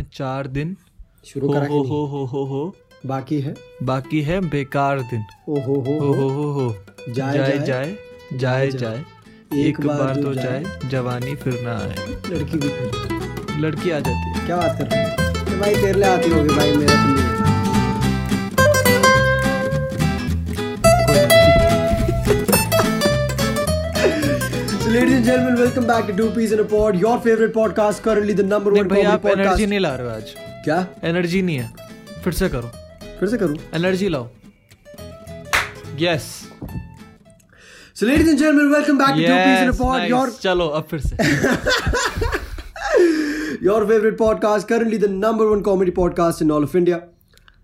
हैं 0.00 0.10
चार 0.12 0.46
दिन। 0.46 0.76
शुरू 1.24 1.52
हो 1.52 1.60
हो 1.60 1.82
हो 1.82 2.04
हो 2.06 2.24
हो 2.24 2.44
हो। 2.44 2.76
बाकी 3.06 3.40
है? 3.40 3.54
बाकी 3.82 4.22
है 4.22 4.40
बेकार 4.40 5.00
दिन। 5.00 5.24
ओ 5.48 5.60
हो 5.60 5.74
हो 5.74 5.98
हो 5.98 6.12
हो। 6.12 6.28
हो 6.28 6.52
हो 6.52 6.76
जाए 7.08 7.58
जाए 7.58 7.96
जाए, 8.32 8.70
जाए 8.70 9.04
एक 9.54 9.80
बार 9.80 10.22
तो 10.22 10.34
जाए। 10.34 10.64
जवानी 10.88 11.34
फिर 11.34 11.60
ना 11.62 11.72
आए। 11.78 11.94
लड़की 12.30 12.58
भी 12.58 13.60
लड़की 13.60 13.90
आ 13.90 13.98
जाती 13.98 14.40
है। 14.40 14.46
क्या 14.46 14.56
बात 14.56 14.78
कर 14.78 14.86
रहे 14.86 15.00
हैं? 15.00 15.16
तो 15.44 15.60
भाई 15.60 15.74
तेरे 15.74 16.02
आती 16.02 16.30
होगी 16.30 16.54
भाई 16.54 16.76
मेरा 16.76 16.94
ladies 25.00 25.16
and 25.16 25.24
gentlemen, 25.24 25.54
welcome 25.58 25.86
back 25.86 26.06
to 26.06 26.14
Two 26.14 26.30
Peas 26.30 26.52
in 26.52 26.60
a 26.60 26.64
Pod, 26.64 26.96
your 26.96 27.18
favorite 27.20 27.54
podcast, 27.54 28.02
currently 28.02 28.34
the 28.40 28.42
number 28.42 28.70
one 28.78 28.88
भाई 28.88 29.02
comedy 29.02 29.12
आप 29.12 29.26
एनर्जी 29.26 29.66
नहीं 29.66 29.80
ला 29.80 29.94
रहे 29.96 30.06
हो 30.06 30.12
आज 30.14 30.34
क्या 30.64 30.76
एनर्जी 31.10 31.40
नहीं 31.42 31.56
है 31.56 32.20
फिर 32.24 32.32
से 32.40 32.48
करो 32.54 32.68
फिर 33.20 33.28
से 33.28 33.38
करूँ 33.42 33.56
एनर्जी 33.80 34.08
लाओ 34.16 34.28
yes 36.04 36.26
So, 38.00 38.06
ladies 38.08 38.28
and 38.32 38.38
gentlemen, 38.40 38.68
welcome 38.72 38.98
back 38.98 39.14
to 39.16 39.22
Two 39.22 39.38
Peas 39.46 39.62
in 39.62 39.70
a 39.70 39.78
Pod, 39.78 40.04
your 40.10 40.26
चलो 40.42 40.66
अब 40.80 40.86
फिर 40.90 41.00
से 41.06 41.16
your 43.68 43.80
favorite 43.92 44.18
podcast, 44.20 44.68
currently 44.74 45.00
the 45.06 45.10
number 45.24 45.48
one 45.54 45.64
comedy 45.70 45.96
podcast 46.02 46.44
in 46.46 46.54
all 46.58 46.68
of 46.68 46.76
India. 46.82 47.00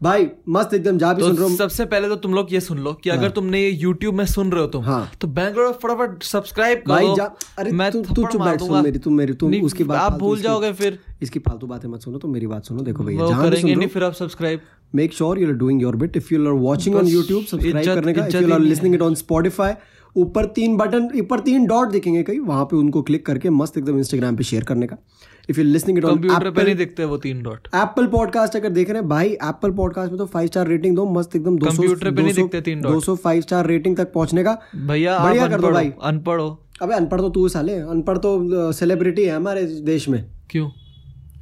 भाई 0.00 0.26
मस्त 0.48 0.74
एकदम 0.74 0.98
जा 0.98 1.12
भी 1.12 1.22
तो 1.22 1.28
सुन 1.28 1.36
रहा 1.36 1.46
हूँ। 1.46 1.56
सबसे 1.56 1.84
पहले 1.84 2.08
तो 2.08 2.16
तुम 2.16 2.34
लोग 2.34 2.52
ये 2.52 2.60
सुन 2.60 2.78
लो 2.78 2.92
कि 2.94 3.10
हाँ। 3.10 3.18
अगर 3.18 3.30
तुमने 3.30 3.60
ये 3.60 3.70
YouTube 3.84 4.14
में 4.14 4.24
सुन 4.26 4.50
रहे 4.52 4.60
हो 4.60 4.66
तुम 4.68 4.84
हाँ। 4.84 5.10
तो 5.20 5.28
बैंगलोर 5.28 5.72
फटाफट 5.82 6.22
सब्सक्राइब 6.22 6.82
भाई 6.88 7.04
करो 7.04 7.14
जा 7.16 7.24
अरे 7.58 7.72
मैं 7.72 7.90
तू 7.92 8.02
तू 8.04 8.26
चुप 8.26 8.42
बैठ 8.42 8.60
सुन 8.60 8.82
मेरी 8.84 8.98
तुम 8.98 9.14
मेरी 9.16 9.34
तुम 9.34 9.54
उसकी 9.64 9.84
बात 9.84 10.00
आप 10.00 10.18
भूल 10.18 10.40
जाओगे 10.40 10.72
फिर। 10.72 10.98
इसकी 11.22 11.38
फालतू 11.38 11.66
बातें 11.66 11.88
मत 11.88 12.02
सुनो 12.02 12.18
तो 12.18 12.28
मेरी 12.28 12.46
बात 12.46 12.64
सुनो 12.64 12.82
देखो 12.82 13.04
भैया 13.04 13.28
जहाँ 13.28 13.50
करेंगे 13.50 13.74
नहीं 13.74 13.88
फिर 13.88 14.04
आप 14.04 14.12
subscribe 14.14 14.60
make 14.94 15.14
sure 15.14 15.38
you 15.38 15.48
are 15.48 15.54
doing 15.54 15.82
your 15.82 15.96
bit 15.96 16.16
if 16.16 16.34
you 16.34 16.44
are 16.46 16.52
watching 16.62 16.96
on 16.96 17.06
YouTube 17.08 17.44
subscribe 17.44 17.86
करने 17.86 18.12
का। 18.12 18.26
If 18.26 18.36
you 18.36 18.52
are 18.54 18.60
listening 18.60 18.94
it 18.94 19.02
on 19.02 19.14
Spotify 19.14 19.72
ऊपर 20.16 20.44
तीन 20.56 20.76
बटन 20.76 21.08
ऊपर 21.20 21.40
तीन 21.40 21.66
डॉट 21.66 21.90
दिखेंगे 21.90 22.22
कहीं 22.22 22.40
वहाँ 22.40 22.64
पे 22.64 22.76
उनको 22.76 23.02
क्लिक 23.02 23.24
करके 23.26 23.50
मस्त 23.50 23.78
एकदम 23.78 23.98
इंस्टाग्राम 23.98 24.36
पे 24.36 24.44
शेयर 24.44 24.64
करने 24.64 24.86
का। 24.86 24.96
If 25.50 25.58
you 25.60 25.64
listening 25.64 25.98
it 25.98 26.04
on 26.04 26.14
computer 26.14 26.50
पे 26.50 26.62
नहीं 26.64 26.74
दिखते 26.76 27.04
वो 27.04 27.16
तीन 27.18 27.42
डॉट। 27.42 27.68
एप्पल 27.74 28.06
पॉडकास्ट 28.06 28.56
अगर 28.56 28.70
देख 28.70 28.90
रहे 28.90 29.00
हैं 29.00 29.08
भाई 29.08 29.28
एप्पल 29.28 29.70
पॉडकास्ट 29.72 30.12
में 30.12 30.18
तो 30.18 30.26
फाइव 30.26 30.46
स्टार 30.46 30.66
रेटिंग 30.68 30.96
दो 30.96 31.04
मस्त 31.10 31.36
एकदम 31.36 31.58
200 31.58 31.70
कंप्यूटर 31.70 32.10
पे 32.10 32.22
नहीं 32.22 32.32
200 32.32 32.36
दिखते 32.36 32.60
तीन 32.60 32.82
dot। 32.82 32.92
200 32.92 33.16
फाइव 33.16 33.40
स्टार 33.40 33.66
रेटिंग 33.66 33.96
तक 33.96 34.12
पहुँचने 34.12 34.44
का। 34.44 34.58
भैया 34.76 35.18
बढ़िया 35.18 35.48
कर 35.48 35.60
दो 35.60 35.70
भाई 35.70 35.86
हो 35.86 36.00
अनपढ़ 36.02 36.40
हो। 36.40 36.48
अबे 36.82 36.94
अनपढ़ 36.94 37.20
तो 37.20 37.28
तू 37.28 37.48
साले 37.48 37.78
अनपढ़ 37.90 38.18
तो 38.18 38.72
सेलिब्रिटी 38.72 39.24
है 39.24 39.36
हमारे 39.36 39.64
देश 39.84 40.08
में। 40.08 40.24
क्यों? 40.50 40.68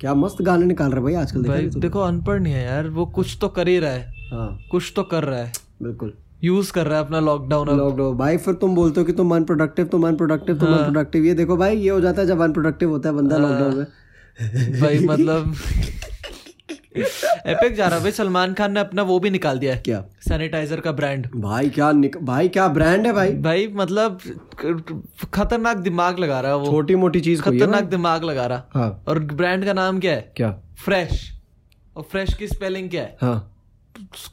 क्या 0.01 0.15
मस्त 0.15 0.43
गाने 0.43 0.67
निकाल 0.67 0.91
रहे 0.91 1.03
भाई 1.03 1.15
आजकल 1.15 1.43
भाई 1.43 1.67
देखो 1.79 2.01
अनपढ़ 2.01 2.41
नहीं 2.41 2.53
है 2.53 2.65
यार 2.65 2.89
वो 2.89 3.07
कुछ 3.07 3.37
तो 3.41 3.49
कर 3.49 3.69
ही 3.69 3.79
रहा 3.79 3.91
है। 3.91 4.29
हाँ। 4.33 4.59
कुछ 4.71 4.93
तो 4.97 5.03
कर 5.03 5.25
रहा 5.25 5.39
है। 5.39 5.53
बिल्कुल। 5.83 6.13
यूज़ 6.45 6.73
कर 6.73 6.87
रहा 6.87 6.99
है 6.99 7.05
अपना 7.05 7.21
लॉकडाउन 7.21 7.77
लॉकडाउन 7.77 8.17
भाई 8.17 8.37
फिर 8.37 8.55
तुम 8.55 8.75
बोलते 8.75 9.01
हो 9.01 9.07
कि 9.07 9.13
तुम 9.13 9.37
अनप्रोडक्टिव 9.37 9.87
तुम 9.87 10.09
अनप्रोडक्टिव 10.09 10.59
तुम 10.59 10.69
हाँ। 10.69 10.79
अनप्रोडक्टिव 10.79 11.25
ये 11.25 11.35
देखो 11.35 11.57
भाई 11.57 11.77
ये 11.77 11.89
हो 11.89 12.01
जाता 12.01 12.21
है 12.21 12.29
जब 12.29 12.41
अनप्रोडक्टिव 12.41 12.91
होता 12.91 13.09
है 13.09 13.15
बंदा 13.15 13.37
लॉकडाउन 13.37 13.77
में। 13.77 14.81
भाई 14.81 14.99
मतलब 15.09 15.55
एपिक 17.47 17.75
जा 17.75 17.87
रहा 17.87 17.97
है। 17.97 18.03
भाई 18.03 18.13
सलमान 18.13 18.55
खान 18.55 18.73
ने 18.73 18.81
अपना 18.81 19.03
वो 19.03 19.19
भी 19.19 19.31
निकाल 19.31 19.59
दिया 19.59 19.75
है। 19.75 19.83
क्या? 19.83 20.05
सैनिटाइजर 20.29 20.81
का 20.81 20.93
ब्रांड 20.93 21.29
भाई 21.37 21.71
क्या 21.71 21.93
निक... 21.93 22.17
भाई 22.23 22.49
क्या 22.49 22.69
ब्रांड 22.69 23.07
है 23.07 23.13
भाई? 23.13 23.33
भाई 23.33 23.69
मतलब 23.69 24.19
खतरनाक 25.35 25.77
दिमाग 25.77 26.19
लगा 26.19 26.41
रहा 26.41 26.53
है 26.53 26.59
वो। 26.59 26.67
छोटी 26.67 26.95
मोटी 26.95 27.21
चीज़ 27.21 27.43
खतरनाक 27.43 27.85
दिमाग 27.85 28.25
लगा 28.25 28.47
रहा। 28.47 28.63
हाँ। 28.75 29.05
और 29.09 29.19
ब्रांड 29.19 29.65
का 29.65 29.73
नाम 29.73 30.01
क्या 30.01 30.13
है? 30.13 30.33
क्या? 30.37 30.59
फ्रेश 30.85 31.41
और 31.97 32.03
फ्रेश 32.03 32.35
की 32.35 32.49
स्पेलिंग 32.49 32.91
क्या 32.91 33.03
है? 33.03 33.17
हाँ। 33.21 33.51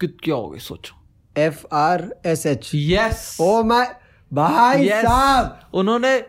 क्या 0.03 0.35
होगी 0.35 0.59
सोचो। 0.59 1.00
F 1.37 1.63
R 1.75 2.03
S 2.25 2.45
H 2.45 2.69
yes 2.73 3.37
O 3.41 3.63
my 3.63 3.95
भाई 4.31 4.87
yes. 4.87 5.01
साहब। 5.01 5.59
उन्होंने 5.73 6.19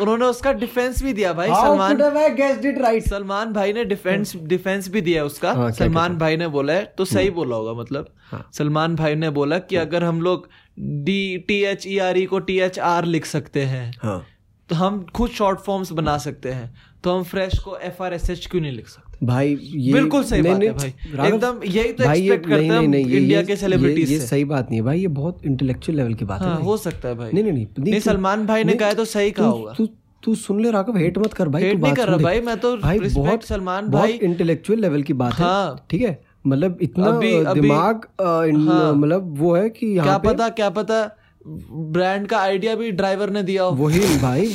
उन्होंने 0.00 0.24
उसका 0.24 0.52
डिफेंस 0.52 1.02
भी 1.02 1.12
दिया 1.12 1.32
भाई 1.32 1.48
Salman. 1.48 1.96
Could 1.96 2.34
guessed 2.36 2.64
it 2.66 2.78
right 2.78 3.06
Salman 3.06 3.52
भाई 3.52 3.72
ने 3.72 3.84
डिफेंस 3.84 4.34
डिफेंस 4.44 4.88
भी 4.88 5.00
दिया 5.00 5.24
उसका। 5.24 5.52
हाँ, 5.52 5.70
सलमान 5.72 6.16
भाई 6.18 6.36
ने 6.36 6.48
बोला 6.48 6.72
है 6.72 6.84
तो 6.98 7.04
सही 7.04 7.30
बोला 7.30 7.56
होगा 7.56 7.72
मतलब। 7.80 8.14
सलमान 8.54 8.94
भाई 8.96 9.14
ने 9.14 9.30
बोला 9.30 9.58
कि 9.58 9.76
अगर 9.76 10.04
हम 10.04 10.22
लोग 10.22 10.48
D 11.04 11.38
T 11.48 11.62
H 11.64 11.86
E 11.86 11.98
R 11.98 12.18
E 12.18 12.24
को 12.26 12.38
टी 12.40 12.58
एच 12.60 12.78
आर 12.78 13.04
लिख 13.04 13.26
सकते 13.26 13.64
हैं 13.64 13.92
हाँ। 14.02 14.24
तो 14.68 14.74
हम 14.74 15.04
खुद 15.14 15.30
शॉर्ट 15.30 15.60
फॉर्म्स 15.60 15.92
बना 15.92 16.16
सकते 16.18 16.52
हैं 16.52 16.74
तो 17.04 17.16
हम 17.16 17.22
फ्रेश 17.24 17.58
को 17.58 17.76
एफ़ 17.78 18.02
आर 18.02 18.14
एस 18.14 18.30
एच 18.30 18.46
क्यों 18.46 18.62
नहीं 18.62 18.72
लिख 18.72 18.88
सकते? 18.88 19.09
भाई 19.20 19.56
ये 19.62 19.92
बिल्कुल 19.92 20.22
सही 20.24 20.42
बात 20.42 20.62
है 20.62 20.72
भाई 20.72 21.28
एकदम 21.28 21.60
यही 21.64 21.92
तो 21.92 22.04
एक्सपेक्ट 22.04 22.46
करते 22.48 22.64
हैं 22.64 22.70
नहीं, 22.70 22.88
नहीं, 22.88 23.04
इंडिया 23.06 23.38
ये- 23.38 23.46
के 23.48 23.56
सेलिब्रिटीज 23.56 24.12
ये 24.12 24.18
सही 24.20 24.44
बात 24.44 24.68
नहीं 24.70 24.80
है 24.80 24.84
भाई 24.84 25.00
ये 25.00 25.08
बहुत 25.16 25.44
इंटेलेक्चुअल 25.46 25.96
लेवल 25.96 26.14
की 26.14 26.24
बात 26.24 26.42
है 26.42 26.48
हाँ। 26.48 26.60
हो 26.60 26.76
सकता 26.76 27.08
है 27.08 27.14
भाई 27.14 27.30
नहीं 27.32 27.44
नहीं 27.44 27.66
नहीं 27.80 28.00
सलमान 28.00 28.46
भाई 28.46 28.64
ने 28.64 28.72
कहा 28.74 28.92
तो 28.92 29.04
सही 29.04 29.30
कहा 29.30 29.46
होगा 29.46 29.72
तू 29.72 29.86
तू 30.22 30.34
सुन 30.34 30.60
ले 30.62 30.70
राघव 30.70 30.96
हेट 30.96 31.18
मत 31.18 31.32
कर 31.32 31.48
भाई 31.48 31.62
तू 31.62 31.68
नहीं 31.68 31.78
बात 31.78 31.96
कर 31.96 32.08
रहा 32.08 32.16
भाई, 32.16 32.40
मैं 32.40 32.56
तो 32.56 32.76
भाई 32.76 32.98
बहुत 32.98 33.44
सलमान 33.44 33.88
भाई। 33.88 34.12
इंटेलेक्चुअल 34.12 34.80
लेवल 34.80 35.02
की 35.02 35.12
बात 35.12 35.34
है 35.34 35.44
हाँ। 35.44 35.86
ठीक 35.90 36.02
है 36.02 36.18
मतलब 36.46 36.78
इतना 36.82 37.06
अभी- 37.06 37.54
दिमाग 37.54 38.06
हाँ। 38.20 38.92
मतलब 38.94 39.34
वो 39.38 39.54
है 39.56 39.68
कि 39.70 39.92
क्या 39.94 40.18
पता 40.18 40.48
क्या 40.48 40.70
पता 40.70 41.02
ब्रांड 41.46 42.26
का 42.26 42.38
आइडिया 42.38 42.74
भी 42.74 42.90
ड्राइवर 42.92 43.30
ने 43.30 43.42
दिया 43.42 43.62
हो 43.62 43.70
वही 43.76 44.00
भाई 44.18 44.50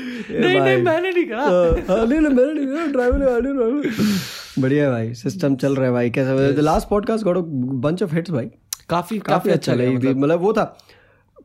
नहीं 0.40 0.60
नहीं 0.60 0.82
मैंने 0.82 1.10
नहीं 1.10 1.24
कहा। 1.24 1.40
हाँ, 1.40 2.06
नहीं 2.06 2.20
नहीं 2.20 2.34
मैंने 2.34 2.52
नहीं 2.52 2.66
कहा, 2.66 2.86
ड्राइवर 2.86 3.42
ने 3.42 4.62
बढ़िया 4.62 4.90
भाई 4.90 5.14
सिस्टम 5.14 5.54
चल 5.56 5.74
रहा 5.76 5.86
है 5.86 5.92
भाई 5.92 6.10
कैसा 6.10 6.60
last 6.62 6.88
podcast 6.88 7.24
got 7.24 7.38
bunch 7.86 8.02
of 8.02 8.14
hits 8.14 8.30
भाई। 8.30 8.50
काफ़ी 8.88 9.18
काफ़ी 9.18 9.50
अच्छा 9.50 9.74
लगा 9.74 9.90
मतलब। 9.90 10.40
वो 10.40 10.52
था। 10.52 10.64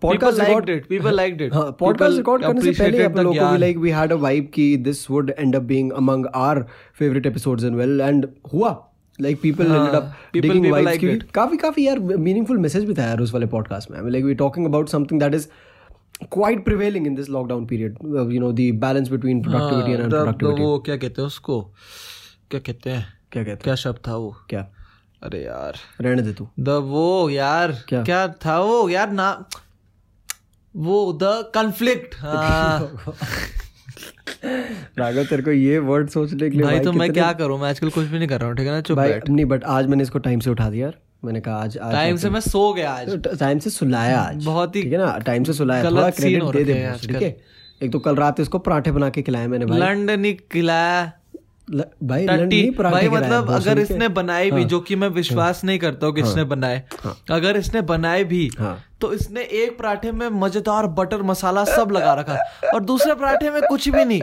Podcast 0.01 0.39
record 0.39 0.69
it 0.69 0.85
people 0.87 1.15
like 1.15 1.41
it 1.41 1.53
हाँ 1.53 1.63
पॉडकास्ट 1.79 2.17
रिकॉर्ड 2.17 2.43
करने 2.43 2.61
से 2.61 2.71
पहले 2.71 3.03
अपन 3.03 3.21
लोगों 3.23 3.39
को 3.39 3.51
भी 3.51 3.57
like 3.57 3.77
we 3.77 3.89
had 3.89 4.11
a 4.11 4.15
vibe 4.15 4.49
कि 4.53 4.75
this 4.77 5.09
would 5.11 5.33
end 5.39 5.55
up 5.55 5.61
being 5.61 5.91
among 5.91 6.25
our 6.35 6.63
favourite 6.99 7.25
episodes 7.25 7.63
and 7.63 7.75
well 7.75 8.01
end 8.01 8.27
हुआ। 8.53 8.69
Like 9.21 9.39
people 9.41 9.65
ended 9.65 9.95
up 9.95 10.13
digging 10.33 10.71
vibes 10.71 10.97
की 10.97 11.15
काफ़ी 11.33 11.57
काफ़ी 11.57 11.87
यार 11.87 11.99
मीनिंगफुल 11.99 12.57
मैसेज 12.57 12.85
भी 12.85 12.93
था 12.93 13.03
यार 13.03 13.19
उस 13.21 13.33
वाले 13.33 13.45
पॉडकास्ट 13.45 13.91
में। 13.91 13.99
Like 14.11 14.25
we 14.25 14.33
talking 14.35 14.65
about 14.65 14.89
something 14.89 15.19
that 15.21 15.33
is 15.33 15.47
quite 16.27 16.65
prevailing 16.65 17.05
in 17.05 17.15
this 17.15 17.29
lockdown 17.29 17.67
period 17.67 17.97
uh, 18.03 18.27
you 18.27 18.39
know 18.39 18.51
the 18.51 18.71
balance 18.71 19.09
between 19.09 19.43
productivity 19.43 19.93
and 19.93 20.03
unproductivity. 20.03 20.61
वो 20.61 20.79
क्या 20.79 20.97
कहते 20.97 21.21
हैं 21.21 21.27
उसको? 21.27 21.61
क्या 22.51 22.59
कहते 22.59 22.89
हैं? 22.89 23.13
क्या 23.31 23.43
कहते 23.43 23.63
क्या 23.63 23.75
शब्द 23.75 23.97
था 24.07 24.15
वो? 24.15 24.31
हैं 24.31 24.45
क्या? 24.49 24.67
अरे 25.23 25.43
यार। 25.43 25.75
रहने 26.01 26.21
दे 26.21 26.33
तू। 26.33 26.49
द 26.59 26.69
वो 26.69 27.29
यार। 27.29 27.71
क्या? 27.71 28.03
क्या 28.03 28.27
था 28.27 28.59
वो? 28.59 28.89
यार 28.89 29.11
ना 29.11 29.45
वो 30.75 31.13
द 31.13 31.51
कन्फ्लिक्ट 31.55 32.15
हाँ 32.15 32.79
राघव 34.97 35.23
तेरे 35.23 35.43
को 35.43 35.51
ये 35.51 35.79
वर्ड 35.79 36.09
सोचने 36.09 36.49
के 36.49 36.57
लिए 36.57 36.65
भाई 36.65 36.75
भाई 36.75 36.83
तो 36.83 36.91
मैं 36.91 37.13
क्या 37.13 37.33
करूँ? 37.33 37.59
मैं 37.59 37.69
आजकल 37.69 37.89
कुछ 37.89 38.07
भी 38.07 38.17
नहीं 38.17 38.27
कर 38.27 38.39
रहा 38.39 38.49
हूँ 38.49 38.57
ठीक 38.57 38.67
है 38.67 38.73
ना? 38.73 38.81
चुप 38.81 38.97
बैठ। 38.97 39.29
नहीं 39.29 39.45
बट 39.45 39.63
आज 39.63 39.85
मैंने 39.85 40.03
इसको 40.03 40.19
टाइम 40.19 40.39
से 40.39 40.49
उठा 40.49 40.69
दिया 40.69 40.85
यार। 40.85 41.08
मैंने 41.23 41.39
कहा 41.41 41.55
आज 41.55 41.77
आज 41.77 41.91
टाइम 41.93 42.15
से 42.17 42.29
मैं 42.29 42.39
सो 42.39 42.71
गया 42.73 42.91
आज। 42.91 43.09
टाइम 43.39 43.59
से 43.59 43.69
सुलाया 43.69 44.19
आज 44.19 44.45
बहुत 44.45 44.75
ही 44.75 44.81
ठीक 44.83 44.91
है 44.93 44.97
ना? 44.99 45.17
टाइम 45.25 45.43
से 45.43 45.53
सुलाया 45.53 45.83
थोड़ा 45.83 46.09
क्रेडिट 46.09 46.43
दे 46.43 46.63
दे 46.63 46.73
हैं 46.73 46.97
ठीक 46.97 47.21
है? 47.21 47.37
एक 47.83 47.91
तो 47.91 47.99
कल 47.99 48.15
रात 48.15 48.39
इसको 48.39 48.59
पराठे 48.59 48.91
बना 48.91 49.09
के 49.09 49.21
खिलाए 49.21 49.47
मैंने 49.47 49.65
भाई। 49.65 49.79
लंड 49.79 50.35
खिलाया। 50.51 51.11
ल, 51.71 51.83
भाई 52.03 52.25
टट्टी। 52.27 52.69
भाई 52.69 53.09
मतलब 53.09 53.49
अगर 53.51 53.79
इसने 53.79 54.07
बनाई 54.09 54.51
भी 54.51 54.61
हाँ। 54.61 54.69
जो 54.69 54.79
कि 54.79 54.95
मैं 54.95 55.07
विश्वास 55.07 55.63
नहीं 55.63 55.79
करता 55.79 56.07
हूँ 56.07 56.15
कि 56.15 56.21
इसने 56.21 56.43
बनाए। 56.43 56.83
अगर 57.31 57.57
इसने 57.57 57.81
बनाए 57.81 58.23
भी 58.23 58.49
हाँ। 58.59 58.77
तो 59.01 59.11
इसने 59.13 59.41
एक 59.41 59.77
पराठे 59.77 60.11
में 60.11 60.27
मज़ेदार 60.39 60.87
बटर 60.95 61.21
मसाला 61.23 61.63
सब 61.65 61.91
लगा 61.91 62.13
रखा 62.13 62.37
और 62.73 62.83
दूसरे 62.83 63.13
पराठे 63.15 63.49
में 63.49 63.61
कुछ 63.61 63.87
भी 63.89 64.03
नहीं। 64.05 64.21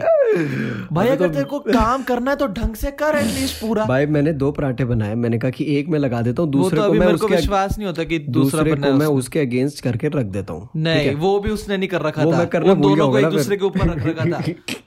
भाई 0.91 1.07
अगर 1.07 1.29
तेरे 1.29 1.43
को 1.45 1.59
काम 1.59 2.03
करना 2.03 2.31
है 2.31 2.37
तो 2.37 2.47
ढंग 2.49 2.75
से 2.75 2.91
कर 2.93 3.15
एटलीस्ट 3.17 3.61
पूरा। 3.61 3.85
भाई 3.85 4.05
मैंने 4.07 4.33
दो 4.35 4.51
पराठे 4.51 4.85
बनाए 4.85 5.15
मैंने 5.15 5.37
कहा 5.39 5.51
कि 5.51 5.65
एक 5.77 5.87
में 5.89 5.99
लगा 5.99 6.21
देता 6.21 6.41
हूँ 6.41 6.51
दूसरे 6.51 6.79
तो 6.79 6.87
को 6.87 6.93
मैं 6.93 7.07
उसके 7.07 7.35
विश्वास 7.35 7.77
नहीं 7.77 7.87
होता 7.87 8.03
कि 8.03 8.19
दूसरा 8.19 8.63
को 8.65 8.93
मैं 8.93 9.07
उसके 9.17 9.39
अगेंस्ट 9.39 9.83
करके 9.83 10.07
रख 10.09 10.25
देता 10.37 10.53
हूँ। 10.53 10.69
नहीं 10.77 11.15
वो 11.17 11.39
भी 11.39 11.51
उसने 11.51 11.77
नहीं 11.77 11.89
कर 11.89 12.01
रखा 12.01 12.25
था। 12.25 12.43
दोनों 12.73 13.09
को 13.09 13.17
एक 13.19 13.25
दूसरे 13.27 13.57
के 13.57 13.65
ऊपर 13.65 13.89
रख 13.89 14.05
रखा 14.07 14.25
था। 14.31 14.43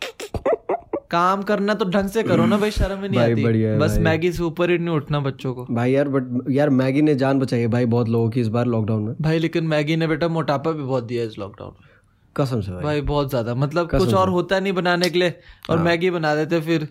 काम 1.11 1.43
करना 1.43 1.75
तो 1.75 1.85
ढंग 1.85 2.09
से 2.09 2.23
करो 2.23 2.45
ना 2.47 2.57
भाई 2.59 2.71
शर्म 2.71 3.03
ही 3.03 3.09
नहीं 3.09 3.21
भाई 3.21 3.33
आती। 3.33 3.61
है 3.61 3.79
बस। 3.79 3.97
मैगी 4.01 4.33
से 4.33 4.43
ऊपर 4.43 4.71
ही 4.71 4.79
नहीं 4.79 4.95
उठना 4.97 5.21
बच्चों 5.21 5.55
को। 5.55 5.67
भाई 5.71 5.93
यार 5.93 6.09
बट 6.09 6.51
यार 6.51 6.71
मैगी 6.73 7.03
ने 7.03 7.15
जान 7.15 7.39
बचाई 7.39 7.61
है 7.61 7.69
भाई 7.69 7.87
बहुत 7.87 8.09
लोगों 8.09 8.31
की 8.31 8.41
इस 8.41 8.49
बार 8.49 8.67
लॉकडाउन 8.67 9.03
में। 9.03 9.15
भाई 9.21 9.39
लेकिन 9.39 9.65
मैगी 9.67 9.97
ने 9.97 10.07
बेटा 10.07 10.29
मोटापा 10.29 10.71
भी 10.71 10.83
बहुत 10.83 11.05
दिया 11.05 11.25
इस 11.25 11.39
लॉकडाउन 11.39 11.75
में। 11.81 11.89
कसम 12.37 12.61
से 12.61 12.73
भाई। 12.73 12.83
भाई 12.83 13.01
बहुत 13.03 13.31
ज़्यादा। 13.31 13.55
मतलब 13.55 13.91
कुछ 13.91 14.15
और 14.15 14.29
होता 14.29 14.61
नहीं 14.61 14.73
बनाने 14.73 15.11
के 15.11 15.19
लिए 15.19 15.35
और 15.71 15.77
हाँ। 15.77 15.85
मैगी 15.85 16.11
बना 16.11 16.35
देते 16.35 16.61
फिर। 16.61 16.89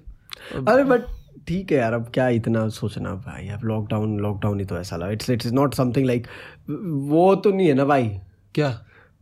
अरे 0.68 0.84
बट 0.84 1.06
ठीक 1.48 1.72
है 1.72 1.78
यार 1.78 1.94
अब 1.94 2.10
क्या 2.14 2.28
इतना 2.30 2.68
सोचना 2.70 3.14
भाई 3.18 3.48
अब 3.50 3.64
लॉकडाउन 3.64 4.20
लॉकडाउन 4.20 4.60
ही 4.60 4.66
तो 4.66 4.78
ऐसा 4.78 4.98
लगा। 4.98 5.12
It's 5.12 5.30
it's 5.30 5.52
not 5.54 5.74
something 5.74 6.06
like 6.06 6.28
वो 7.10 7.34
तो 7.36 7.52
नहीं 7.52 7.68
है 7.68 7.74
ना 7.74 7.86
भाई। 7.86 8.10
क्या? 8.56 8.70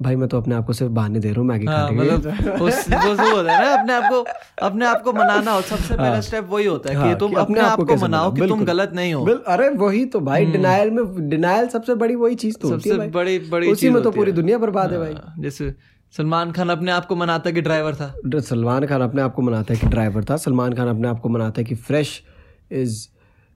भाई 0.01 0.15
मैं 0.15 0.27
तो 0.29 0.37
अपने 0.37 0.55
आप 0.55 0.65
को 0.65 0.73
सिर्फ़ 0.73 0.91
बहाने 0.93 1.19
दे 1.19 1.29
रहा 1.29 1.39
हूँ 1.39 1.47
मैगी 1.47 1.65
हाँ, 1.65 1.87
खाने 1.87 1.97
मतलब 1.97 2.61
उस 2.61 2.89
वो 2.89 3.15
जो 3.15 3.35
होता 3.35 3.55
है 3.55 3.61
ना 3.65 3.73
अपने 3.73 3.93
आप 3.93 4.03
को 4.09 4.25
अपने 4.65 4.85
आप 4.85 5.01
को 5.01 5.13
मनाना 5.13 5.51
हो 5.51 5.61
सबसे 5.61 5.95
पहला 5.95 6.21
स्टेप 6.21 6.47
वही 6.49 6.65
होता 6.65 6.89
है 6.89 6.95
हाँ, 6.95 7.09
कि 7.09 7.19
तुम 7.19 7.33
अपने 7.33 7.59
आप 7.59 7.81
को 7.81 7.95
मनाओ 7.95 8.31
कि 8.31 8.47
तुम 8.47 8.63
गलत 8.65 8.91
नहीं 8.95 9.13
हो। 9.13 9.25
अरे 9.47 9.69
वही 9.69 10.05
तो 10.05 10.19
भाई 10.19 10.45
डिनायल 10.45 10.91
में 10.91 11.29
डिनायल 11.29 11.67
सबसे 11.67 11.95
बड़ी 11.95 12.15
वही 12.15 12.35
चीज़ 12.35 12.57
तो 12.57 12.69
सबसे 12.69 12.97
बड़ी 13.09 13.39
बड़ी 13.39 13.71
उसी 13.71 13.89
में 13.89 14.01
तो 14.03 14.11
पूरी 14.11 14.31
दुनिया 14.31 14.57
बर्बाद 14.57 14.91
है 14.91 14.99
भाई। 14.99 15.13
हाँ, 15.13 15.35
जैसे 15.39 15.73
सलमान 16.13 16.51
खान 16.51 16.69
अपने 16.69 16.91
आप 16.91 17.05
को 17.05 17.15
मनाता 17.15 17.51
कि 17.51 17.61
ड्राइवर 17.61 17.95
था। 17.95 18.39
सलमान 18.39 18.85
खान 18.85 19.01
अपने 19.01 19.21
आप 19.21 19.33
को 19.33 19.41
मनाता 19.41 19.73
है 19.73 19.79
कि 19.79 19.87
ड्राइवर 19.87 20.23
था 20.23 20.37
सलमान 20.37 20.73
खान 20.73 20.87
अपने 20.87 21.07
आप 21.07 21.19
को 21.19 21.29
मनाता 21.29 21.61
है 21.61 21.65
कि 21.65 21.75
fresh 21.75 22.21
is 22.71 23.07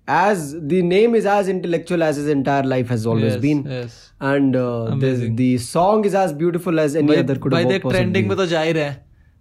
as 0.08 0.42
the 0.74 0.82
name 0.82 1.16
is 1.16 1.26
as 1.36 1.48
intellectual 1.54 2.04
as 2.04 2.18
his 2.22 2.28
entire 2.36 2.64
life 2.64 2.90
has 2.90 3.06
always 3.06 3.34
Yes, 3.34 3.42
been 3.42 3.64
yes. 3.76 4.00
and 4.32 4.56
uh, 4.56 4.96
the, 5.04 5.14
the 5.36 5.58
song 5.58 6.06
is 6.06 6.16
as 6.16 6.34
beautiful 6.34 6.80
as 6.80 6.96
any 6.96 7.18
other 7.18 7.36
could 7.46 7.54
have 7.54 7.70
possibly 7.70 7.96
trending 7.96 8.28
में 8.30 8.36
तो 8.38 8.46
जा 8.46 8.62
ही 8.62 8.72
रहे 8.72 8.84
हैं 8.84 9.00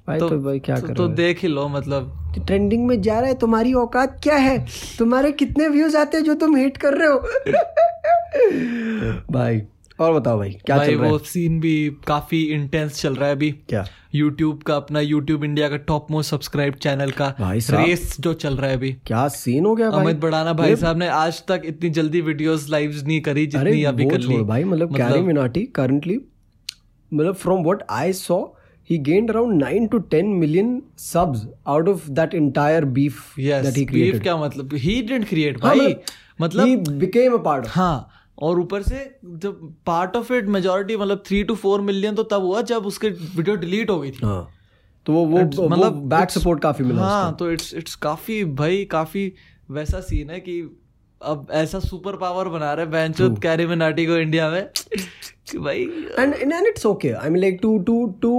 भाई 0.09 0.19
तो 0.19 0.29
तो 0.29 0.39
भाई 0.43 0.59
क्या 0.59 0.77
तो, 0.81 0.95
तो 0.95 1.09
देख 1.09 1.43
ही 1.43 1.49
लो 1.49 1.67
मतलब 1.69 2.17
ट्रेंडिंग 2.47 2.87
में 2.87 3.01
जा 3.03 3.19
रहा 3.19 3.29
है 3.29 3.35
तुम्हारी 3.39 3.73
औकात 3.83 4.19
क्या 4.23 4.37
है 4.37 4.59
तुम्हारे 4.99 5.33
कितने 5.43 5.69
व्यूज़ 5.69 5.97
आते 5.97 6.17
हैं 6.17 6.25
जो 6.25 6.35
तुम 6.45 6.57
हिट 6.57 6.77
कर 6.85 6.95
रहे 6.99 7.09
हो 7.09 7.19
भाई 9.33 9.61
और 10.01 10.13
बताओ 10.13 10.39
भाई 10.39 10.51
क्या 10.67 10.77
भाई 10.77 10.87
चल 10.87 10.95
रहा 10.95 11.05
है? 11.07 11.13
वो 11.13 11.19
सीन 11.19 11.59
भी 11.61 11.91
काफ़ी 12.07 12.43
इंटेंस 12.45 13.01
चल 13.01 13.15
रहा 13.15 13.29
है 13.29 13.35
अभी। 13.35 13.51
क्या? 13.69 13.85
यूट्यूब 14.15 14.63
का 14.63 14.77
अपना 14.77 15.01
यूट्यूब 15.01 15.45
इंडिया 15.45 15.69
का 15.69 15.77
टॉप 15.77 16.11
मोस्ट 16.11 16.31
सब्सक्राइब 16.31 16.75
चैनल 16.75 17.11
का 17.11 17.35
भाई 17.41 17.59
रेस 17.71 18.17
जो 18.21 18.33
चल 18.35 18.57
रहा 18.57 18.71
है 18.71 18.77
अभी। 18.77 18.93
क्या 19.07 19.27
सीन 19.29 19.67
हो 19.67 19.75
गया 19.75 19.91
भाई? 19.91 20.05
अमित 20.05 20.17
बड़ाना 20.17 20.53
भाई 20.53 20.77
साहब 20.77 20.99
ने 20.99 21.09
आज 21.09 21.43
तक 21.49 21.63
इतनी 21.65 21.91
जल्दी 21.91 22.21
वीडियोस 22.21 22.69
लाइव्स 22.71 23.03
नहीं 23.03 23.21
करी 23.21 23.47
जितनी 23.47 23.85
अभी 23.85 24.07
कर 24.07 24.19
ली। 24.19 24.37
भाई 24.37 24.65
मतलब 24.65 24.97
कैरी 24.97 25.21
मिनाटी 25.21 25.63
करंटली 25.75 26.19
मतलब 27.15 27.35
from 27.35 27.63
what 27.63 27.83
I 27.91 28.13
saw 28.13 28.43
he 28.91 28.97
gained 29.07 29.31
around 29.31 29.61
9 29.63 29.85
to 29.91 29.99
10 30.13 30.31
million 30.39 30.71
subs 31.03 31.43
out 31.73 31.89
of 31.91 32.07
that 32.15 32.33
entire 32.39 32.87
beef 32.95 33.19
yes 33.39 33.65
that 33.67 33.77
he 33.77 33.85
beef 33.85 33.91
created. 33.91 34.23
क्या 34.23 34.37
मतलब? 34.37 34.75
ही 34.75 34.95
डिडंट 35.03 35.29
क्रिएट 35.29 35.65
हाँ, 35.65 35.77
भाई। 35.77 35.95
मतलब 36.41 36.67
he 36.67 36.97
became 37.03 37.37
a 37.37 37.41
part 37.45 37.65
of 37.65 37.69
हाँ 37.69 38.20
और 38.39 38.61
ऊपर 38.61 38.83
से 38.83 39.19
जब 39.25 39.75
पार्ट 39.87 40.17
ऑफ़ 40.17 40.33
इट 40.33 40.47
मेजोरिटी 40.49 40.97
मतलब 40.97 41.23
थ्री 41.27 41.43
टू 41.45 41.55
फोर 41.55 41.81
मिलियन 41.81 42.15
तो 42.15 42.23
तब 42.23 42.43
हुआ 42.43 42.63
जब 42.63 42.87
उसके 42.87 43.09
वीडियो 43.09 43.57
डिलीट 43.57 43.91
हो 43.91 44.01
गई 44.01 44.11
थी। 44.11 44.27
हाँ। 44.27 44.49
तो 45.07 45.13
वो 45.13 45.25
वो 45.27 45.69
मतलब 45.69 45.93
बैक 46.09 46.31
सपोर्ट 46.31 46.61
काफ़ी 46.63 46.85
मिला 46.85 47.03
हाँ 47.03 47.37
तो 47.37 47.51
इट्स 47.53 47.75
इट्स 47.75 47.95
काफ़ी 47.95 48.45
भाई 48.45 48.85
काफ़ी 48.85 49.33
वैसा 49.71 50.01
सीन 50.01 50.31
है 50.31 50.41
कि 50.41 50.61
अब 51.23 51.47
ऐसा 51.51 51.79
सुपर 51.79 52.17
पावर 52.17 52.49
बना 52.49 52.73
रहे 52.75 52.87
बेंचो 52.87 53.31
कैरी 53.43 53.67
मिनाटी 53.67 54.07
को 54.07 54.17
इंडिया 54.17 54.51
में। 54.51 54.69
कि 55.51 55.59
भाई 55.59 55.85
and 56.19 56.35
and, 56.35 56.53
and 56.53 56.67
it's 56.71 56.85
okay. 56.87 57.15
I 57.15 57.29
mean 57.29 57.43
like 57.45 57.61
to 57.63 57.71
to 57.87 57.95
to 58.23 58.31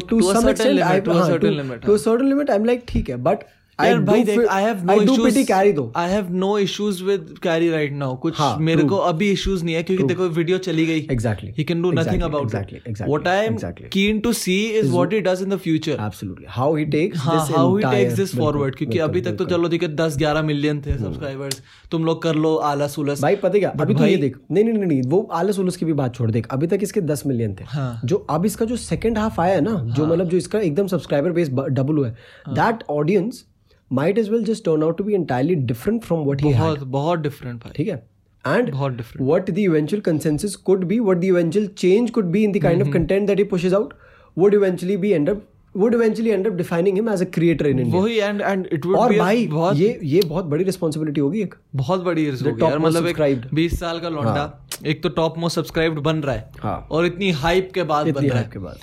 to, 0.00 0.08
To 0.08 0.18
a 0.18 0.22
some 0.22 0.42
certain 0.42 0.50
extent 0.50 0.74
limit, 0.74 0.90
I, 0.90 1.00
to 1.00 1.10
a 1.10 1.14
हाँ, 1.14 1.28
certain 1.28 1.50
to, 1.50 1.56
limit, 1.62 1.82
to 1.86 1.94
a 1.94 1.98
certain 1.98 2.28
limit 2.32 2.50
i'm 2.50 2.66
like 2.70 2.86
ठीक 2.88 3.10
है 3.10 3.16
but 3.24 3.44
I 3.44 3.59
यार 3.86 4.00
भाई 4.02 4.24
देख 4.24 4.46
I 4.50 4.62
have 4.64 4.84
no 4.84 4.94
I 4.94 5.06
do 5.06 5.16
pity 5.18 5.90
I 5.96 6.10
have 6.10 6.32
no 6.34 6.56
issues 6.58 7.02
with 7.04 7.34
Carry 7.42 7.70
right 7.70 7.92
now 7.92 8.16
कुछ 8.22 8.38
हाँ, 8.38 8.56
मेरे 8.60 8.84
को 8.84 8.96
अभी 9.10 9.30
इश्यूज़ 9.32 9.64
नहीं 9.64 9.74
है 9.74 9.82
क्योंकि 9.82 10.04
देखो 10.04 10.28
वीडियो 10.38 10.58
चली 10.66 10.86
गई। 10.86 11.06
Exactly. 11.14 11.52
He 11.58 11.64
can 11.70 11.84
do 11.84 11.92
nothing 11.92 12.20
Exactly, 12.20 12.28
about 12.28 12.44
exactly, 12.44 12.78
it. 12.78 12.88
exactly, 12.90 13.12
what 13.12 13.28
i 13.30 13.36
am 13.44 13.54
exactly. 13.54 13.88
keen 13.96 14.20
to 14.26 14.32
see 14.40 14.58
is 14.80 14.90
what 14.94 15.14
he 15.16 15.20
does 15.28 15.44
in 15.46 15.54
the 15.54 15.58
future. 15.66 15.96
Absolutely. 16.06 16.46
How 16.56 16.68
he 16.74 16.86
takes 16.94 17.24
हाँ 17.24 17.34
this 17.36 17.56
how 17.56 17.64
he 17.66 17.82
entire 17.82 17.96
takes 17.96 18.18
this 18.20 18.34
बिल्कुल, 18.34 18.44
forward 18.44 18.76
क्योंकि 18.78 18.98
अभी 19.08 19.20
तक 19.20 19.36
तो 19.38 19.44
चलो 19.52 19.68
ठीक 19.68 19.82
है 19.82 19.88
दस 19.96 20.16
ग्यारह 20.18 20.42
मिलियन 20.42 20.80
थे 20.86 20.96
सब्सक्राइबर्स 20.98 21.62
तुम 21.90 22.04
लोग 22.04 22.22
कर 22.22 22.34
लो 22.46 22.54
आलस 22.70 22.98
उलस 22.98 23.22
भाई 23.22 23.36
पता 23.44 23.58
क्या? 23.58 23.70
अभी 23.80 23.94
तो 23.94 24.06
ये 24.06 24.16
देख 24.16 24.36
नहीं 24.50 24.64
नहीं 24.64 24.86
नहीं 24.86 25.02
वो 25.10 25.22
आलस 25.40 25.58
उलस 25.58 25.76
की 25.76 25.86
भी 25.86 25.92
बात 26.02 26.14
छोड़ 26.14 26.30
देख 26.30 26.48
अभी 26.52 26.66
तक 26.66 26.80
इसके 26.82 27.00
दस 27.12 27.22
मिलियन 27.26 27.54
थे। 27.60 27.64
हाँ। 27.68 28.00
जो 28.04 28.16
अब 28.30 28.46
इसका 28.46 28.64
जो 28.64 28.76
सेकंड 28.76 29.18
हाफ़ 29.18 29.40
आया 29.40 29.54
है 29.54 29.60
ना 29.60 29.78
जो 29.96 30.06
मतलब 30.06 30.28
जो 30.28 30.36
इसका 30.36 30.58
एकदम 30.58 30.86
सब्सक्राइबर 30.86 31.32
बेस 31.32 31.50
डबल 31.50 31.96
हुआ 31.96 32.08
है 32.08 32.54
that 32.54 32.84
audience 32.90 33.44
might 33.92 34.18
as 34.18 34.28
well 34.30 34.44
just 34.44 34.64
turn 34.64 34.82
out 34.82 34.98
to 34.98 35.04
be 35.04 35.14
entirely 35.14 35.54
different 35.72 36.02
from 36.04 36.24
what 36.24 36.42
he 36.42 36.52
बहुत 36.54 36.82
बहुत 36.96 37.18
डिफरेंट 37.20 37.64
ठीक 37.76 37.88
है 37.88 38.02
एंड 38.44 38.70
बहुत 38.70 39.02
what 39.20 39.52
the 39.56 39.68
eventual 39.70 40.02
consensus 40.04 40.56
could 40.68 40.88
be 40.90 40.98
what 41.06 41.22
the 41.24 41.30
eventual 41.34 41.66
change 41.84 42.12
could 42.18 42.32
be 42.36 42.44
in 42.44 42.52
the 42.52 42.62
kind 42.66 42.76
mm-hmm. 42.76 42.88
of 42.88 42.98
content 42.98 43.32
that 43.32 43.42
he 43.42 43.48
pushes 43.54 43.78
out 43.78 43.96
would 44.36 44.54
eventually 44.58 44.96
be 44.96 45.14
end 45.14 45.32
up 45.32 45.48
would 45.74 45.94
eventually 45.94 46.32
end 46.32 46.46
up 46.46 46.56
defining 46.56 46.96
him 46.96 47.08
as 47.08 47.20
a 47.20 47.26
creator 47.26 47.66
in 47.66 47.78
India 47.78 48.00
वही 48.00 48.16
and 48.18 48.40
and 48.40 48.66
it 48.72 48.86
would 48.86 48.96
और 48.96 49.10
be 49.10 49.18
भाई 49.18 49.46
बहुत 49.46 49.76
ये 49.76 49.98
ये 50.04 50.22
बहुत 50.26 50.44
बड़ी 50.44 50.64
responsibility 50.64 51.20
होगी 51.20 51.42
एक 51.42 51.54
बहुत 51.76 52.02
बड़ी 52.04 52.24
होगी 52.28 52.62
यार 52.62 52.78
मतलब 52.78 53.06
एक 53.06 53.16
subscribed. 53.16 53.54
20 53.54 53.74
साल 53.80 54.00
का 54.00 54.08
लौंडा 54.08 54.44
एक 54.86 55.02
तो 55.02 55.08
टॉप 55.18 55.38
मोस्ट 55.38 55.56
सब्सक्राइब्ड 55.56 55.98
बन 55.98 56.22
रहा 56.22 56.34
है 56.34 56.50
हाँ 56.62 56.86
और 56.90 57.06
इतनी 57.06 57.30
हाइप 57.42 57.70
के 57.74 57.82
बाद 57.92 58.10
बन 58.10 58.26
रहा 58.26 58.38
है 58.38 58.48
के 58.52 58.58
बाद 58.58 58.78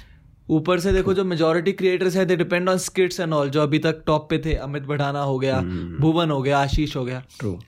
ऊपर 0.50 0.80
से 0.80 0.92
देखो 0.94 1.14
जो 1.14 1.24
मेजोरिटी 1.24 1.72
क्रिएटर्स 1.72 2.16
है 2.16 2.26
they 2.26 2.36
depend 2.36 2.70
on 2.70 2.78
skits 2.78 3.20
and 3.20 3.34
all 3.34 3.50
जो 3.50 3.62
अभी 3.62 3.80
तक 3.80 4.02
टॉप 4.06 4.30
पे 4.30 4.38
थे 4.46 4.54
अमित 4.56 4.84
बढ़ाना 4.84 5.22
हो 5.22 5.38
गया 5.40 5.58
hmm. 5.58 6.02
भुवन 6.02 6.32
हो 6.32 6.42
गया 6.42 6.60
आशीष 6.60 6.96
हो 6.96 7.06
गया। 7.06 7.24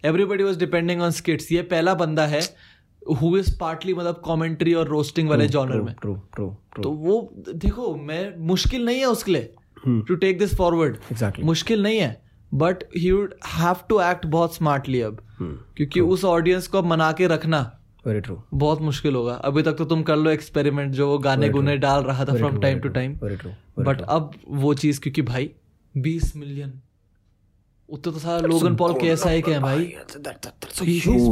Everybody 0.06 0.44
was 0.44 0.60
depending 0.60 1.02
on 1.02 1.12
skits 1.12 1.52
ये 1.52 1.62
पहला 1.62 1.94
बंदा 1.94 2.26
है 2.26 2.42
हु 3.02 3.38
इज़ 3.38 3.58
पार्टली 3.60 3.94
मतलब 3.94 4.22
कमेंट्री 4.26 4.74
और 4.74 4.88
रोस्टिंग 4.88 5.30
वाले 5.30 5.48
जॉनर 5.48 5.82
में। 5.82 5.94
ट्रू 6.02 6.16
ट्रू 6.36 6.48
ट्रू 6.74 6.84
तो 6.84 6.92
वो 6.92 7.34
देखो 7.50 7.96
मैं 7.96 8.38
मुश्किल 8.48 8.86
नहीं 8.86 9.00
है 9.00 9.06
उसके 9.06 9.32
लिए 9.32 9.54
टू 9.88 10.16
टेक 10.16 10.40
दिस 10.40 10.56
फॉरवर्ड 10.56 11.44
मुश्किल 11.44 11.84
नहीं 11.84 12.00
है 12.00 12.22
but 12.54 12.84
he 12.98 13.12
would 13.12 13.34
have 13.48 13.76
to 13.90 14.00
act 14.02 14.26
बहुत 14.26 14.56
स्मार्टली 14.56 15.02
अब। 15.02 15.18
Hmm. 15.18 15.76
क्योंकि 15.78 16.00
उस 16.00 16.26
ऑडियंस 16.26 16.68
को 16.68 16.78
अब 16.78 16.86
मना 16.86 17.12
के 17.12 17.28
रखना 17.28 17.79
वेरी 18.08 18.20
ट्रू 18.22 18.42
बहुत 18.54 18.82
मुश्किल 18.82 19.16
होगा। 19.16 19.34
अभी 19.46 19.62
तक 19.64 19.74
तो 19.78 19.86
तुम 19.86 20.04
कर 20.04 20.16
लो 20.16 20.30
एक्सपेरिमेंट 20.32 20.94
जो 20.94 21.08
वो 21.08 21.18
गाने 21.20 21.50
गुने 21.50 21.78
डाल 21.78 22.04
रहा 22.04 22.26
था 22.26 22.34
from 22.36 22.60
time 22.62 22.80
to 22.80 22.90
time 22.90 23.18
very 23.24 23.36
true 23.38 23.52
but 23.84 24.02
अब 24.02 24.32
वो 24.60 24.74
चीज़ 24.84 25.02
क्योंकि 25.02 25.22
भाई 25.32 25.50
बीस 25.96 26.36
मिलियन 26.36 26.80
उतना 27.90 28.14
तो 28.14 28.20
सारा 28.20 28.48
लोगन 28.48 28.76
पॉल 28.76 28.94
कैसा 29.02 29.30
है 29.30 29.42
क्या 29.42 29.60
भाई। 29.60 29.86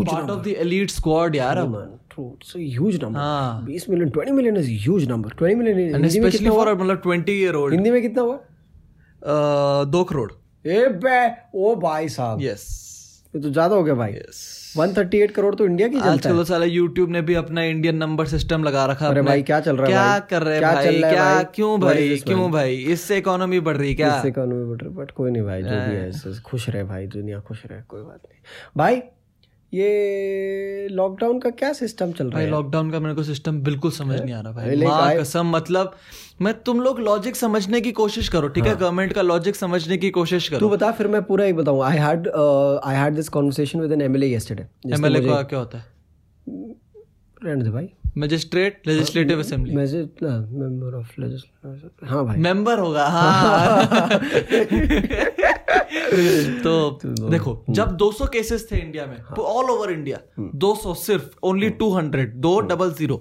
part 0.05 0.29
of 0.29 0.43
the 0.43 0.53
elite 0.61 0.93
squad 0.93 1.35
यार 1.35 1.57
अब 1.57 1.99
it's 2.17 2.55
a 2.55 2.61
huge 2.75 2.95
number. 3.01 3.19
हाँ। 3.19 3.65
20 3.65 3.83
million 3.89 4.11
20 4.11 4.31
million 4.37 4.55
is 4.57 4.69
a 4.69 4.77
huge 4.85 5.03
number. 5.09 5.33
20 5.41 5.57
million 5.57 5.77
and 5.79 6.05
Hindi 6.05 6.19
में 6.19 6.31
कितना 6.31 6.49
हुआ? 6.49 6.73
मतलब 6.73 7.01
ट्वेंटी 7.01 7.31
ईयर 7.41 7.55
ओल्ड 7.55 7.73
हिंदी 7.73 7.91
में 7.91 8.01
कितना 8.01 8.21
हुआ? 8.21 8.39
दो 9.91 10.03
करोड़। 10.03 10.31
ए 10.65 10.87
बे 11.03 11.19
ओ 11.55 11.75
भाई 11.81 12.09
साहब। 12.09 12.41
यस 12.41 12.65
ये 13.35 13.41
तो 13.41 13.49
ज़्यादा 13.49 13.75
हो 13.75 13.83
गया 13.83 13.95
भाई। 13.95 14.13
यस 14.13 14.39
138 14.77 15.31
करोड़ 15.31 15.53
तो 15.55 15.65
इंडिया 15.65 15.87
की 15.87 15.99
चलता 15.99 16.29
है। 16.29 16.35
तो 16.35 16.43
साला 16.43 16.65
यूट्यूब 16.65 17.09
ने 17.11 17.21
भी 17.21 17.33
अपना 17.35 17.63
इंडियन 17.65 17.95
नंबर 17.97 18.27
सिस्टम 18.27 18.63
लगा 18.63 18.85
रखा 18.85 19.07
अरे 19.07 19.21
भाई, 19.21 19.43
क्या 19.43 19.59
चल 19.59 19.77
रहा 19.77 19.85
है 19.85 19.91
क्या 19.91 20.19
कर 20.29 20.43
रहे 20.43 20.59
क्या 20.59 20.73
भाई? 20.73 20.99
क्या 20.99 21.43
क्यों 21.55 21.79
भाई? 21.81 22.17
क्यों 22.25 22.51
भाई? 22.51 22.75
इससे 22.93 23.17
इकोनॉमी 23.17 23.59
बढ़ 23.61 23.77
रही 23.77 23.93
क्या? 23.95 24.15
इससे 24.17 24.27
इकोनॉमी 24.27 24.65
बढ़ 24.65 24.81
रही 24.81 24.93
बट 24.95 25.11
कोई 25.11 25.31
नहीं 25.31 25.43
भाई 25.43 25.63
जो 25.63 25.69
भी 25.69 25.95
है 25.95 26.39
खुश 26.41 26.69
रहे 26.69 26.83
भाई 26.85 27.07
दुनिया 27.15 27.39
खुश 27.41 27.65
रहे 27.65 27.81
कोई 27.87 28.01
बात 28.01 28.21
नहीं। 28.23 28.39
भाई 28.77 29.01
ये 29.73 30.87
लॉकडाउन 30.91 31.39
का 31.39 31.49
क्या 31.49 31.71
सिस्टम 31.73 32.11
चल 32.11 32.29
रहा 32.29 32.41
है? 32.41 32.49
लॉकडाउन 32.49 32.91
का 32.91 32.99
मेरे 32.99 33.15
को 33.15 33.23
सिस्टम 33.23 33.59
बिल्कुल 33.61 33.91
समझ 33.91 34.19
नहीं 34.21 34.33
आ 34.33 34.39
रहा 34.41 34.51
भाई। 34.53 34.75
माँ 34.75 35.15
कसम 35.15 35.49
मतलब 35.55 35.95
मैं 36.41 36.53
तुम 36.63 36.81
लोग 36.81 36.99
लॉजिक 36.99 37.35
समझने 37.35 37.81
की 37.81 37.91
कोशिश 37.91 38.29
करो 38.29 38.47
ठीक 38.47 38.63
हाँ. 38.63 38.73
है। 38.73 38.79
गवर्नमेंट 38.79 39.13
का 39.13 39.21
लॉजिक 39.21 39.55
समझने 39.55 39.97
की 39.97 40.09
कोशिश 40.09 40.47
करो। 40.49 40.59
तू 40.59 40.69
बता 40.69 40.91
फिर 40.91 41.07
मैं 41.07 41.23
पूरा 41.23 41.45
एक 41.45 41.55
बताऊँ। 41.55 41.83
I 41.83 41.97
had 41.97 42.27
I 42.27 42.95
had 42.95 43.15
this 43.15 43.29
conversation 43.29 43.81
with 43.81 43.91
an 43.91 44.01
MLA 44.01 44.33
yesterday 44.35 44.67
MLA 44.93 45.21
का 45.27 45.41
क्या 45.43 45.59
होता 45.59 45.77
है? 45.77 45.85
रहने 47.45 47.63
दे 47.63 47.69
भाई। 47.69 47.89
Magistrate 48.17 48.81
legislative 48.87 49.39
assembly. 49.39 49.75
Member 49.75 50.97
of 50.97 51.21
legislative 51.21 52.07
हाँ 52.09 52.25
भाई। 52.25 52.37
मेंबर 52.37 52.79
होगा 52.79 53.05
हाँ। 53.07 54.19
तो 56.63 56.99
देखो 57.03 57.63
जब 57.69 57.97
200 57.97 58.27
केसेस 58.33 58.67
थे 58.71 58.77
इंडिया 58.77 59.05
में 59.05 59.17
ऑल 59.39 59.69
ओवर 59.69 59.91
इंडिया 59.91 60.19
200 60.63 60.95
सिर्फ़ 60.97 61.25
ओनली 61.43 61.69
200 61.81 62.25
दो 62.45 62.59
डबल 62.69 62.91
ज़ीरो 62.93 63.17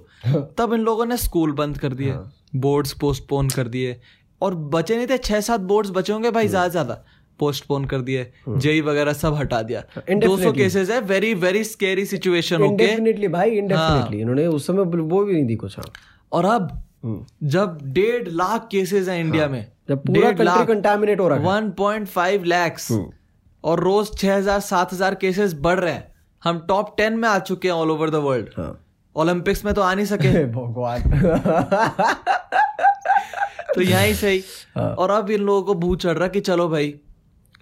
तब 0.58 0.72
इन 0.74 0.80
लोगों 0.80 1.06
ने 1.06 1.16
स्कूल 1.16 1.52
बंद 1.60 1.78
कर 1.78 1.92
दिए 1.94 2.14
बोर्ड्स 2.60 2.92
पोस्टपोन 3.00 3.48
कर 3.48 3.68
दिए 3.68 4.00
और 4.40 4.54
बचे 4.74 4.96
नहीं 4.96 5.06
थे 5.06 5.18
छह 5.18 5.40
सात 5.40 5.60
बोर्ड्स 5.72 5.90
बचे 5.90 6.12
होंगे 6.12 6.30
भाई 6.30 6.48
ज़्यादा 6.48 6.68
ज़्यादा। 6.68 7.04
पोस्टपोन 7.38 7.84
कर 7.84 8.00
दिए 8.00 8.32
जेई 8.48 8.80
वगैरह 8.80 9.12
सब 9.12 9.34
हटा 9.34 9.62
दिया। 9.62 9.82
200 10.10 10.56
केसेस 10.56 10.90
है 10.90 11.00
very 11.00 11.34
very 11.34 11.64
scary 11.64 12.06
situation 12.06 12.56
okay 12.56 12.66
indefinitely 12.66 13.28
भाई 13.28 13.50
इंडेफिनेटली 13.50 14.20
इन्होंने 14.20 14.46
उस 14.46 14.66
समय 14.66 14.82
वो 14.82 15.24
भी 15.24 15.32
नहीं 15.32 15.44
दी 15.44 15.56
कुछ 15.56 15.78
हाँ 15.78 15.92
और 16.32 16.44
अब 16.44 16.82
जब 17.42 17.78
डेढ़ 17.82 18.28
लाख 18.28 18.68
केसेस 18.70 19.08
हैं 19.08 19.20
इंडिया 19.20 19.48
में 19.48 19.66
जब 19.88 19.98
पूरा 19.98 20.28
कंट्री 20.28 20.44
लाख 20.44 20.66
कंटामिनेट 20.66 21.20
हो 21.20 21.28
रहा 21.28 21.38
है। 21.38 21.70
1.5 21.70 22.44
लैक्स 22.44 22.92
और 23.64 23.80
रोज 23.80 24.10
6000 24.10 24.60
7000 24.60 25.20
केसेस 25.20 25.54
बढ़ 25.54 25.80
रहे 25.80 25.92
हैं। 25.92 26.14
हम 26.44 26.64
टॉप 26.68 26.96
10 26.96 27.10
में 27.10 27.28
आ 27.28 27.38
चुके 27.38 27.68
हैं 27.68 27.74
ऑल 27.74 27.90
ओवर 27.90 28.10
द 28.10 28.14
वर्ल्ड 28.14 28.48
हाँ। 28.56 28.84
ओलंपिक्स 29.16 29.64
में 29.64 29.74
तो 29.74 29.82
आ 29.82 29.94
नहीं 29.94 30.06
सके। 30.06 30.44
भगवान। 30.44 31.02
तो 33.74 33.82
यहीं 33.82 34.14
से 34.14 34.30
ही। 34.30 34.44
हाँ। 34.76 34.94
और 34.94 35.10
अब 35.10 35.30
इन 35.30 35.40
लोगों 35.40 35.62
को 35.62 35.74
भूत 35.74 36.00
चढ़ 36.00 36.12
रहा 36.12 36.28
कि 36.28 36.40
चलो 36.40 36.68
भाई 36.68 36.94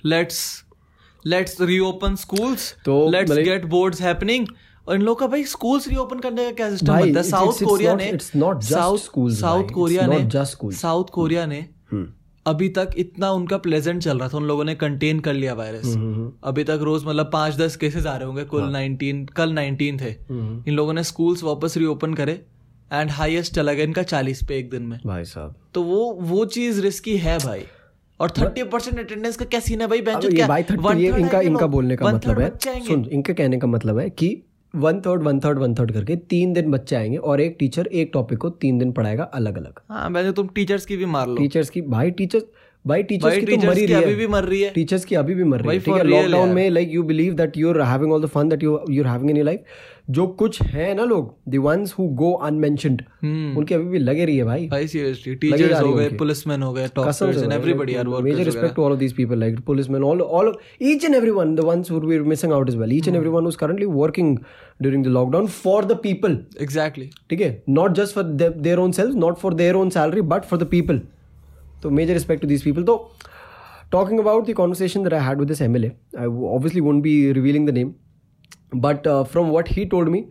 लेट्स 0.07 0.65
लेट्स 1.27 1.61
रीओपन 1.61 2.15
स्कूल्स 2.17 2.73
तो 2.85 3.11
लेट्स 3.11 3.33
गेट 3.33 3.65
बोर्ड्स 3.67 4.01
हैपनिंग 4.03 4.47
और 4.89 4.95
इन 4.95 5.03
लोगों 5.03 5.17
का 5.17 5.27
भाई 5.27 5.45
स्कूल्स 5.45 5.89
रीओपन 5.89 6.19
करने 6.19 6.45
का 6.45 6.51
क्या 6.51 6.71
सिस्टम 6.71 6.93
बनता 6.93 7.21
है? 7.21 7.29
साउथ 7.31 7.63
कोरिया 7.65 7.95
ने 7.95 8.11
साउथ 8.23 8.61
साउथ 9.33 9.71
कोरिया 9.71 10.07
ने 10.07 10.29
साउथ 10.73 11.05
कोरिया 11.05 11.47
ने 11.47 11.67
अभी 12.47 12.69
तक 12.69 12.91
इतना 12.97 13.31
उनका 13.31 13.57
प्लेजेंट 13.57 14.03
चल 14.03 14.19
रहा 14.19 14.29
था। 14.29 14.37
उन 14.37 14.45
लोगों 14.45 14.65
ने 14.65 14.75
कंटेन 14.75 15.21
कर 15.21 15.33
लिया 15.33 15.53
वायरस 15.55 15.85
हम्म। 15.85 16.33
अभी 16.45 16.65
तक 16.65 16.79
रोज 16.83 17.05
मतलब 17.05 17.31
पाँच 17.33 17.57
दस 17.57 17.77
केसेस 17.77 18.07
आ 18.07 18.17
रहे 18.17 18.27
होंगे। 18.27 18.45
कुल 18.45 18.65
नाइनटीन 18.65 19.17
हाँ। 19.17 19.27
कल 19.37 19.53
नाइनटीन 19.53 19.99
थे। 20.01 20.11
इन 20.11 20.75
लोगों 20.75 20.93
ने 20.93 21.05
स्कूल्स 21.05 21.43
वापस 21.43 21.77
रीओपन 21.77 22.15
करे 22.15 22.33
एंड 22.93 23.11
हाईएस्ट 23.11 23.55
चला 23.55 23.73
गया 23.73 23.85
इनका 23.85 24.03
चालीस 24.03 24.43
पे 24.45 24.59
एक 24.59 24.71
दिन 24.71 24.83
में। 24.83 24.99
भाई 25.07 25.25
साहब। 25.25 25.55
तो 25.75 25.83
वो 25.83 26.13
वो 26.21 26.45
चीज़ 26.45 26.81
रिस्की 26.81 27.17
है 27.17 27.39
भाई। 27.39 27.65
और 28.21 28.31
थर्टी 28.31 28.63
परसेंट 28.63 28.99
अटेंडेंस 28.99 29.37
का 29.37 29.45
क्या 29.45 29.61
सीन 29.61 29.81
है 29.81 29.87
भाई? 29.87 30.01
बेंच 30.01 30.27
क्या 30.27 30.47
भाई 30.47 30.63
थर्टी 30.63 31.03
ये 31.03 31.13
इनका 31.19 31.41
इनका 31.43 31.67
बोलने 31.67 31.97
का 31.97 32.13
मतलब 32.13 32.41
है 32.41 32.81
सुन 32.81 33.05
इनके 33.13 33.35
कहने 33.35 33.59
का 33.59 33.67
मतलब 33.67 33.99
है 33.99 34.09
कि 34.11 34.37
one 34.75 35.01
third 35.01 35.23
one 35.23 35.41
third 35.41 35.59
one 35.59 35.75
third 35.75 35.93
करके 35.93 36.17
तीन 36.31 36.53
दिन 36.53 36.71
बच्चे 36.71 36.97
आएँगे 36.97 37.17
और 37.17 37.41
एक 37.41 37.57
टीचर 37.59 37.87
एक 37.87 38.11
टॉपिक 38.13 38.39
को 38.39 38.51
तीन 38.63 38.79
दिन 38.79 38.93
पढ़ाएगा 38.93 39.25
अलग 39.35 39.59
अलग 39.59 39.81
हाँ 39.91 40.33
तुम 40.33 40.49
टीचर्स 40.55 40.87
की 40.87 40.97
भी 40.97 41.07
मार 41.07 41.29
लो। 41.29 41.37
टीचर्स 41.37 41.71
की 41.71 41.81
भाई 41.81 42.11
टीचर्स 42.11 42.45
भाई 42.85 43.03
टीचर्स 43.03 43.37
की 43.37 43.57
तो 43.57 43.67
मर 43.67 43.75
रही 43.75 43.87
है। 43.87 44.03
अभी 44.03 44.15
भी 44.15 44.27
मर 44.27 44.45
रही 44.45 44.61
है। 44.63 44.71
टीचर्स 44.71 45.05
की 45.05 45.15
अभी 45.15 45.35
भी 45.35 45.45
मर 45.45 45.61
रही 45.61 45.79
है 45.79 45.85
ठीक 45.85 45.95
है? 45.95 46.03
लॉकडाउन 46.05 46.49
में 46.49 46.69
like 46.71 46.91
you 46.93 47.03
believe 47.03 47.35
that 47.35 47.57
you 47.57 47.71
are 47.71 47.81
having 47.83 48.13
all 48.13 48.23
the 48.23 48.27
fun 48.27 48.49
that 48.49 48.63
you 48.63 48.79
you 48.91 49.05
are 49.05 49.09
having 49.11 49.31
in 49.31 49.37
your 49.37 49.47
life 49.47 49.65
जो 50.09 50.27
कुछ 50.41 50.61
है 50.63 50.93
ना 50.95 51.05
लोग 51.05 51.35
the 51.49 51.57
ones 51.65 51.95
who 51.99 52.07
go 52.17 52.31
unmentioned 52.47 53.03
उनके 53.59 53.75
अभी 53.75 53.85
भी 53.85 53.99
लगे 53.99 54.25
रही 54.25 54.37
है 54.37 54.45
भाई। 54.45 54.67
भाई 54.69 54.87
सीरियसली 54.89 55.35
टीचर्स 55.35 55.81
हो 55.81 55.93
गए 55.95 56.09
पुलिसमैन 56.19 56.63
हो 56.63 56.73
गए 56.73 56.87
doctors 56.97 57.43
and 57.43 57.53
everybody 57.53 57.95
are 57.95 58.09
major 58.23 58.45
respect 58.45 58.75
to 58.77 58.83
all 58.83 58.93
of 58.93 58.99
these 58.99 59.13
people 59.13 59.39
like 59.41 59.61
policeman 59.67 60.05
all 60.05 60.21
all 60.21 60.53
each 60.83 61.05
and 61.05 61.15
everyone 61.15 61.55
the 61.55 61.61
ones 61.71 61.91
who 61.91 62.01
we 62.01 62.19
missing 62.35 62.53
out 62.53 62.69
as 62.71 62.77
well 62.77 62.93
each 62.97 63.09
and 63.09 63.17
everyone 63.17 63.45
who 63.45 63.49
is 63.49 63.57
currently 63.59 63.87
working 63.87 64.37
during 64.83 65.05
the 65.05 65.09
lockdown 65.17 65.47
for 65.63 65.85
the 65.85 65.99
people 66.03 66.39
exactly 66.61 67.11
ठीक 67.31 67.41
है? 67.41 67.63
Not 67.69 67.95
just 68.01 68.15
for 68.15 68.25
their 68.25 68.79
own 68.79 68.93
self 68.93 69.15
not 69.25 69.39
for 69.39 69.55
their 69.55 69.75
own 69.77 69.91
salary 69.91 70.23
but 70.35 70.45
for 70.51 70.59
the 70.59 70.67
people 70.71 71.01
तो 71.83 71.91
major 71.91 72.13
respect 72.13 72.43
to 72.43 72.49
these 72.49 72.63
people 72.63 72.83
तो 72.83 73.05
talking 73.95 74.21
about 74.21 74.49
the 74.49 74.55
conversation 74.59 75.05
that 75.07 75.15
I 75.17 75.19
had 75.25 75.41
with 75.41 75.51
this 75.51 75.61
MLA, 75.65 75.89
I 76.21 76.25
obviously 76.55 76.81
won't 76.87 77.03
be 77.03 77.11
revealing 77.37 77.67
the 77.67 77.75
name, 77.75 77.91
but 78.75 79.09
from 79.09 79.51
what 79.51 79.65
he 79.69 79.85
told 79.85 80.09
me 80.09 80.25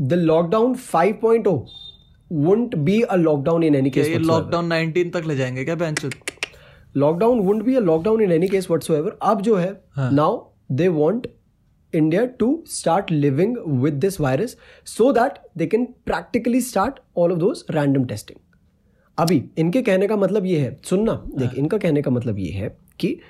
the 0.00 0.12
lockdown 0.12 0.74
five 0.74 1.18
point 1.22 1.46
O 1.46 1.64
won't 2.32 2.76
be 2.76 3.02
a 3.02 3.16
lockdown 3.16 3.62
in 3.62 3.74
any 3.74 3.90
case 3.90 4.08
lockdown 4.08 4.66
nineteen 4.66 5.10
तक 5.10 5.22
ले 5.26 5.36
जाएँगे 5.36 5.64
क्या 5.64 5.74
bench 5.74 6.06
lockdown 6.96 7.40
won't 7.40 7.62
be 7.62 7.74
a 7.74 7.80
lockdown 7.80 8.20
in 8.20 8.32
any 8.32 8.48
case 8.48 8.70
whatsoever 8.94 9.18
अब 9.22 9.40
जो 9.40 9.56
है 9.56 9.84
now 9.98 10.44
they 10.72 10.88
want 10.88 11.26
India 11.94 12.24
to 12.24 12.64
start 12.66 13.10
living 13.10 13.56
with 13.66 13.94
this 13.94 14.20
virus 14.20 14.56
so 14.84 15.12
that 15.12 15.32
they 15.56 15.66
can 15.66 15.84
practically 15.84 16.60
start 16.60 16.94
all 17.16 17.32
of 17.32 17.38
those 17.38 17.64
random 17.70 18.04
testing 18.04 18.38
अभी 19.18 19.44
इनके 19.58 19.82
कहने 19.82 20.06
का 20.06 20.16
मतलब 20.16 20.46
ये 20.46 20.58
है 20.58 20.80
सुनना। 20.84 21.12
देख 21.12 21.46
हाँ। 21.46 21.56
इनका 21.56 21.78
कहने 21.78 22.02
का 22.02 22.10
मतलब 22.10 22.38
ये 22.38 22.50
है 22.52 22.76
कि 23.00 23.20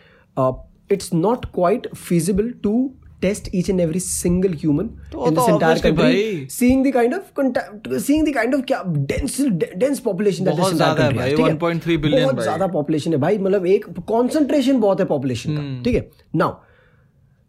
it's 0.93 1.15
not 1.15 1.47
quite 1.47 1.95
feasible 1.95 2.51
to 2.51 2.95
Test 3.22 3.50
each 3.56 3.70
and 3.70 3.82
every 3.82 4.00
single 4.00 4.54
human 4.62 4.90
in 5.28 5.36
this 5.36 5.50
entire 5.50 5.80
country 5.84 6.48
seeing 6.52 6.86
the 6.88 6.92
kind 6.94 7.14
of 7.16 8.00
seeing 8.02 8.28
the 8.28 8.34
kind 8.34 8.56
of 8.56 8.64
क्या 8.68 8.82
dense 9.12 9.40
dense 9.78 10.00
population 10.06 10.46
that 10.46 10.60
is 10.60 10.78
ज्यादा 10.78 11.04
है 11.04 11.14
भाई 11.16 11.34
1.3 11.34 11.98
बिलियन 11.98 12.24
बहुत 12.24 12.44
ज्यादा 12.44 12.68
पॉपुलेशन 12.78 13.12
है 13.12 13.18
भाई 13.18 13.38
मतलब 13.38 13.66
एक 13.66 13.86
कंसंट्रेशन 14.12 14.80
बहुत 14.80 15.00
है 15.00 15.06
पॉपुलेशन 15.06 15.58
का 15.58 15.62
hmm. 15.62 15.84
ठीक 15.86 15.96
है 15.96 16.10
now 16.36 16.56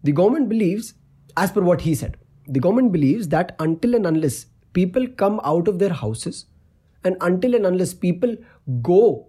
the 0.05 0.11
government 0.11 0.49
believes 0.49 0.95
as 1.37 1.51
per 1.51 1.63
what 1.63 1.83
he 1.83 1.95
said 1.95 2.17
the 2.49 2.59
government 2.59 2.93
believes 2.93 3.27
that 3.37 3.57
until 3.63 3.99
and 3.99 4.13
unless 4.13 4.45
people 4.75 5.09
come 5.21 5.41
out 5.51 5.69
of 5.71 5.83
their 5.83 5.97
houses 5.99 6.45
And 7.05 7.17
until 7.21 7.55
and 7.55 7.67
unless 7.67 7.95
people 7.95 8.37
go 8.83 9.29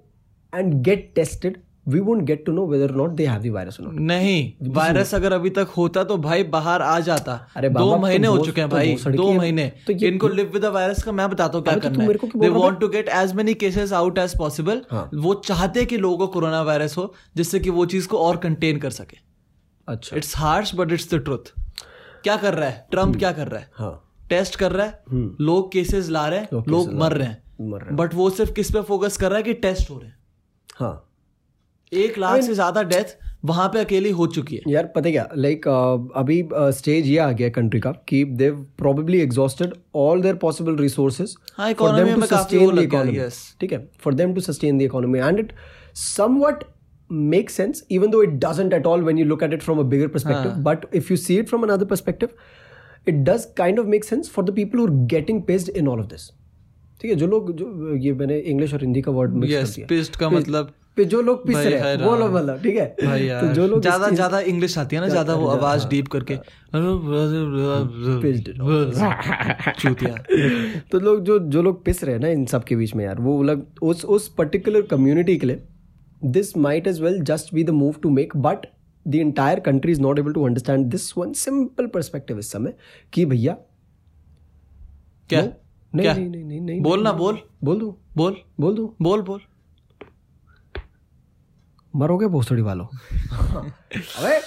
and 0.53 0.83
get 0.83 1.13
tested, 1.15 1.61
we 1.86 2.00
won't 2.00 2.24
get 2.26 2.42
to 2.46 2.52
know 2.54 2.64
whether 2.64 2.86
or 2.86 2.96
not 2.96 3.14
they 3.16 3.24
have 3.26 3.42
the 3.42 3.50
virus 3.50 3.78
or 3.78 3.84
not. 3.84 3.94
नहीं 4.00 4.70
virus 4.74 5.14
अगर 5.14 5.32
अभी 5.32 5.50
तक 5.50 5.72
होता 5.76 6.04
तो 6.04 6.16
भाई 6.18 6.44
बाहर 6.50 6.82
आ 6.82 6.98
जाता। 7.00 7.32
अरे 7.56 7.68
दो 7.70 7.96
महीने 7.98 8.26
हो 8.26 8.38
चुके 8.38 8.60
हैं 8.60 8.70
भाई 8.70 8.94
दो 9.06 9.32
महीने। 9.32 9.66
तो 9.86 9.92
इनको 10.06 10.28
लिव 10.28 10.50
विद 10.54 10.64
वायरस 10.66 11.02
का 11.02 11.12
मैं 11.12 11.28
बताता 11.30 11.58
हूँ 11.58 11.64
क्या 11.64 11.76
करना 11.78 12.04
है। 12.04 12.14
They 12.36 12.48
want 12.50 12.78
to 12.80 12.88
get 12.88 13.08
as 13.14 13.32
many 13.34 13.54
cases 13.64 13.92
out 13.92 14.18
as 14.18 14.36
possible 14.38 14.82
वो 15.14 15.34
चाहते 15.44 15.84
कि 15.84 15.98
लोगों 15.98 16.18
को 16.18 16.26
कोरोना 16.32 16.62
वायरस 16.62 16.96
हो 16.98 17.12
जिससे 17.36 17.60
कि 17.60 17.70
वो 17.70 17.86
चीज़ 17.86 18.08
को 18.08 18.18
और 18.18 18.36
कंटेन 18.46 18.78
कर 18.78 18.90
सके। 18.92 19.18
अच्छा। 19.88 20.16
It's 20.16 20.36
harsh 20.36 20.74
but 20.74 20.92
it's 20.92 21.14
the 21.14 21.18
truth 21.20 21.52
क्या 22.24 22.36
कर 22.36 22.54
रहा 22.54 22.68
है? 22.68 22.86
ट्रंप 22.90 23.16
क्या 23.16 23.32
कर 23.32 23.48
रहा 23.48 23.60
है? 23.60 23.70
हाँ. 23.74 23.94
टेस्ट 24.30 24.56
कर 24.56 24.72
रहा 24.72 24.86
है। 24.86 25.02
लोग 25.40 25.72
केसेस 25.72 26.08
ला 26.10 26.26
रहे 26.28 26.40
हैं 26.40 26.64
लोग 26.68 26.92
मर 26.94 27.12
रहे 27.12 27.28
हैं। 27.28 27.96
बट 27.96 28.14
वो 28.14 28.28
सिर्फ़ 28.30 28.52
किस 28.52 28.70
पे 28.70 28.82
फोकस 28.82 29.16
कर 29.16 29.28
रहा 29.28 29.36
है 29.36 29.42
कि 29.42 29.54
टेस्ट 29.54 29.90
हो 29.90 29.98
रहे 29.98 30.08
हैं? 30.08 30.16
हाँ। 30.76 31.08
एक 31.92 32.18
लाख 32.18 32.40
से 32.42 32.54
ज़्यादा 32.54 32.82
डेथ 32.82 33.16
वहाँ 33.44 33.68
पे 33.68 33.78
अकेली 33.78 34.10
हो 34.10 34.26
चुकी 34.26 34.56
है। 34.56 34.72
यार 34.72 34.86
पता 34.94 35.10
क्या? 35.10 35.28
लाइक 35.36 35.66
अभी 36.16 36.42
स्टेज 36.54 37.06
ये 37.06 37.18
आ 37.18 37.30
गया 37.30 37.48
कंट्री 37.48 37.80
का 37.80 37.90
कि 38.08 38.24
they've 38.42 38.66
probably 38.78 39.20
exhausted 39.20 39.74
all 39.94 40.22
their 40.22 40.34
possible 40.42 40.76
resources 40.76 41.34
ठीक 43.60 43.72
है? 43.72 43.78
For 44.04 44.14
them 44.14 44.34
to 44.34 44.40
sustain 44.40 44.78
the 44.78 44.82
end 45.16 45.38
it 45.38 45.52
somewhat 45.94 46.64
make 47.10 47.50
sense 47.50 47.84
even 47.90 48.10
though 48.10 48.22
it 48.22 48.30
doesn't 48.44 48.72
at 48.72 48.86
all 48.86 49.02
when 49.04 49.18
you 49.18 49.24
look 49.24 49.42
at 49.42 49.52
it 49.52 49.62
from 49.62 49.78
a 49.78 49.82
bigger 49.94 50.08
perspective 50.08 50.62
but 50.64 50.86
if 50.94 51.06
you 51.10 51.16
see 51.16 51.36
it 51.38 51.48
from 51.48 51.62
another 51.62 51.84
perspective 51.86 52.28
it 53.08 53.14
does 53.24 53.44
kind 53.56 53.78
of 53.80 53.86
make 53.86 54.04
sense 54.04 54.30
for 54.30 54.44
the 54.44 54.54
people 54.54 54.78
who 54.78 54.86
getting 55.06 55.42
paced 55.42 55.68
in 55.70 55.88
all 55.88 56.00
of 56.00 56.06
this 56.06 56.28
ठीक 57.00 57.10
है? 57.10 57.16
जो 57.16 57.26
लोग 57.26 57.52
जो 57.56 57.96
ये 57.96 58.12
मैंने 58.12 58.38
English 58.38 58.74
और 58.74 58.80
हिंदी 58.80 59.00
का 59.02 59.12
word 59.12 59.34
mix 59.34 59.78
yes, 59.78 60.16
का 60.16 60.28
मतलब 60.30 60.72
जो 60.96 61.20
लोग 61.22 61.46
पिस 61.46 61.56
रहे 61.56 61.78
हैं 61.80 61.96
वो 61.98 62.14
लोग 62.16 62.32
मतलब 62.34 62.62
ठीक 62.62 62.76
है? 62.76 62.86
भाई 63.04 63.24
यार 63.24 63.46
तो 63.46 63.52
जो 63.54 63.66
लोग 63.66 63.80
ज़्यादा 63.82 64.08
ज़्यादा 64.10 64.40
इंग्लिश 64.40 64.76
आती 64.78 64.96
है 64.96 65.02
ना 65.02 65.08
ज़्यादा 65.08 65.34
वो 65.34 65.46
आवाज़ 65.48 65.86
डीप 65.88 66.08
करके। 66.08 66.36
चूतिया। 69.80 70.14
तो 70.92 71.00
लोग 71.00 71.24
जो 71.24 71.38
जो 71.38 71.62
लोग 71.62 71.84
पिस 71.84 72.02
रहे 72.04 72.14
हैं 72.14 72.20
ना 72.22 72.28
इन 72.28 72.44
सब 72.46 72.64
के 72.64 72.76
बीच 72.76 72.94
में 72.94 73.04
यार 73.04 73.20
वो 73.20 73.42
लोग 73.42 73.64
उस 73.82 74.04
उस 74.16 74.28
पर्टिकुलर 74.38 74.82
कम्युनिटी 74.90 75.36
के 75.36 75.46
लिए 75.46 75.62
this 76.22 76.56
might 76.56 76.86
as 76.86 77.00
well 77.02 77.20
just 77.22 77.54
be 77.54 77.64
the 77.64 77.70
move 77.70 77.94
to 78.02 78.10
make 78.10 78.36
but 78.38 78.66
the 79.06 79.14
entire 79.14 79.60
country 79.60 79.92
is 79.92 80.00
not 80.00 80.18
able 80.18 80.32
to 80.32 80.44
understand 80.46 80.86
this 80.86 81.12
one 81.18 81.32
simple 81.38 81.86
perspective 81.94 82.38
इस 82.38 82.52
समय 82.52 82.74
कि 83.12 83.24
भैया 83.24 83.56
क्या? 85.30 85.40
नहीं 85.40 86.02
क्या? 86.02 86.14
नहीं 86.14 86.28
नहीं 86.28 86.44
नहीं 86.44 86.60
नहीं 86.60 86.80
बोल 86.82 87.02
ना 87.02 87.12
बोल। 87.12 87.38
बोल 87.64 87.78
दू? 87.78 87.96
बोल। 88.16 88.36
बोल 88.60 88.74
दू? 88.74 88.94
बोल 89.02 89.22
बोल। 89.22 89.40
मरोगे 91.94 92.26
भोसड़ी 92.28 92.62
वालों। 92.62 92.86
अबे 93.96 94.38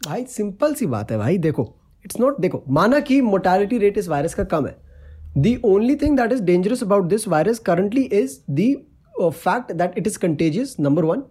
भाई 0.00 0.24
सिंपल 0.30 0.74
सी 0.74 0.86
बात 0.86 1.10
है 1.10 1.18
भाई 1.18 1.38
देखो 1.38 1.64
इट्स 2.04 2.20
नॉट 2.20 2.40
देखो 2.40 2.62
माना 2.70 3.00
कि 3.00 3.20
मोटालिटी 3.22 3.78
रेट 3.78 3.98
इस 3.98 4.08
वायरस 4.08 4.34
का 4.34 4.44
कम 4.46 4.66
है। 4.66 4.76
The 5.38 5.56
only 5.64 5.96
thing 5.96 6.16
that 6.18 6.32
is 6.32 6.42
dangerous 6.42 6.82
about 6.82 7.04
this 7.08 7.28
virus 7.28 7.58
currently 7.68 8.02
is 8.14 8.38
the 8.50 8.74
fact 9.14 9.72
that 9.72 9.98
it 9.98 10.06
is 10.06 10.18
contagious 10.18 10.76
number 10.80 11.04
one 11.04 11.22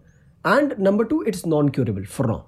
and 0.46 0.74
number 0.80 1.06
two 1.06 1.24
it's 1.28 1.46
non 1.48 1.70
curable 1.70 2.06
for 2.08 2.28
now 2.28 2.42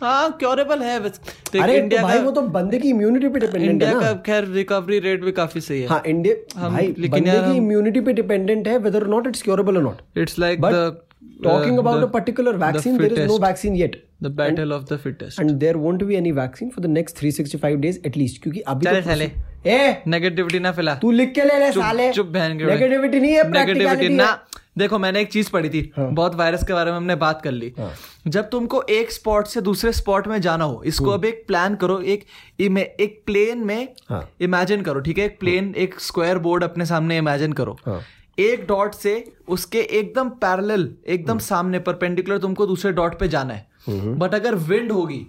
हाँ 0.00 0.30
curable 0.38 0.82
है 0.82 0.98
अरे 0.98 1.76
India 1.78 2.00
तो 2.00 2.06
भाई 2.06 2.18
वो 2.18 2.30
तो 2.30 2.40
बंदे 2.54 2.78
की 2.78 2.88
इम्यूनिटी 2.88 3.28
पे 3.28 3.38
डिपेंडेंट 3.40 3.70
इंडिया 3.70 4.00
का 4.00 4.12
खैर 4.26 4.44
रिकवरी 4.46 4.98
रेट 4.98 5.24
भी 5.24 5.32
काफ़ी 5.32 5.60
सही 5.60 5.80
है। 5.80 5.86
हाँ 5.88 6.02
इंडिया 6.06 6.68
भाई 6.68 6.92
बंदे 7.00 7.40
की 7.42 7.56
इम्यूनिटी 7.56 8.00
पे 8.00 8.12
डिपेंडेंट 8.12 8.68
है 8.68 8.76
वेदर 8.78 9.06
नॉट 9.06 9.26
इट्स 9.26 9.42
क्योरेबल 9.42 9.76
और 9.76 9.82
not 9.82 10.18
it's 10.18 10.38
like 10.38 10.60
the 10.62 11.05
talking 11.42 11.78
about 11.78 12.00
the, 12.00 12.06
a 12.06 12.10
particular 12.10 12.56
vaccine 12.56 12.96
the 12.96 13.08
there 13.08 13.20
is 13.20 13.28
no 13.28 13.38
vaccine 13.38 13.74
yet. 13.74 13.96
The 14.20 14.30
battle 14.30 14.72
and, 14.72 14.72
of 14.72 14.88
the 14.88 14.98
fittest. 14.98 15.38
and 15.38 15.60
there 15.60 15.78
won't 15.78 16.02
be 16.08 16.16
any 16.16 16.30
vaccine 16.30 16.70
for 16.70 16.80
the 16.80 16.88
next 16.88 17.18
365 17.22 17.80
days 17.80 17.98
at 18.10 18.16
least 18.16 18.42
क्योंकि 18.42 18.60
अभी 18.60 18.84
चल 18.86 19.02
साले। 19.02 19.30
ए? 19.66 20.02
Negativity 20.06 20.58
ना 20.58 20.72
फैला। 20.72 20.94
तू 20.94 21.10
लिख 21.10 21.32
के 21.34 21.44
ले 21.44 21.58
ले 21.58 21.72
साले। 21.72 22.12
चुप 22.12 22.26
बहन 22.26 22.58
के 22.58 22.64
नेगेटिविटी 22.64 23.20
नहीं 23.20 23.32
है 23.32 23.50
नेगेटिविटी 23.50 24.08
ना। 24.08 24.46
देखो 24.78 24.98
मैंने 24.98 25.20
एक 25.20 25.32
चीज़ 25.32 25.50
पढ़ी 25.50 25.68
थी। 25.68 25.92
हाँ. 25.96 26.10
बहुत 26.10 26.34
वायरस 26.34 26.64
के 26.64 26.72
बारे 26.72 26.90
में 26.90 26.96
हमने 26.96 27.14
बात 27.14 27.42
कर 27.42 27.50
ली। 27.50 27.72
हाँ. 27.78 27.92
जब 28.26 28.50
तुमको 28.50 28.82
एक 28.82 29.12
स्पॉट 29.12 29.46
से 29.46 29.60
दूसरे 29.60 29.92
स्पॉट 29.92 30.26
में 30.28 30.40
जाना 30.40 30.64
हो 30.64 30.82
इसको 30.86 31.10
अब 31.10 31.24
एक 31.24 31.44
प्लान 31.46 31.74
करो 31.74 32.00
एक 32.00 32.26
एक 32.60 33.22
प्लेन 33.26 33.58
में 33.58 33.88
हाँ. 34.08 34.30
इमेजिन 34.40 34.82
करो 34.82 35.00
ठीक 35.00 35.18
है? 35.18 35.24
एक 35.24 35.40
प्लेन 35.40 35.74
एक 35.76 36.00
स्क्वायर 36.00 36.38
बोर्ड 36.38 36.64
अपने 36.64 36.86
सामने 36.86 37.18
इमेजिन 37.18 37.52
करो। 37.52 37.78
हाँ. 37.86 38.00
एक 38.38 38.66
डॉट 38.66 38.94
से 38.94 39.12
उसके 39.48 39.80
एकदम 39.80 40.28
पैरेलल 40.28 40.88
एकदम 41.06 41.30
हम्म। 41.30 41.40
सामने 41.40 41.78
परपेंडिकुलर 41.78 42.38
तुमको 42.38 42.66
दूसरे 42.66 42.92
डॉट 42.92 43.18
पे 43.18 43.28
जाना 43.28 43.54
है। 43.54 43.66
But 43.88 44.02
hmm. 44.02 44.28
अगर 44.28 44.54
विंड 44.54 44.92
होगी 44.92 45.26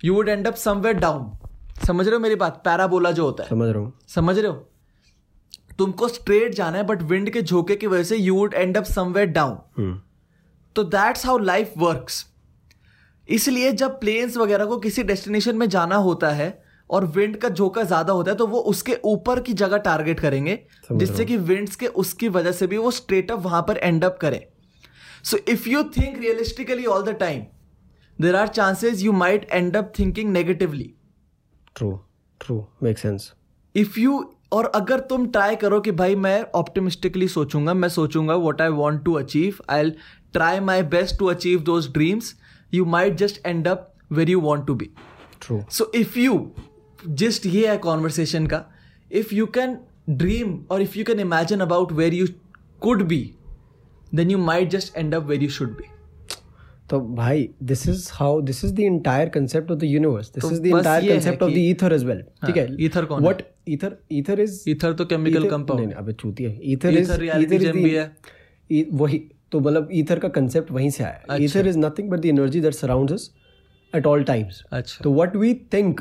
you 0.00 0.14
would 0.14 0.28
end 0.28 0.46
up 0.46 0.54
somewhere 0.54 0.96
down 0.96 1.30
समझ 1.86 2.06
रहे 2.06 2.14
हो 2.14 2.20
मेरी 2.20 2.34
बात? 2.34 2.60
पैराबोला 2.64 3.10
जो 3.10 3.24
होता 3.24 3.42
है। 3.42 3.48
समझ 3.48 3.68
रहा 3.68 3.82
हूँ। 3.82 3.92
समझ 4.08 4.38
रहे 4.38 4.46
हो? 4.46 4.68
तुमको 5.78 6.08
स्ट्रेट 6.08 6.54
जाना 6.54 6.78
है 6.78 6.84
बट 6.84 7.02
विंड 7.02 7.30
के 7.30 7.42
झोंके 7.42 7.76
की 7.76 7.86
वजह 7.86 8.02
से 8.02 8.16
you 8.16 8.34
would 8.34 8.54
end 8.54 8.76
up 8.76 8.84
somewhere 8.84 9.28
down 9.28 10.00
तो 10.76 10.84
दैट्स 10.84 11.26
हाउ 11.26 11.38
लाइफ 11.38 11.72
वर्क्स 11.78 12.24
इसलिए 13.28 13.72
जब 13.72 13.98
प्लेन्स 14.00 14.36
वगैरह 14.36 14.64
को 14.64 14.76
किसी 14.78 15.02
डेस्टिनेशन 15.02 15.56
में 15.56 15.68
जाना 15.68 15.96
होता 15.96 16.30
है 16.30 16.48
और 16.90 17.04
विंड 17.06 17.36
का 17.36 17.48
झोंका 17.48 17.82
ज़्यादा 17.82 18.12
होता 18.12 18.30
है 18.30 18.36
तो 18.36 18.46
वो 18.46 18.58
उसके 18.58 18.96
ऊपर 19.04 19.40
की 19.40 19.52
जगह 19.52 19.76
टारगेट 19.76 20.20
करेंगे 20.20 20.66
जिससे 20.92 21.24
कि 21.24 21.36
विंड्स 21.36 21.76
के 21.76 21.86
उसकी 21.86 22.28
वजह 22.28 22.52
से 22.52 22.66
भी 22.66 22.76
वो 22.76 22.90
स्ट्रेट 22.90 23.30
अप 23.30 23.38
वहाँ 23.38 23.62
पर 23.62 23.76
एंड 23.76 24.04
अप 24.04 24.18
करे। 24.20 24.48
So 25.24 25.36
if 25.48 25.68
you 25.68 25.82
think 25.82 26.18
realistically 26.18 26.84
all 26.84 27.02
the 27.02 27.08
time 27.08 27.42
there 28.20 28.36
are 28.36 28.48
chances 28.48 29.02
you 29.02 29.12
might 29.12 29.48
end 29.52 29.76
up 29.76 29.92
thinking 29.98 30.32
negatively 30.32 30.94
true 31.76 32.00
true 32.40 32.66
make 32.82 32.98
sense 32.98 33.32
if 33.76 34.00
you 34.00 34.34
और 34.52 34.66
अगर 34.66 35.00
तुम 35.00 35.26
ट्राई 35.26 35.56
करो 35.56 35.80
कि 35.80 35.90
भाई 35.90 36.16
मैं 36.16 36.44
ऑप्टिमिस्टिकली 36.54 37.28
सोचूँगा 37.28 37.74
मैं 37.74 37.88
सोचूँगा 37.88 38.34
what 38.34 38.62
I 38.62 38.68
want 38.68 39.04
to 39.04 39.14
achieve 39.14 39.54
I 39.70 39.90
try 40.32 40.60
my 40.60 40.82
best 40.82 41.18
to 41.18 41.26
achieve 41.26 41.60
those 41.60 41.92
dreams 41.92 42.34
you 42.74 42.84
might 42.84 43.14
just 43.14 43.46
end 43.46 43.68
up 43.68 43.94
where 44.12 44.30
you 44.30 44.40
want 44.40 44.66
to 44.66 44.74
be 44.74 44.90
true 45.40 45.64
so 45.70 45.92
if 45.94 46.18
you 46.18 46.52
just 47.06 47.46
ये 47.46 47.66
है 47.68 47.76
कॉन्वर्सेशन 47.78 48.46
का। 48.46 48.64
If 49.10 49.34
you 49.34 49.46
can 49.48 49.76
dream 50.10 50.58
और 50.70 50.82
if 50.82 50.98
you 50.98 51.04
can 51.04 51.20
imagine 51.20 51.60
about 51.60 51.92
where 51.92 52.14
you 52.14 52.26
could 52.80 53.02
be 53.08 53.20
then 54.14 54.30
you 54.30 54.38
might 54.38 54.70
just 54.70 54.96
end 54.96 55.14
up 55.14 55.26
where 55.26 55.42
you 55.42 55.48
should 55.50 55.76
be 55.76 55.84
तो 56.90 57.00
भाई 57.00 57.48
this 57.62 57.88
is 57.88 58.08
how 58.12 58.40
this 58.40 58.64
is 58.64 58.72
the 58.74 58.80
entire 58.80 59.28
concept 59.28 59.70
of 59.70 59.78
the 59.78 59.84
universe 59.84 60.30
this 60.34 60.52
is 60.52 60.60
the 60.60 60.66
entire 60.66 61.12
concept 61.12 61.42
of 61.42 61.50
the 61.50 61.58
ether 61.58 61.92
as 61.92 62.04
well 62.04 62.22
ठीक 62.46 62.56
है? 62.56 62.66
ether 62.78 63.04
कौन 63.06 63.22
what 63.22 63.42
ether 63.68 63.96
ether 64.12 64.40
is 64.40 64.62
ether 64.70 64.92
तो 64.92 65.04
chemical 65.06 65.48
compound 65.50 65.84
नहीं 65.84 65.94
अबे 65.94 66.12
चूती 66.12 66.44
है। 66.44 66.58
Ether 66.72 66.98
is 66.98 67.10
Ether 67.10 67.20
reality 67.22 67.58
gem 67.64 67.82
भी 67.82 67.90
है। 67.90 68.84
वही 68.92 69.18
तो 69.52 69.60
मतलब 69.60 69.88
ईथर 69.94 70.18
का 70.18 70.28
कंसेप्ट 70.28 70.70
वहीं 70.72 70.90
से 70.90 71.04
आया। 71.04 71.36
Ether 71.40 71.66
is 71.66 71.78
nothing 71.78 72.10
but 72.10 72.20
the 72.20 72.26
energy 72.26 72.60
that 72.60 72.74
surrounds 72.74 73.12
us 73.12 73.30
at 73.92 74.06
all 74.06 74.24
times 74.24 74.62
अच्छा। 74.72 75.04
तो 75.04 75.12
what 75.14 75.36
we 75.36 75.52
think 75.72 76.00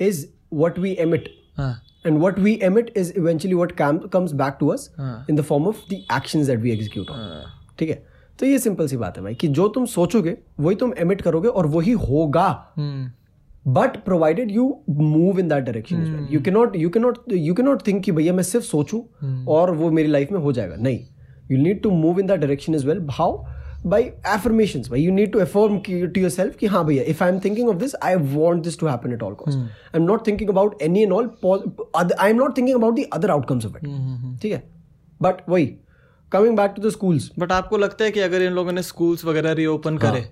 is 0.00 0.26
what 0.54 0.78
we 0.84 0.96
emit. 1.06 1.20
हाँ। 1.56 1.82
And 2.06 2.18
what 2.18 2.38
we 2.38 2.52
emit 2.68 2.90
is 2.96 3.10
eventually 3.22 3.56
what 3.62 3.76
cam- 3.80 4.08
comes 4.08 4.32
back 4.32 4.58
to 4.62 4.70
us 4.74 4.88
हाँ। 4.98 5.26
in 5.26 5.36
the 5.36 5.44
form 5.48 5.66
of 5.66 5.74
the 5.90 5.98
actions 6.20 6.48
that 6.50 6.62
we 6.64 6.72
execute 6.78 7.10
on. 7.10 7.16
हाँ। 7.16 7.42
ठीक 7.78 7.90
है? 7.90 8.06
तो 8.38 8.46
ये 8.46 8.58
simple 8.58 8.86
सी 8.86 8.96
बात 8.96 9.16
है 9.16 9.22
भाई 9.22 9.34
कि 9.34 9.48
जो 9.48 9.68
तुम 9.68 9.86
सोचोगे 9.86 10.38
वही 10.60 10.76
तुम 10.76 10.92
एमिट 10.98 11.22
करोगे 11.22 11.48
और 11.48 11.66
वही 11.66 11.92
होगा। 11.92 12.72
हम्म। 12.76 13.72
But 13.72 14.04
provided 14.04 14.50
you 14.50 14.80
move 14.90 15.40
in 15.40 15.48
that 15.48 15.64
direction 15.64 16.28
you 16.30 16.40
can 16.40 16.54
not 16.54 16.76
you 16.76 16.90
can 16.90 17.02
not 17.02 17.18
you 17.32 17.54
can 17.54 17.66
not 17.66 17.86
think 17.86 18.04
कि 18.04 18.12
भैया 18.12 18.32
मैं 18.32 18.42
सिर्फ़ 18.42 18.66
सोचूं 18.66 19.44
और 19.44 19.70
वो 19.70 19.90
मेरी 19.90 20.08
लाइफ 20.08 20.32
में 20.32 20.40
हो 20.40 20.52
जाएगा। 20.52 20.76
नहीं। 20.76 21.06
You 21.50 21.58
need 21.58 21.82
to 21.82 21.90
move 21.90 22.20
in 22.20 22.26
that 22.26 22.40
direction 22.40 22.74
is 22.74 22.86
well 22.86 23.06
how 23.10 23.44
by 23.86 24.02
affirmation 24.02 24.82
by 24.90 25.02
you 25.02 25.12
need 25.12 25.32
to 25.32 25.40
affirm 25.40 25.78
to 25.78 26.20
your 26.20 26.30
self 26.30 26.56
कि 26.56 26.66
हाँ 26.66 26.84
भैया 26.86 27.02
if 27.10 27.22
I 27.24 27.30
am 27.30 27.38
thinking 27.40 27.68
of 27.68 27.76
this 27.76 27.94
I 28.02 28.14
want 28.32 28.64
this 28.64 28.78
to 28.78 28.86
happen 28.86 29.12
at 29.12 29.22
all 29.22 29.34
cost 29.34 29.58
I 29.58 30.00
am 30.00 30.02
not 30.02 30.26
thinking 30.26 30.50
about 30.50 30.82
any 30.82 31.02
and 31.02 31.12
all 31.12 31.30
I 31.94 32.30
am 32.30 32.36
not 32.36 32.56
thinking 32.56 32.76
about 32.76 32.94
the 32.94 33.02
other 33.12 33.30
outcomes 33.30 33.66
of 33.66 33.76
it 33.76 34.40
ठीक 34.42 34.52
है? 34.52 34.62
But 35.22 35.48
वही 35.48 35.66
coming 36.32 36.56
back 36.56 36.74
to 36.76 36.82
the 36.82 36.90
schools 36.90 37.30
but 37.38 37.52
आपको 37.52 37.76
लगता 37.76 38.04
है 38.04 38.10
कि 38.10 38.20
अगर 38.20 38.42
इन 38.42 38.52
लोगों 38.52 38.72
ने 38.72 38.82
स्कूल्स 38.82 39.24
वगैरह 39.24 39.52
रीओपन 39.52 39.98
करे 39.98 40.28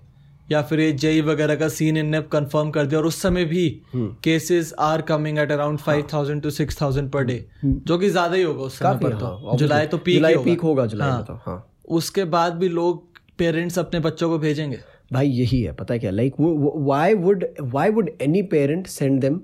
या 0.50 0.60
फिर 0.62 0.80
ये 0.80 0.92
जेई 0.92 1.20
वगैरह 1.20 1.54
का 1.54 1.68
सीन 1.68 1.96
इनने 1.96 2.20
कंफर्म 2.32 2.70
कर 2.70 2.86
दिया 2.86 3.00
और 3.00 3.06
उस 3.06 3.20
समय 3.22 3.44
भी 3.44 3.68
cases 3.94 4.72
are 4.80 5.02
coming 5.02 5.38
at 5.38 5.52
around 5.52 5.78
five 5.78 6.06
thousand 6.12 6.42
to 6.42 6.50
six 6.50 6.80
thousand 6.80 7.10
per 7.10 7.24
day 7.24 7.44
जो 7.64 7.98
कि 7.98 8.10
ज़्यादा 8.10 8.36
ही 8.36 8.42
होगा 8.42 8.62
उस 8.62 8.78
समय 8.78 8.98
पर 9.02 9.14
तो। 9.14 9.56
जुलाई 9.56 9.86
तो 9.86 9.98
पीक 9.98 10.22
होगा 10.22 10.36
जुलाई 10.36 10.44
पीक 10.44 10.60
होगा 10.60 10.86
जुलाई 10.86 11.58
उसके 11.88 12.24
बाद 12.32 12.54
भी 12.54 12.68
लोग 12.68 13.07
पेरेंट्स 13.38 13.78
अपने 13.78 14.00
बच्चों 14.00 14.28
को 14.28 14.38
भेजेंगे? 14.38 14.78
भाई 15.12 15.28
यही 15.30 15.62
है 15.62 15.72
पता 15.72 15.94
है 15.94 16.00
क्या? 16.00 16.10
Like 16.10 16.40
why 16.40 17.14
would 17.16 17.44
why 17.60 17.90
would 17.90 18.10
any 18.22 18.42
parent 18.48 18.86
send 18.86 19.20
them 19.20 19.40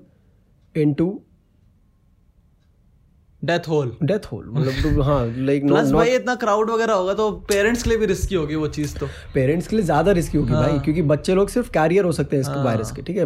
into 0.75 1.07
death 3.41 3.67
hole 3.69 3.91
death 4.03 4.25
hole 4.31 4.45
मतलब 4.49 4.73
तो 4.83 5.01
हाँ 5.01 5.25
लाइक 5.37 5.65
प्लस 5.67 5.91
भाई 5.91 6.15
इतना 6.15 6.35
क्राउड 6.35 6.69
वगैरह 6.69 6.93
होगा 6.93 7.13
तो 7.13 7.29
पेरेंट्स 7.49 7.83
के 7.83 7.89
लिए 7.89 7.99
भी 7.99 8.05
रिस्की 8.05 8.35
होगी 8.35 8.55
वो 8.55 8.67
चीज़ 8.67 8.97
तो। 8.97 9.07
पेरेंट्स 9.33 9.67
के 9.67 9.75
लिए 9.75 9.85
ज़्यादा 9.85 10.11
रिस्की 10.11 10.37
होगी 10.37 10.53
भाई 10.53 10.79
क्योंकि 10.79 11.01
बच्चे 11.11 11.35
लोग 11.35 11.49
सिर्फ़ 11.49 11.69
कैरियर 11.69 12.05
हो 12.05 12.11
सकते 12.11 12.35
हैं 12.35 12.43
इस 12.43 12.49
वायरस 12.65 12.91
के 12.91 13.01
ठीक 13.01 13.17
है? 13.17 13.25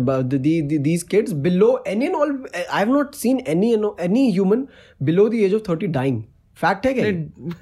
These 0.80 1.04
kids 1.04 1.34
below 1.46 1.72
any 1.88 2.06
and 2.06 2.16
all 2.16 2.38
I 2.56 2.80
have 2.80 2.94
not 2.94 3.16
seen 3.16 3.40
any 3.48 3.74
any 4.00 4.30
human 4.32 4.68
below 5.02 5.30
the 5.30 5.34
age 5.44 5.54
of 5.54 5.70
thirty 5.70 5.88
dying 6.00 6.22
fact 6.62 6.86
है 6.86 6.94
क्या 6.94 7.04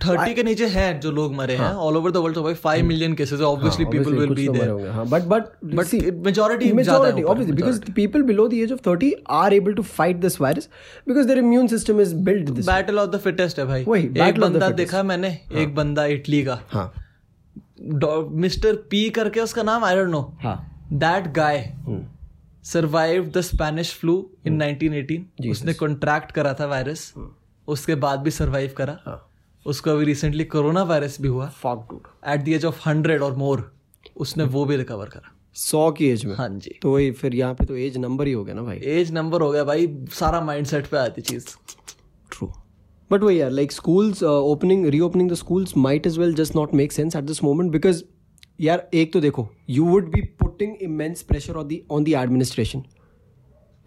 थर्टी 0.06 0.34
के 0.34 0.44
नीचे 0.44 0.66
हैं 0.76 1.00
जो 1.00 1.12
लोग 1.12 1.34
मरे 1.36 1.56
हैं 1.56 1.72
ऑल 1.88 1.98
ओवर 1.98 2.12
द 2.12 2.18
वर्ल्ड 2.18 2.38
भाई 2.38 2.54
five 2.64 2.86
million 2.86 3.14
cases 3.16 3.42
obviously 3.42 3.86
people 3.86 4.16
will 4.16 4.34
be 4.36 4.48
there 4.48 4.88
हाँ, 4.92 5.06
majority 5.06 6.72
ज़्यादा 6.72 6.72
majority 6.80 7.24
ऊपर, 7.24 7.34
obviously 7.34 7.58
because 7.60 7.80
the 7.82 7.94
people 8.00 8.24
below 8.24 8.48
the 8.48 8.62
age 8.64 8.72
of 8.72 8.82
30 8.88 9.12
are 9.40 9.52
able 9.54 9.76
to 9.76 9.84
fight 9.90 10.22
this 10.22 10.38
virus 10.46 10.70
because 11.08 11.30
their 11.32 11.44
immune 11.44 11.70
system 11.76 12.02
is 12.06 12.14
built 12.30 12.54
this 12.56 12.68
battle 12.68 13.00
of 13.00 13.10
the 13.10 13.20
fittest 13.20 13.60
है 13.60 13.66
भाई। 13.66 13.84
वही, 13.84 14.10
एक 14.28 14.40
बंदा 14.40 14.70
देखा 14.82 15.04
मैंने 15.04 15.38
एक 15.64 15.76
बंदा 15.76 16.06
इटली 16.16 16.44
का। 16.44 16.60
हाँ। 16.70 16.92
मिस्टर 18.46 18.76
पी 18.92 19.10
करके 19.10 19.40
उसका 19.40 19.64
नाम 19.64 19.84
आई 19.84 19.96
डोंट 19.96 20.10
नो 20.10 20.22
हाँ। 20.44 20.58
That 20.94 21.28
guy 21.34 21.74
survive 22.64 23.32
the 23.36 23.42
Spanish 23.42 23.94
flu 23.96 24.16
in 24.48 24.62
1918 24.64 25.50
उसने 25.52 25.74
कॉन्ट्रैक्ट 25.74 26.32
करा 26.32 26.54
था 26.54 26.66
वायरस 26.66 27.14
उसके 27.68 27.96
बाद 27.96 28.20
भी 28.20 28.32
सरवाइव 28.32 28.74
करा। 28.78 28.98
हाँ। 29.06 29.24
उसको 29.66 29.92
अभी 29.92 30.06
रिसेंटली 30.06 30.44
कोरोना 30.46 30.84
वायरस 30.84 31.20
भी 31.22 31.28
हुआ। 31.28 31.52
At 32.28 32.44
the 32.44 32.50
age 32.50 32.66
of 32.66 32.82
hundred 32.86 33.22
और 33.22 33.36
मोर 33.38 33.72
उसने 34.18 34.44
वो 34.46 34.66
भी 34.66 34.76
रिकवर 34.76 35.06
करा। 35.06 35.34
सौ 35.56 35.90
की 35.92 36.10
एज 36.10 36.26
में? 36.26 36.36
हाँ 36.36 36.50
जी। 36.50 36.78
तो 36.82 36.92
वही 36.94 37.12
फिर 37.12 37.36
यहाँ 37.36 37.54
पे 37.54 37.66
तो 37.66 37.76
एज 37.78 37.98
नंबर 37.98 38.28
ही 38.28 38.34
हो 38.34 38.44
गया 38.44 38.56
ना 38.56 38.62
भाई। 38.64 38.78
एज 38.78 39.12
नंबर 39.12 39.42
हो 39.42 39.52
गया 39.52 39.64
भाई 39.64 39.88
सारा 40.12 40.42
माइंडसेट 40.42 40.88
पे 40.88 40.98
आती 40.98 41.22
चीज़। 41.22 41.46
ट्रू 42.32 42.52
बट 43.12 43.24
वही 43.24 43.40
यार 43.42 43.52
like 43.52 43.72
schools 43.72 44.24
opening 44.24 44.86
reopening 44.86 45.32
the 45.32 45.34
schools 45.34 45.78
might 45.78 46.08
as 46.08 46.18
well 46.20 46.34
just 46.36 46.56
not 46.56 46.74
make 46.74 46.92
sense 46.92 47.16
at 47.16 47.24
this 47.24 47.44
moment 47.44 47.72
because 47.72 48.04
यार 48.62 48.88
एक 48.94 49.14
तो 49.14 49.20
देखो 49.22 49.48
you 49.70 49.86
would 49.86 50.12
be 50.12 50.22
putting 50.40 50.76
immense 50.82 51.22
pressure 51.22 51.54
on 51.54 51.68
the 51.68 51.82
on 51.92 52.04
the 52.04 52.14
administration 52.14 52.84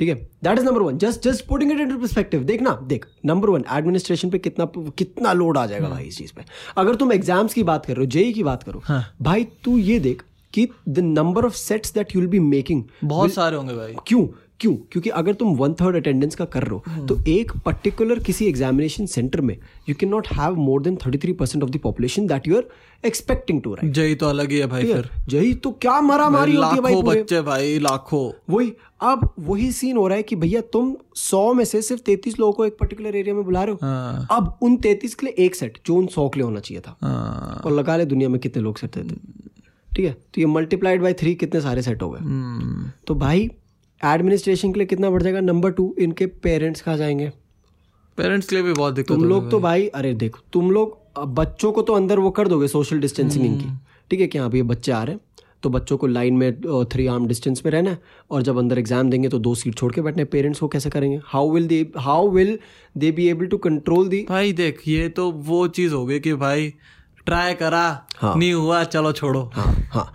ठीक 0.01 0.09
है? 0.09 0.15
That 0.45 0.59
is 0.59 0.65
number 0.65 0.83
one 0.83 0.99
just 0.99 1.23
just 1.23 1.47
putting 1.47 1.73
it 1.73 1.79
in 1.81 1.97
perspective 1.97 2.45
देखना 2.45 2.71
देख 2.85 3.07
number 3.27 3.51
one 3.51 3.65
administration 3.73 4.31
पे 4.31 4.39
कितना 4.39 4.71
कितना 4.99 5.33
लोड 5.33 5.59
आ 5.59 5.67
जाएगा 5.67 5.89
भाई 5.89 6.05
इस 6.05 6.19
चीज़ 6.19 6.33
पे। 6.37 6.45
अगर 6.77 6.95
तुम 6.95 7.13
एग्ज़ाम्स 7.13 7.55
की 7.55 7.63
बात 7.63 7.87
कर 7.87 7.97
रहे 7.97 8.05
हो 8.05 8.11
जेई 8.11 8.33
की 8.33 8.43
बात 8.43 8.63
करो 8.63 8.83
हाँ। 8.85 9.05
भाई 9.23 9.45
तू 9.65 9.77
ये 9.79 9.99
देख 10.01 10.23
कि 10.53 10.69
the 10.89 10.99
number 10.99 11.45
of 11.45 11.55
sets 11.55 11.95
that 11.95 12.15
you 12.15 12.21
will 12.21 12.31
be 12.31 12.39
making 12.41 12.83
बहुत 13.05 13.33
सारे 13.33 13.57
होंगे 13.57 13.75
भाई। 13.75 13.95
क्यों? 14.07 14.27
क्यों? 14.61 14.75
क्योंकि 14.93 15.11
अगर 15.11 15.35
तुम 15.35 15.55
वन 15.57 15.75
थर्ड 15.75 15.97
अटेंडेंस 15.97 16.35
का 16.35 16.45
कर 16.45 16.63
रहे 16.63 16.71
हो 16.71 16.83
हम्म। 16.87 17.07
तो 17.07 17.19
एक 17.29 17.53
पर्टिकुलर 17.65 18.19
किसी 18.19 18.47
एग्जामिनेशन 18.47 19.07
सेंटर 19.07 19.41
में 19.41 19.57
you 19.89 19.95
can 19.95 20.09
not 20.09 20.29
have 20.33 20.57
more 20.57 20.83
than 20.83 20.97
thirty 20.97 21.19
three 21.19 21.33
percent 21.33 21.65
of 21.65 21.71
the 21.71 21.79
population 21.83 22.27
that 22.27 22.49
you 22.49 22.57
are 22.57 22.69
expecting 23.05 23.63
to 23.63 23.75
write 23.75 23.93
जय 23.93 24.15
तो 24.15 24.27
अलग 24.27 24.51
ही 24.51 24.59
है 24.59 24.67
भाई 24.67 24.85
फिर। 24.85 25.09
यही 25.29 25.55
तो 25.55 25.71
क्या 25.73 26.01
मारा 26.01 26.29
मारी 26.31 26.57
होती 26.57 26.77
है 26.77 26.83
भाई 26.83 27.03
बच्चे 27.05 27.41
भाई 27.43 27.79
लाखों। 27.79 28.31
वही 28.51 28.73
अब 29.03 29.29
वही 29.41 29.71
सीन 29.73 29.97
हो 29.97 30.07
रहा 30.09 30.17
है 30.17 30.23
कि 30.23 30.37
भैया 30.37 30.61
तुम 30.73 30.95
सौ 31.17 31.53
में 31.55 31.65
से 31.65 31.81
सिर्फ़ 31.83 32.03
तैतीस 32.03 32.39
लोगों 32.39 32.53
को 32.53 32.65
एक 32.65 32.77
पर्टिकुलर 32.81 33.17
एरिया 33.17 33.35
में 33.35 33.45
बुला 33.45 33.63
रहे 33.65 33.73
हो। 33.73 33.79
हाँ। 33.83 34.27
अब 34.31 34.59
उन 34.63 34.77
तैतीस 34.77 35.15
के 35.15 35.27
लिए 35.27 35.45
एक 35.45 35.55
सेट 35.55 35.79
जो 35.87 35.95
उन 35.97 36.07
सौ 36.07 36.29
के 36.29 36.41
लिए 36.41 36.45
होना 36.45 36.61
चाहिए 36.61 36.81
था। 36.81 36.97
हाँ। 37.03 37.63
और 37.65 37.73
लगा 37.73 37.97
ले 37.97 38.05
दुनिया 38.05 38.29
में 38.29 38.39
कितने 38.41 38.63
लोग 38.63 38.79
सेट 38.79 38.97
थे। 38.97 39.03
ठीक 39.03 40.05
है? 40.05 40.13
तो 40.13 40.41
ये 40.41 40.47
मल्टीप्लाइड 40.47 41.03
बाई 41.03 41.13
थ्री 41.13 41.35
कितने 41.35 41.61
सारे 41.61 41.83
सेट 41.83 42.03
हो 42.03 42.11
गए। 42.11 42.21
हम्म, 42.21 42.91
तो 43.07 43.15
भाई 43.15 43.51
एडमिनिस्ट्रेशन 44.03 44.73
के 44.73 44.79
लिए 44.81 44.87
कितना 44.87 45.11
बढ़ 45.11 45.23
जाएगा? 45.23 45.41
नंबर 45.41 45.71
टू 45.73 45.95
इनके 45.99 46.27
पेरेंट्स 46.27 46.81
कहाँ 46.81 46.97
जाएँगे? 46.97 47.31
पेरेंट्स 48.19 48.49
के 48.49 48.57
लिए 48.57 48.65
भी 48.65 48.73
बहुत 48.73 48.95
दिक्कत 48.95 49.15
तुम 49.15 49.25
लोग 49.25 49.51
तो 49.51 49.61
भाई 49.61 49.87
अरे 49.89 50.13
देखो 50.15 50.41
तुम 50.53 50.71
लोग 50.71 50.99
बच्चों 51.35 51.73
को 51.73 51.83
तो 51.83 51.93
अंदर 51.93 52.19
वो 52.19 52.31
कर 52.31 52.49
दोगे 52.49 52.69
सोशल 52.69 53.01
डिस्टेंसिंग 53.01 53.61
की। 53.61 53.69
ठीक 54.11 54.21
है 54.21 54.27
कि 54.27 54.39
हाँ 54.39 54.49
भैया 54.51 54.65
बच्चे 54.65 54.93
आ 54.93 55.03
रहे 55.03 55.15
हैं 55.15 55.21
तो 55.63 55.71
बच्चों 55.71 55.97
को 55.97 56.07
लाइन 56.07 56.35
में 56.35 56.61
थ्री 56.93 57.07
आर्म 57.07 57.27
डिस्टेंस 57.27 57.63
में 57.65 57.71
रहना 57.73 57.91
है 57.91 57.99
और 58.31 58.43
जब 58.43 58.59
अंदर 58.59 58.79
एग्ज़ाम 58.79 59.11
देंगे 59.11 59.29
तो 59.29 59.39
दो 59.39 59.55
सीट 59.55 59.75
छोड़ 59.75 59.93
के 59.93 60.01
बैठने 60.01 60.25
पेरेंट्स 60.25 60.61
को 60.61 60.69
कैसे 60.69 60.91
करेंगे? 60.91 61.21
How 61.25 61.51
will 61.51 61.67
they 61.69 61.81
how 61.99 62.29
will 62.29 62.59
they 62.97 63.11
be 63.13 63.29
able 63.29 63.47
to 63.47 63.59
control 63.59 64.09
the 64.09 64.25
भाई 64.29 64.53
देख 64.53 64.81
ये 64.89 65.09
तो 65.09 65.31
वो 65.31 65.67
चीज़ 65.69 65.95
हो 65.95 66.05
गई 66.07 66.21
कि 66.21 66.35
भाई 66.35 66.73
ट्राई 67.27 67.55
करा 67.55 67.85
हाँ। 68.17 68.35
नहीं 68.37 68.53
हुआ 68.53 68.83
चलो 68.87 69.13
छोड़ो। 69.13 69.43
हाँ 69.55 69.73
हाँ। 69.93 70.13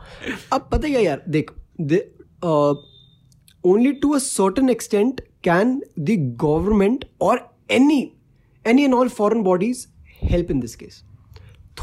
अब 0.53 0.67
पता 0.71 0.87
क्या 0.87 0.99
यार 1.01 1.23
देख 1.29 1.51
only 3.65 3.91
to 3.91 4.11
a 4.13 4.17
certain 4.17 4.69
extent 4.69 5.21
can 5.43 5.81
the 5.99 6.37
government 6.41 7.05
और 7.21 7.49
any 7.71 8.11
any 8.67 8.83
and 8.83 8.93
all 8.93 9.09
foreign 9.09 9.43
bodies 9.43 9.87
help 10.23 10.51
in 10.51 10.59
this 10.59 10.75
case 10.75 11.03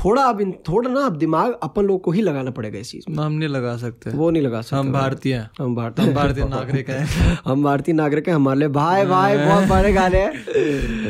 थोड़ा 0.04 0.22
अब 0.22 0.40
इन 0.40 0.52
थोड़ा 0.52 0.90
ना 0.90 1.00
अब 1.00 1.16
दिमाग 1.16 1.58
अपन 1.62 1.82
लोग 1.84 2.02
को 2.02 2.10
ही 2.10 2.22
लगाना 2.22 2.50
पड़ेगा 2.50 2.78
इस 2.78 2.90
चीज़ 2.90 3.04
में। 3.10 3.16
हम 3.24 3.32
नहीं 3.32 3.48
लगा 3.48 3.76
सकते। 3.76 4.10
वो 4.10 4.30
नहीं 4.30 4.42
लगा 4.42 4.60
सकते। 4.62 4.76
हम 4.76 4.92
भारतीय 4.92 5.34
हैं। 5.34 5.50
हम 5.60 5.74
भारतीय 5.74 6.04
हम 6.06 6.14
भारतीय 6.14 6.44
नागरिक 6.44 6.90
हैं। 6.90 7.38
हम 7.44 7.62
भारतीय 7.62 7.94
नागरिक 7.94 8.28
हैं 8.28 8.34
हमारे 8.34 8.58
लिए 8.58 8.68
भाई 8.68 9.06
भाई 9.06 9.36
बहुत 9.38 9.68
बड़े 9.68 9.92
गाने 9.92 10.18
हैं। 10.18 10.32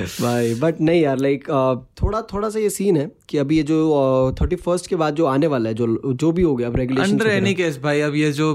भाई 0.23 0.55
बट 0.55 0.81
नहीं 0.81 1.03
यार 1.03 1.19
लाइक 1.19 1.45
थोड़ा 2.03 2.23
थोड़ा 2.23 2.49
सा 2.51 2.59
ये 2.59 2.71
सीन 2.71 2.97
है। 2.97 3.13
कि 3.33 3.39
अभी 3.39 3.57
ये 3.57 3.63
जो 3.63 3.77
थर्टी 4.41 4.57
फ़र्स्ट 4.57 4.87
के 4.87 4.97
बाद 4.97 5.15
जो 5.15 5.27
आने 5.27 5.47
वाला 5.47 5.69
है 5.69 5.75
जो 5.75 6.15
जो 6.15 6.33
भी 6.33 6.43
हो 6.43 6.55
गया 6.57 6.69
अब 6.69 6.77
रेगुलेशन 6.77 7.11
अंडर 7.11 7.27
एनी 7.27 7.55
केस 7.55 7.79
भाई 7.83 8.01
अब 8.01 8.15
ये 8.15 8.33
जो 8.33 8.49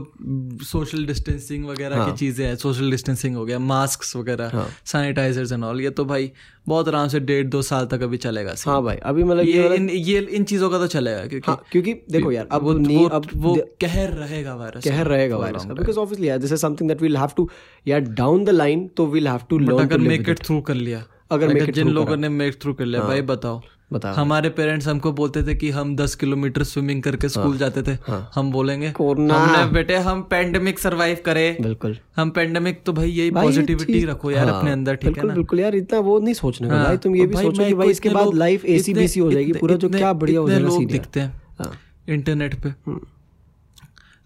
सोशल 0.63 1.05
डिस्टेंसिंग 1.05 1.65
वगैरह 1.65 1.97
हाँ. 1.97 2.11
की 2.11 2.17
चीज़ें 2.17 2.45
हैं 2.45 2.55
सोशल 2.55 2.91
डिस्टेंसिंग 2.91 3.35
हो 3.35 3.45
गया 3.45 3.59
मास्क 3.67 4.15
वगैरह 4.17 4.67
सैनिटाइजर्स 4.85 5.51
एंड 5.51 5.63
ऑल 5.63 5.81
ये 5.81 5.89
तो 5.91 6.05
भाई 6.05 6.31
बहुत 6.67 6.87
आराम 6.87 7.07
से 7.07 7.19
डेढ़ 7.21 7.47
दो 7.47 7.61
साल 7.61 7.85
तक 7.85 8.01
अभी 8.01 8.17
चलेगा 8.17 8.53
हाँ 8.65 8.81
भाई 8.83 8.95
अभी 9.03 9.23
मतलब 9.23 9.45
ये 9.45 9.75
इन 9.75 9.89
ये 9.89 10.19
इन 10.19 10.43
चीज़ों 10.43 10.69
का 10.69 10.77
तो 10.77 10.87
चलेगा 10.87 11.25
क्योंकि 11.25 11.51
हाँ, 11.51 11.63
क्योंकि 11.71 11.93
देखो 12.11 12.31
यार 12.31 12.47
अब 12.51 12.63
वो, 12.63 12.73
वो, 12.73 13.07
अब 13.07 13.27
वो 13.35 13.55
कहर 13.81 14.13
रहेगा 14.13 14.55
वायरस 14.55 14.83
कहर 14.83 15.07
रहेगा 15.07 15.37
वायरस 15.37 15.65
बिकॉज़ 15.65 15.97
ऑब्वियसली 15.97 16.29
यार 16.29 16.37
this 16.37 16.51
is 16.51 16.61
something 16.61 16.89
that 16.89 17.01
will 17.01 17.17
have 17.17 17.29
to 17.37 17.49
यार 17.87 18.01
डाउन 18.15 18.45
द 18.45 18.49
लाइन 18.49 18.87
तो 18.97 19.05
विल 19.07 19.27
हैव 19.27 19.47
टू 19.49 19.59
लर्न 19.59 19.79
अगर 19.79 20.07
मेक 20.07 20.29
इट 20.29 20.43
थ्रू 20.45 20.61
कर 20.61 20.75
लिया 20.75 21.03
अगर 21.31 21.71
जिन 21.71 21.89
लोगों 21.89 22.15
ने 22.17 22.29
मेक 22.29 22.61
थ्रू 22.61 22.73
कर 22.73 22.85
लिया 22.85 23.01
भाई 23.03 23.21
बताओ। 23.21 23.61
बता 23.91 24.11
हमारे 24.13 24.49
पेरेंट्स 24.49 24.87
हमको 24.87 25.11
बोलते 25.13 25.41
थे 25.43 25.53
कि 25.55 25.69
हम 25.71 25.95
दस 25.95 26.15
किलोमीटर 26.15 26.63
स्विमिंग 26.63 27.01
करके 27.03 27.29
स्कूल 27.29 27.47
हाँ, 27.47 27.57
जाते 27.57 27.81
थे। 27.83 27.91
हाँ, 28.07 28.29
हम 28.35 28.51
बोलेंगे 28.51 28.87
हमने 28.99 29.65
बेटे 29.73 29.95
हम 30.07 30.21
पेंडेमिक 30.31 30.79
सरवाइव 30.79 31.17
करे। 31.25 31.45
बिल्कुल। 31.61 31.97
हम 32.15 32.29
पेंडेमिक 32.29 32.81
तो 32.85 32.93
भाई 32.93 33.09
यही 33.09 33.31
पॉजिटिविटी 33.31 34.03
रखो 34.05 34.31
यार 34.31 34.49
हाँ, 34.49 34.57
अपने 34.57 34.71
अंदर 34.71 34.95
ठीक 34.95 35.07
है 35.07 35.13
बिल्कुल 35.13 35.33
बिल्कुल 35.33 35.59
यार 35.59 35.75
इतना 35.75 35.99
वो 35.99 36.19
नहीं 36.19 36.33
सोचने 36.33 36.69
का। 36.69 36.83
भाई 36.83 36.97
तुम 36.97 37.15
ये 37.15 37.25
भी 37.27 37.35
सोचो 37.35 37.65
कि 37.65 37.73
भाई 37.73 37.89
इसके 37.89 38.09
बाद 38.09 38.33
लाइफ 38.33 38.65
एसीबीसी 38.65 39.19
हो 39.19 39.31
जाएगी 39.31 39.53
पूरा 39.53 39.75
जो 39.75 39.89
क्या 39.89 40.11
बढ़िया 40.15 40.39
हो 40.39 40.49
जाएगा 40.49 40.67
लोग 40.67 40.85
दिखते 40.91 41.19
हैं 41.19 41.71
इंटरनेट 42.09 42.55
पे। 42.61 42.73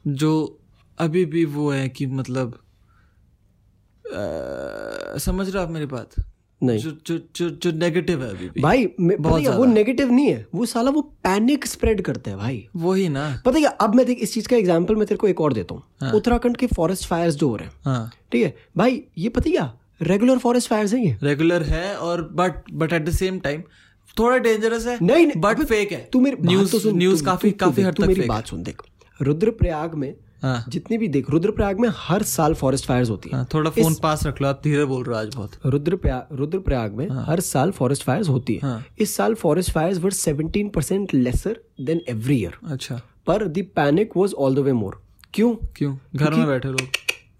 जो 0.08 0.34
अभी 0.97 1.26
भी 1.26 1.45
वो 1.52 1.69
है 1.71 1.88
कि 1.89 2.06
मतलब 2.08 2.58
समझ 5.19 5.47
रहे 5.50 5.58
हो 5.58 5.63
आप 5.63 5.74
मेरी 5.74 5.86
बात? 5.86 6.15
नहीं। 6.63 6.80
जो 6.80 6.91
जो 7.08 7.17
जो 7.36 7.50
जो 7.50 7.71
नेगेटिव 7.71 8.24
है 8.24 8.30
अभी 8.30 8.47
भी। 8.50 8.62
भाई 8.62 8.88
बहुत 9.00 9.47
वो 9.47 9.65
नेगेटिव 9.65 10.12
नहीं 10.12 10.28
है। 10.28 10.45
वो 10.56 10.65
साला 10.65 10.91
वो 10.91 11.02
पैनिक 11.24 11.65
स्प्रेड 11.65 12.02
करते 12.02 12.30
हैं 12.30 12.39
भाई। 12.39 12.67
वही 12.76 13.08
ना। 13.10 13.41
पता 13.45 13.60
है 13.60 13.76
अब 13.82 13.95
मैं 13.95 14.06
देख 14.06 14.19
इस 14.19 14.34
चीज़ 14.34 14.47
का 14.47 14.56
एग्जांपल 14.56 14.95
मैं 14.95 15.06
तेरे 15.08 15.17
को 15.17 15.28
एक 15.28 15.41
और 15.41 15.54
देता 15.54 15.74
हूँ। 15.74 15.84
हाँ. 16.02 16.12
उत्तराखंड 16.13 16.58
के 16.58 16.67
फॉरेस्ट 16.67 17.08
फायर्स 17.08 17.36
जो 17.36 17.50
हो 17.50 17.56
रहे 17.56 17.67
हैं। 17.67 17.74
हाँ. 17.86 18.12
ठीक 18.32 18.43
है? 18.43 18.56
भाई 18.78 19.04
ये 19.17 19.30
पता 19.30 19.50
क्या 19.50 19.74
रेगुलर 20.02 20.38
फॉरेस्ट 20.38 20.69
फायर्स 20.69 20.93
है 20.93 21.06
ये। 21.06 21.17
रेगुलर 21.24 21.63
है 21.63 21.95
और 21.95 22.21
but 22.34 22.71
but 22.74 22.93
at 22.93 23.06
the 23.06 23.12
same 23.12 23.39
time 23.39 23.63
थोड़ा 24.17 24.38
डेंजरस 24.38 24.88
है 24.88 24.97
नहीं 25.02 25.28
नहीं 25.28 25.41
बट 25.41 25.63
फेक 25.63 25.91
है। 25.91 26.10
तू 26.13 26.19
मेरी 26.19 26.38
न्यूज़ 26.41 26.88
न्यूज़ 26.88 27.24
काफ़ी 27.24 27.52
काफ़ी 27.52 27.84
हद 27.84 27.95
तक 27.95 28.08
मेरी 28.08 28.21
बात 28.28 28.47
सुन 28.47 28.63
देख। 28.63 28.82
रुद्रप्रयाग 29.19 29.93
में 29.95 30.13
हाँ. 30.42 30.66
जितनी 30.70 30.98
भी 30.98 31.08
देख 31.08 31.30
रुद्रप्रयाग 31.30 31.80
में 31.80 31.90
हर 31.96 32.24
साल 32.24 32.54
फॉरेस्ट 32.54 32.86
फायर 32.86 33.08
होती 33.10 33.30
है। 33.30 33.36
हाँ, 33.38 33.48
थोड़ा 33.54 33.70
फ़ोन 33.70 33.96
पास 34.04 34.26
रख 34.26 34.42
लो 34.42 34.48
आप 34.48 34.62
धीरे 34.64 34.86
बोल 34.86 35.04
रहे 35.04 35.16
हो 35.16 35.22
आज 35.22 35.36
बहुत। 35.36 35.52
रुद्रप्रयाग 35.66 36.28
रुद्रप्रयाग 36.32 36.94
में 36.94 37.10
हाँ. 37.10 37.26
हर 37.26 37.40
साल 37.40 37.72
फॉरेस्ट 37.72 38.04
फायर 38.04 38.28
होती 38.28 38.54
है। 38.54 38.60
हाँ. 38.64 38.86
इस 39.00 39.16
साल 39.16 39.34
forest 39.34 39.72
fire 39.72 40.00
were 40.00 40.12
17 40.12 40.70
percent 40.76 41.14
lesser 41.14 41.60
than 41.82 42.02
every 42.10 42.36
year 42.36 42.58
अच्छा। 42.68 43.02
पर 43.28 43.48
the 43.48 43.66
panic 43.76 44.12
was 44.18 44.34
all 44.34 44.56
the 44.56 44.60
way 44.60 44.74
more 44.74 45.02
क्यों? 45.34 45.56
क्यों? 45.56 45.98
घर 46.16 46.34
में 46.34 46.48
बैठे 46.48 46.68
लोग। 46.68 46.88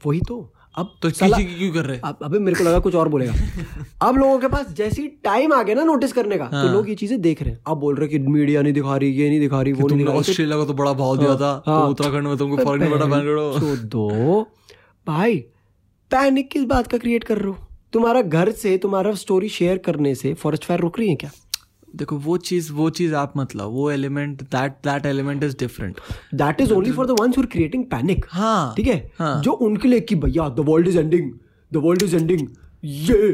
वही 0.06 0.20
तो। 0.20 0.54
अब 0.78 0.94
तो 1.02 1.10
क्यों 1.12 1.72
कर 1.74 1.86
रहे 1.86 2.00
अब 2.04 2.18
अबे 2.24 2.40
मेरे 2.40 2.58
को 2.58 2.64
लगा 2.64 2.80
कुछ 2.80 2.96
और 2.96 3.10
बोलेगा। 3.10 3.34
अब 4.02 4.18
लोगों 4.18 4.40
के 4.40 4.48
पास 4.48 4.68
जैसी 4.74 5.08
टाइम 5.24 5.54
आ 5.54 5.64
गया 5.64 5.76
ना 5.76 5.84
नोटिस 5.84 6.14
करने 6.14 6.38
का 6.38 6.50
हाँ। 6.54 6.68
तो 6.68 6.74
लोग 6.74 6.90
ये 6.90 6.96
चीज़ें 6.96 7.22
देख 7.22 7.42
रहे 7.42 7.52
हैं। 7.52 7.60
अब 7.68 7.78
बोल 7.78 7.96
रहे 7.96 8.08
कि 8.08 8.20
मीडिया 8.20 8.62
नहीं 8.62 8.74
दिखा 8.74 8.98
रही 8.98 9.12
ये 9.12 9.30
नहीं 9.30 9.40
दिखा 9.40 9.62
रही 9.62 9.74
वो 9.74 9.88
नहीं 9.88 9.98
दिखा 9.98 10.12
ऑस्ट्रेलिया 10.12 10.58
को 10.58 10.66
तो 10.66 10.74
बड़ा 10.74 10.94
भाव 10.94 11.18
दिया 11.18 11.36
था 11.36 11.58
तो 11.66 11.88
उत्तराखंड 11.88 12.28
में 12.28 12.38
तुमको 12.38 12.58
फ़र्क 12.58 12.82
नहीं 12.82 12.92
पड़ा 12.92 13.06
बैंगलोर 13.06 13.78
दो 13.78 14.42
भाई 15.08 15.38
पैनिक 16.12 16.52
किस 16.52 16.64
बात 16.64 16.88
का 16.88 16.98
क्रिएट 16.98 17.24
कर 17.24 17.38
रहे 17.38 17.48
हो? 17.48 17.58
तुम्हारा 17.94 18.22
घर 18.22 18.52
से 18.52 18.78
तुम्हारा 18.78 19.14
स्टोरी 19.14 19.50
शेयर 19.50 19.78
करने 19.78 20.16
से 20.16 20.34
फॉरेस्ट 20.34 20.66
फायर 20.66 20.80
रुक 20.80 21.00
रही 21.00 21.10
है 21.10 21.16
क्या? 21.16 21.32
देखो 21.96 22.18
वो 22.18 22.38
चीज़ 22.40 22.72
वो 22.74 22.90
चीज़ 22.90 23.14
आप 23.16 23.34
मत 23.38 23.56
लाओ। 23.56 23.70
वो 23.72 23.90
element 23.92 24.42
that 24.44 24.72
that 24.88 25.06
element 25.06 25.44
is 25.44 25.56
different 25.60 26.00
that 26.34 26.62
is 26.62 26.74
only 26.74 26.92
for 26.92 27.08
the 27.08 27.20
ones 27.20 27.38
who 27.38 27.42
are 27.42 27.48
creating 27.48 27.86
panic 27.86 28.26
हाँ 28.30 28.74
ठीक 28.78 28.88
है? 28.88 29.12
हाँ. 29.20 29.42
जो 29.42 29.52
उनके 29.52 29.88
लिए 29.88 30.00
कि 30.02 30.16
भैया 30.16 30.50
the 30.50 30.66
world 30.70 30.88
is 30.88 31.00
ending 31.00 31.32
the 31.72 31.78
world 31.86 32.04
is 32.04 32.16
ending 32.16 32.48
ये 32.84 33.32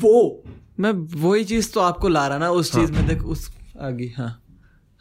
वो। 0.00 0.42
मैं 0.80 0.90
वही 1.20 1.44
चीज़ 1.44 1.72
तो 1.72 1.80
आपको 1.80 2.08
ला 2.08 2.26
रहा 2.28 2.38
ना 2.38 2.50
उस 2.50 2.72
चीज़ 2.72 2.92
में 2.92 3.06
देख 3.06 3.22
उस 3.24 3.50
आगे 3.80 4.12
हाँ। 4.16 4.30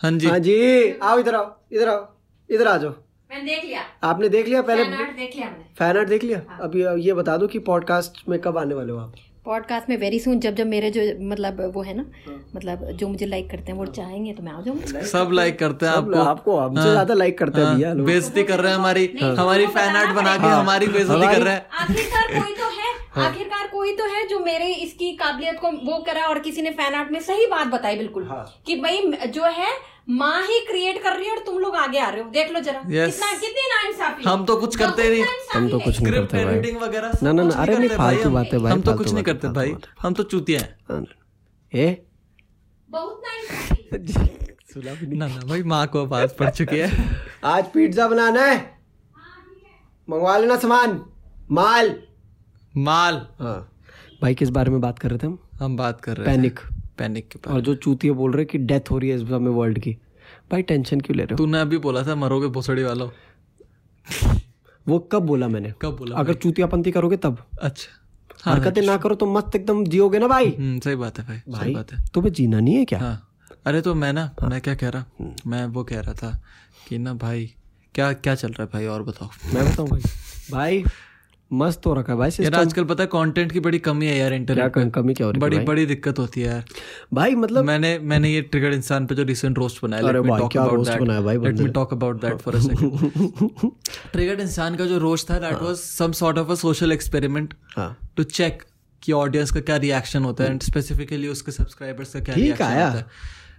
हाँ 0.02 0.12
जी। 0.12 0.28
हाँ 0.28 0.40
जी 0.40 0.92
आओ 0.92 1.20
इधर 1.20 1.36
आओ 1.36 1.52
इधर 1.74 1.90
आओ 1.90 2.06
इधर 2.50 2.68
आ 2.68 2.78
जाओ। 2.78 2.92
मैंने 3.32 3.44
देख 3.46 3.64
लिया। 3.66 3.82
आपने 4.04 4.30
देख 4.30 4.48
लिया 4.48 4.62
पहले? 4.62 4.84
फ़ैन 4.84 5.00
आर्ट 5.00 5.16
देख 5.18 5.36
लिया 5.36 5.48
हमने। 5.48 5.64
फ़ैन 5.80 5.98
आर्ट 5.98 6.10
देख 6.10 6.24
लिया? 6.24 6.42
अभी 6.62 6.84
ये 7.06 7.14
बता 7.14 7.38
दो 7.38 7.48
कि 7.48 7.60
पॉडकास्ट 7.70 8.22
में 8.30 8.40
कब 8.42 8.58
आने 8.58 8.76
वाले 8.76 8.92
हो 8.92 8.98
आप? 8.98 9.14
पॉडकास्ट 9.46 9.90
में 9.90 9.96
वेरी 9.98 10.20
सुन 10.20 10.40
जब 10.40 10.56
जब 10.56 10.68
मेरे 10.68 10.90
जो 10.92 11.02
मतलब 11.24 11.60
वो 11.74 11.82
है 11.84 11.94
ना 11.98 12.06
मतलब 12.56 12.86
जो 12.92 13.08
मुझे 13.08 13.26
लाइक 13.26 13.50
करते 13.50 13.72
हैं 13.72 13.78
वो 13.80 13.86
चाहेंगे 13.88 14.34
तो 14.34 14.44
मैं 14.44 14.52
आ 14.52 14.62
जाऊँगा। 14.62 15.02
सब 15.08 15.30
लाइक 15.34 15.60
करते 15.60 15.86
हैं 15.86 15.94
आपको। 15.94 16.20
आपको 16.22 16.58
हमसे 16.58 16.90
ज़्यादा 16.92 17.14
लाइक 17.14 17.38
करते 17.38 17.62
हैं 17.62 17.76
भैया 17.76 17.94
लोग। 17.94 18.06
बेइज्जती 18.08 18.44
कर 18.44 18.60
रहे 18.60 18.72
हैं 18.72 18.80
हमारी 18.80 19.06
हमारी 19.40 19.68
फ़ैन 19.68 19.96
आर्ट 19.96 20.16
बना 20.16 20.36
के 20.38 20.48
हमारी 20.48 20.88
बेइज्जती 20.88 21.28
कर 21.28 21.42
रहे 21.42 21.54
हैं। 21.54 21.66
आखिरकार 21.82 22.28
कोई 22.34 22.54
तो 22.54 22.70
है। 23.16 23.26
आखिरकार 23.26 23.68
कोई 23.68 23.96
तो 23.96 24.06
है 24.06 24.28
जो 24.28 24.40
मेरे 24.40 24.68
इसकी 24.76 25.12
काबिलियत 25.16 25.60
को 25.60 25.72
वो 25.92 25.98
करा 26.08 26.26
और 26.28 26.40
किसी 26.40 26.62
ने 26.62 26.72
फ़ैन 26.72 26.96
आर्ट 26.96 27.12
में 27.12 27.20
सही 27.20 27.46
बात 27.46 27.68
बताई 27.68 27.98
बिल्कुल। 27.98 28.26
हाँ। 28.26 28.44
कि 28.66 28.76
भाई 28.76 29.02
जो 29.28 29.44
है 29.44 29.70
माँ 30.10 30.42
ही 30.42 30.60
क्रिएट 30.60 31.02
कर 31.04 31.16
रही 31.18 31.26
है 31.26 31.36
और 31.36 31.44
तुम 31.46 31.58
लोग 31.60 31.76
आगे 31.76 32.00
आ 32.00 32.10
रहे 32.10 32.22
हो। 32.24 32.30
देख 32.30 32.52
लो 32.52 32.60
जरा 32.60 32.82
Yes. 32.82 33.14
कितना 33.14 33.32
कितनी 33.34 33.62
नाइंसाफी 33.70 34.24
हम 34.24 34.46
तो 34.46 34.56
कुछ 34.60 34.76
करते 34.76 35.10
नहीं। 35.10 35.24
हम 35.54 35.70
तो 35.70 35.80
कुछ 35.80 36.02
नहीं 36.02 36.14
करते 36.14 36.44
भाई। 36.46 36.54
एडिटिंग 36.56 36.78
वगैरह 36.82 37.12
ना 37.24 37.32
ना 37.32 37.50
अरे 37.62 37.78
नहीं 37.78 37.90
फालतू 37.90 38.28
हम। 38.30 38.34
बातें 38.34 38.60
भाई 38.64 38.72
हम 38.72 38.82
तो 38.82 38.94
कुछ 38.94 39.14
नहीं 39.14 39.24
करते 39.24 39.48
भाई। 39.48 39.76
हम 40.02 40.14
तो 40.14 40.24
चूतिया 40.24 40.60
हैं। 40.92 41.06
ए? 41.72 42.06
बहुत 42.90 43.22
नाइंसाफी 43.26 45.16
ना 45.18 45.28
ना 45.28 45.40
भाई 45.48 45.64
माँ 45.64 45.86
को 45.88 46.02
आवाज़ 46.06 46.34
पड़ 46.40 46.50
चुकी 46.50 46.78
है। 46.78 46.92
आज 47.54 47.68
पिज्जा 47.72 48.08
बनाना 48.08 48.42
है। 48.46 48.58
मंगवा 50.08 50.38
लेना 50.38 50.56
सामान। 50.58 51.00
माल। 51.52 51.96
माल। 52.78 53.28
हाँ। 53.40 53.72
भाई 54.22 54.36
किस 54.36 54.50
बारे 54.50 54.72
में 54.72 54.82
बात 54.82 55.00
कर 55.00 55.10
रहे 55.10 55.20
थे 55.20 55.28
हम? 55.28 55.38
हम 55.60 55.78
बात 55.78 56.02
कर 56.02 56.18
रहे 56.18 56.28
हैं 56.28 56.38
पैनिक 56.38 56.60
पैनिक 56.98 57.28
के 57.30 57.50
और 57.52 57.62
जो 57.62 57.76
चूतिया 57.76 58.14
बोल 58.14 58.32
रहे 58.32 58.46
कि 58.46 58.58
डेथ 58.58 58.92
हो 58.92 58.98
रही 58.98 59.10
है 59.10 59.16
इस 59.16 59.22
समय 59.22 59.50
वर्ल्ड 59.50 59.80
की। 59.80 59.98
भाई 60.52 60.62
टेंशन 60.62 61.00
क्यों 61.00 61.18
ले 61.18 61.24
रहे 61.24 61.34
हो? 61.34 61.38
तूने 61.38 61.60
अभी 61.60 61.78
बोला 61.78 62.04
था 62.04 62.16
मरोगे 62.16 62.48
भोसड़ी 62.48 62.84
वालों। 62.84 63.10
वो 64.88 65.00
कब 65.00 65.24
बोला 65.24 65.48
मैंने? 65.48 65.74
कब 65.82 65.98
बोला 65.98 66.16
अगर 66.16 66.34
चूतियापंती 66.34 66.92
करोगे 66.92 67.18
तब। 67.18 67.46
अच्छा। 67.62 68.02
हाँ 68.44 68.56
हरकतें 68.56 68.82
ना 68.82 68.98
करो 68.98 69.16
तो 69.16 69.26
मस्त 69.26 69.56
एकदम 69.56 69.84
जियोगे 69.86 70.20
ना 70.20 70.28
भाई। 70.28 70.50
हम्म, 70.50 70.80
सही 70.80 70.96
बात 70.96 71.20
है 71.20 71.26
भाई 71.26 71.38
सही 71.60 71.74
बात 71.76 71.92
है। 71.94 72.06
तुम्हें 72.14 72.34
जीना 72.34 72.60
नहीं 72.60 72.76
है 72.76 72.86
क्या? 72.86 73.00
हाँ। 73.00 73.32
अरे 73.66 73.82
तो 73.82 73.96
मैं 73.96 74.14
ना 74.14 74.32
हाँ। 74.42 74.50
मैं 74.50 74.62
क्या 74.62 74.76
कह 74.76 74.90
रहा? 74.90 75.06
मैं 75.48 75.66
वो 75.66 75.84
कह 75.84 76.00
रहा 76.00 76.14
था 76.14 76.44
कि 76.90 76.98
ना 76.98 77.14
भाई 77.14 77.54
क्या 77.96 78.14
क्या 78.14 78.36
चल 78.36 78.48
रहा 78.48 78.64
है 78.64 78.70
भाई? 78.74 78.86
और 78.86 79.04
बताओ। 79.04 79.30
मैं 79.54 79.72
बताऊँ 79.72 79.90
भाई? 79.90 80.02
भाई 80.52 80.84
मस्त 81.54 81.86
हो 81.86 81.94
रखा 81.94 82.14
है 82.14 82.20
भाई 82.20 82.30
यार 82.40 82.56
आजकल 82.56 82.84
पता 82.84 83.04
है 83.04 83.08
कंटेंट 83.08 83.52
की 83.52 83.60
बड़ी 83.60 83.80
कमी 83.80 84.06
है 84.06 84.18
यार 84.18 84.34
इंटरनेट 84.34 84.74
कम- 84.74 84.92
कमी 84.92 85.14
क्या 85.14 85.28
हो 85.28 85.32
रही 85.32 85.40
है 85.40 85.50
बड़ी 85.50 85.60
बड़ी 85.66 85.86
दिक्कत 85.86 86.20
होती 86.20 86.42
है 86.42 86.48
यार। 86.48 86.64
भाई 87.14 87.36
मतलब 87.36 87.64
मैंने 87.66 88.00
मैंने 88.00 88.30
ये 88.30 88.42
ट्रिगर्ड 88.42 88.74
इंसान 88.74 89.06
पे 89.06 89.16
जो 89.16 89.24
रिसेंट 89.24 89.58
रोस्ट 89.58 89.82
बनाया 89.84 90.04
अरे 90.04 90.14
लेट 90.14 90.24
मी 90.24 90.30
भाई, 90.30 90.40
टॉक 90.40 90.52
क्या 90.52 90.62
अबाउट 90.62 90.80
roast 90.88 91.00
बनाया 91.00 91.22
भाई 91.22 91.38
let 91.38 91.60
me 91.60 91.68
talk 91.70 91.94
about 91.94 92.22
that 92.22 92.38
for 92.38 92.56
a 92.56 92.60
second 92.60 93.72
triggered 94.12 94.40
इंसान 94.40 94.76
का 94.76 94.86
जो 94.86 94.98
रोस्ट 94.98 95.30
था 95.32 95.40
that 95.40 95.62
was 95.62 95.76
some 95.76 96.12
sort 96.12 96.38
of 96.38 96.52
a 96.52 96.56
social 96.56 96.92
experiment 96.92 97.54
to 98.18 98.24
check 98.24 98.64
कि 99.02 99.12
ऑडियंस 99.12 99.52
का 99.52 99.60
क्या 99.60 99.76
रिएक्शन 99.78 100.24
होता 100.24 100.44
है 100.44 100.50
एंड 100.50 100.62
स्पेसिफिकली 100.62 101.28
उसके 101.28 101.52
सब्सक्राइबर्स 101.52 102.14
का 102.14 102.20
क्या 102.20 102.36
रिएक्शन 102.36 102.64
होता 102.64 102.90
है। 102.90 103.06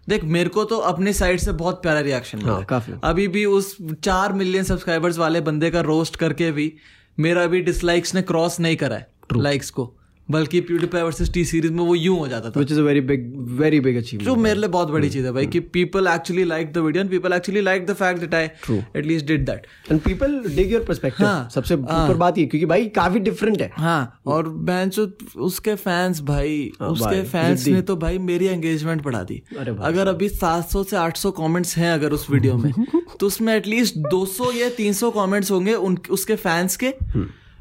देख 0.09 0.25
मेरे 0.25 0.49
को 0.49 0.65
तो 0.65 0.77
अपने 0.77 1.13
साइड 1.13 1.41
से 1.41 1.53
बहुत 1.53 1.83
प्यारा 1.83 2.01
रिएक्शन 2.01 2.39
मिला 2.39 2.53
हाँ, 2.53 2.65
काफ़ी। 2.65 2.93
अभी 3.05 3.29
भी 3.29 3.45
उस 3.45 3.77
चार 4.05 4.33
मिलियन 4.33 4.65
सब्सक्राइबर्स 4.65 5.19
वाले 5.19 5.41
बंदे 5.41 5.71
का 5.71 5.81
रोस्ट 5.81 6.17
करके 6.17 6.51
भी 6.53 6.73
मेरा 7.19 7.47
भी 7.47 7.61
डिसलाइक्स 7.61 8.15
ने 8.15 8.23
क्रॉस 8.23 8.61
नहीं 8.61 8.77
करा 8.77 8.97
है 8.97 9.09
लाइक्स 9.37 9.71
को। 9.71 9.97
बल्कि 10.29 10.61
प्यूडीफाई 10.61 11.03
वर्सेस 11.03 11.31
टी 11.33 11.45
सीरीज़ 11.45 11.73
में 11.73 11.83
वो 11.85 11.95
यूँ 11.95 12.19
हो 12.19 12.29
जाता 12.29 12.51
था। 12.51 12.61
Which 12.61 12.73
is 12.73 12.79
a 12.81 12.83
very 12.83 13.01
big 13.01 13.27
very 13.59 13.81
big 13.81 13.97
achievement 13.97 14.29
जो 14.29 14.35
मेरे 14.37 14.59
लिए 14.61 14.69
बहुत 14.69 14.91
बड़ी 14.91 15.11
चीज़ 15.11 15.27
है 15.27 15.33
भाई 15.33 15.47
कि 15.47 15.61
people 15.77 16.07
actually 16.07 16.45
like 16.45 16.73
the 16.73 16.79
video 16.79 17.03
and 17.03 17.11
people 17.11 17.33
actually 17.33 17.61
like 17.61 17.87
the 17.87 17.95
fact 17.95 18.21
that 18.21 18.35
I 18.35 18.45
at least 18.97 19.27
did 19.27 19.45
that 19.47 19.67
and 19.91 20.01
people 20.01 20.41
dig 20.49 20.73
your 20.73 20.85
perspective 20.85 21.27
हाँ, 21.27 21.49
सबसे 21.55 21.75
ऊपर 21.75 22.15
बात 22.15 22.39
ये 22.39 22.47
क्योंकि 22.47 22.67
भाई 22.67 22.87
काफ़ी 22.97 23.21
डिफरेंट 23.21 23.63
है। 23.63 23.71
हाँ 23.77 24.21
और 24.27 24.49
बेंच 24.49 24.99
उसके 24.99 25.75
फैंस 25.75 26.21
भाई 26.23 26.71
उसके 26.81 27.23
फैंस 27.23 27.67
ने 27.69 27.83
तो 27.83 27.97
भाई 27.97 28.19
मेरी 28.19 28.47
एंगेजमेंट 28.47 29.03
बढ़ा 29.03 29.23
दी। 29.23 29.43
अगर 29.57 30.09
अभी 30.09 30.29
700 30.29 30.85
से 30.85 30.97
800 30.97 31.33
कमेंट्स 31.37 31.77
हैं 31.77 31.93
अगर 31.93 32.13
उस 32.13 32.31
वीडियो 32.31 32.57
में 32.57 32.73
तो 33.21 33.27
उसमें 33.27 33.55
एटलीस्ट 33.57 33.99
200 34.15 34.53
या 34.55 34.71
300 34.77 35.13
कमेंट्स 35.15 35.51
होंगे 35.51 35.75
उन 35.75 35.99
उसके 36.11 36.37
फैंस 36.37 36.77
के। 36.77 36.95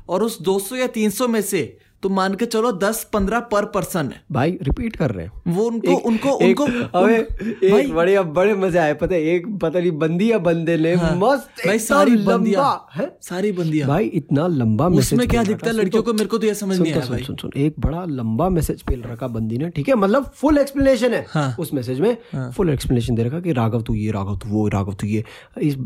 और 0.09 0.23
उस 0.23 0.37
200 0.43 0.75
या 0.75 0.87
300 0.87 1.27
में 1.27 1.41
से 1.41 1.61
तो 2.05 2.09
मान 2.09 2.33
के 2.33 2.45
चलो 2.45 2.71
दस 2.71 3.09
पंद्रह 3.13 3.39
पर 3.39 3.65
पर्सन 3.65 4.05
है। 4.05 4.21
भाई 4.31 4.51
रिपीट 4.61 4.95
कर 4.95 5.11
रहे 5.11 5.25
हैं। 5.25 5.41
वो 5.47 5.63
उनको 5.63 5.91
एक- 5.91 6.05
उनको 6.05 6.39
एक- 6.41 6.61
उनको 6.61 6.63
अबे 6.99 7.17
भाई- 7.21 7.85
एक 7.85 7.93
बड़े 7.93 8.21
बड़े 8.21 8.53
मज़े 8.53 8.79
आए 8.79 8.93
पता 8.93 9.15
है 9.15 9.21
एक 9.21 9.47
पता 9.61 9.79
नहीं 9.79 9.91
बंदी 9.91 10.31
या 10.31 10.37
बंदे 10.37 10.77
ने 10.77 10.93
हाँ, 10.95 11.15
मस्त 11.15 11.67
भाई 11.67 11.79
सारी 11.79 12.17
बंदियाँ 12.17 12.87
है? 12.95 13.17
सारी 13.21 13.51
बंदियाँ। 13.51 13.87
भाई 13.87 14.05
इतना 14.05 14.47
लंबा 14.47 14.89
मैसेज 14.89 15.05
उसमें 15.05 15.27
क्या 15.27 15.43
दिखता 15.43 15.69
है 15.69 15.75
लड़कियों 15.75 16.03
को? 16.03 16.13
मेरे 16.13 16.25
को 16.25 16.37
तो 16.37 16.47
ये 16.47 16.53
समझ 16.55 16.79
नहीं 16.79 16.93
तो 16.93 16.99
आया 16.99 17.07
सुन 17.07 17.15
भाई। 17.15 17.23
सुन 17.23 17.35
सुन 17.35 17.51
एक 17.57 17.75
बड़ा 17.79 18.05
लंबा 18.05 18.49
मैसेज 18.49 18.81
पेल 18.81 19.01
रखा 19.01 19.27
बंदी 19.27 19.57
ने 19.57 19.69
ठीक 19.69 19.89
है? 19.89 19.95
मतलब 19.95 20.31
फुल 20.35 20.57
एक्सप्लेनेशन 20.57 21.13
है 21.13 21.25
हाँ। 21.29 21.55
उस 21.59 21.73
मैसेज 21.73 21.99
में। 21.99 22.17
फुल 22.51 22.69
एक्सप्लेनेशन 22.69 23.15
दे 23.15 23.23
रखा 23.23 23.39
कि 23.39 23.53
राघव 23.53 23.81
तू 23.81 23.93
ये 23.93 24.11
राघव 24.11 24.37
तू 24.37 24.49
वो 24.49 24.67
राघव 24.67 24.93
तू 24.93 25.07
ये। 25.07 25.23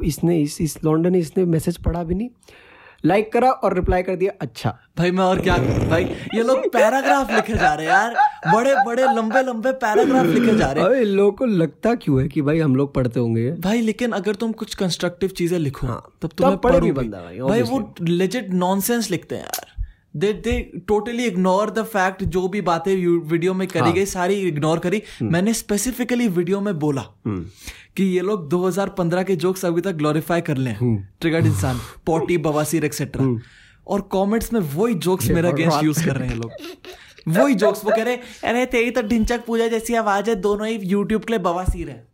इसने 0.03 0.41
इस 0.41 0.61
इस 0.61 0.83
लॉन्डन 0.85 1.11
ने 1.11 1.19
इसने 1.19 1.45
मैसेज 1.45 1.77
पढ़ा 1.77 2.03
भी 2.03 2.15
नहीं। 2.15 2.29
लाइक 3.03 3.31
करा 3.33 3.49
और 3.49 3.73
रिप्लाई 3.75 4.03
कर 4.03 4.15
दिया 4.15 4.31
अच्छा. 4.41 4.77
भाई 4.97 5.11
मैं 5.11 5.23
और 5.23 5.41
क्या 5.41 5.57
भाई 5.89 6.03
ये 6.35 6.43
लोग 6.43 6.67
पैराग्राफ 6.73 7.31
लिखे 7.31 7.53
जा 7.53 7.73
रहे 7.73 7.85
हैं 7.85 7.93
यार। 7.93 8.15
बड़े 8.53 8.75
बड़े 8.85 9.03
लंबे 9.15 9.41
लंबे 9.43 9.71
पैराग्राफ 9.81 10.25
लिखे 10.25 10.55
जा 10.57 10.71
रहे 10.71 10.97
हैं। 10.97 11.03
लोगों 11.05 11.31
को 11.31 11.45
लगता 11.45 11.93
क्यों 11.95 12.21
है 12.21 12.27
कि 12.27 12.41
भाई 12.41 12.59
हम 12.59 12.75
लोग 12.75 12.93
पढ़ते 12.93 13.19
होंगे? 13.19 13.51
भाई 13.53 13.81
लेकिन 13.81 14.11
अगर 14.11 14.35
तुम 14.35 14.51
कुछ 14.53 14.75
कंस्ट्रक्टिव 14.75 15.29
चीज़ें 15.29 15.57
लिखो 15.59 15.87
हाँ, 15.87 16.03
तब 16.21 16.29
तुम्हें 16.29 16.57
पढ़े 16.57 16.79
भी 16.81 16.91
बंदा 16.91 17.21
भाई, 17.21 17.39
भाई 17.39 17.61
वो 17.61 17.93
लेजिट 18.01 18.49
नॉनसेंस 18.55 19.11
लिखते 19.11 19.35
हैं 19.35 19.43
यार। 19.43 19.77
They 20.15 20.31
they 20.33 20.59
totally 20.87 21.25
ignore 21.25 21.69
the 21.69 21.83
fact 21.85 22.23
जो 22.25 22.47
भी 22.47 22.61
बातें 22.61 22.95
वीडियो 23.31 23.53
में 23.53 23.67
करी 23.67 23.79
हाँ. 23.79 23.91
गई 23.93 24.05
सारी 24.05 24.35
इग्नोर 24.47 24.79
करी। 24.79 25.01
मैंने 25.21 25.53
स्पेसिफिकली 25.53 26.27
वीडियो 26.27 26.61
में 26.61 26.79
बोला 26.79 27.01
कि 27.27 28.03
ये 28.03 28.21
लोग 28.21 28.49
2015 28.49 29.23
के 29.23 29.35
जोक्स 29.35 29.65
अभी 29.65 29.81
तक 29.81 29.91
ग्लोरीफाई 29.91 30.41
कर 30.41 30.57
ले। 30.57 30.73
ट्रिगर्ड 31.21 31.45
इंसान 31.45 31.79
पॉटी 32.05 32.37
बवासीर 32.37 32.85
एक्सेट्रा 32.85 33.25
और 33.87 34.01
कमेंट्स 34.13 34.53
में 34.53 34.59
वही 34.59 34.93
जोक्स 34.93 35.29
मेरे 35.29 35.47
अगेंस्ट 35.47 35.83
यूज़ 35.83 36.05
कर 36.05 36.15
रहे 36.15 36.27
हैं 36.27 36.35
लोग। 36.41 36.51
वही 37.27 37.55
जोक्स 37.55 37.85
वो 37.85 37.91
कह 37.95 38.03
रहे 38.03 38.13
हैं 38.13 38.49
अरे 38.49 38.65
तेरी 38.65 38.91
तो 38.91 39.01
ढिंचक 39.01 39.45
पूजा 39.45 39.67
जैसी 39.67 39.95
आवाज़ 39.95 40.29
है 40.29 40.35
दोनों 40.41 40.67
ही 40.67 40.75
यूट्यूब 40.83 41.23
के 41.23 41.33
लिए 41.33 41.39
बवासीर 41.39 41.89
है। 41.89 42.07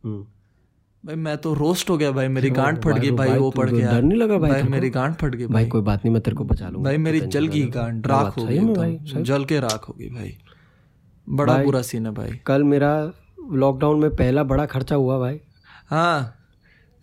भाई 1.05 1.15
मैं 1.15 1.37
तो 1.37 1.53
रोस्ट 1.53 1.89
हो 1.89 1.97
गया 1.97 2.11
भाई 2.11 2.27
मेरी 2.27 2.49
गांड 2.49 2.77
फट 2.83 2.97
गई 2.99 3.11
भाई 3.11 3.37
वो 3.37 3.49
पड़ 3.51 3.69
गया। 3.69 3.91
डर 3.91 4.01
नहीं 4.01 4.17
लगा 4.19 4.37
भाई 4.37 4.51
भाई 4.51 4.63
मेरी 4.69 4.89
गांड 4.89 5.15
फट 5.15 5.35
गई 5.35 5.47
भाई 5.47 5.65
कोई 5.67 5.81
बात 5.81 6.05
नहीं 6.05 6.13
मैं 6.13 6.21
तेरे 6.23 6.35
को 6.35 6.43
बचा 6.43 6.69
लूँगा 6.69 6.83
भाई 6.83 6.97
मेरी 6.97 7.19
जल 7.35 7.47
गई 7.47 7.61
गांड 7.71 8.07
राख 8.07 8.37
हो 8.37 8.45
गई 8.45 9.23
जल 9.23 9.45
के 9.45 9.59
राख 9.59 9.87
हो 9.89 9.95
गई 9.99 10.09
भाई। 10.09 10.35
बड़ा 11.27 11.57
बुरा 11.57 11.81
सीन 11.81 12.05
है 12.05 12.13
भाई। 12.13 12.39
कल 12.47 12.63
मेरा 12.63 12.89
लॉकडाउन 13.53 13.99
में 13.99 14.09
पहला 14.15 14.43
बड़ा 14.43 14.65
खर्चा 14.65 14.95
हुआ 14.95 15.19
भाई। 15.19 15.39
हाँ 15.89 16.33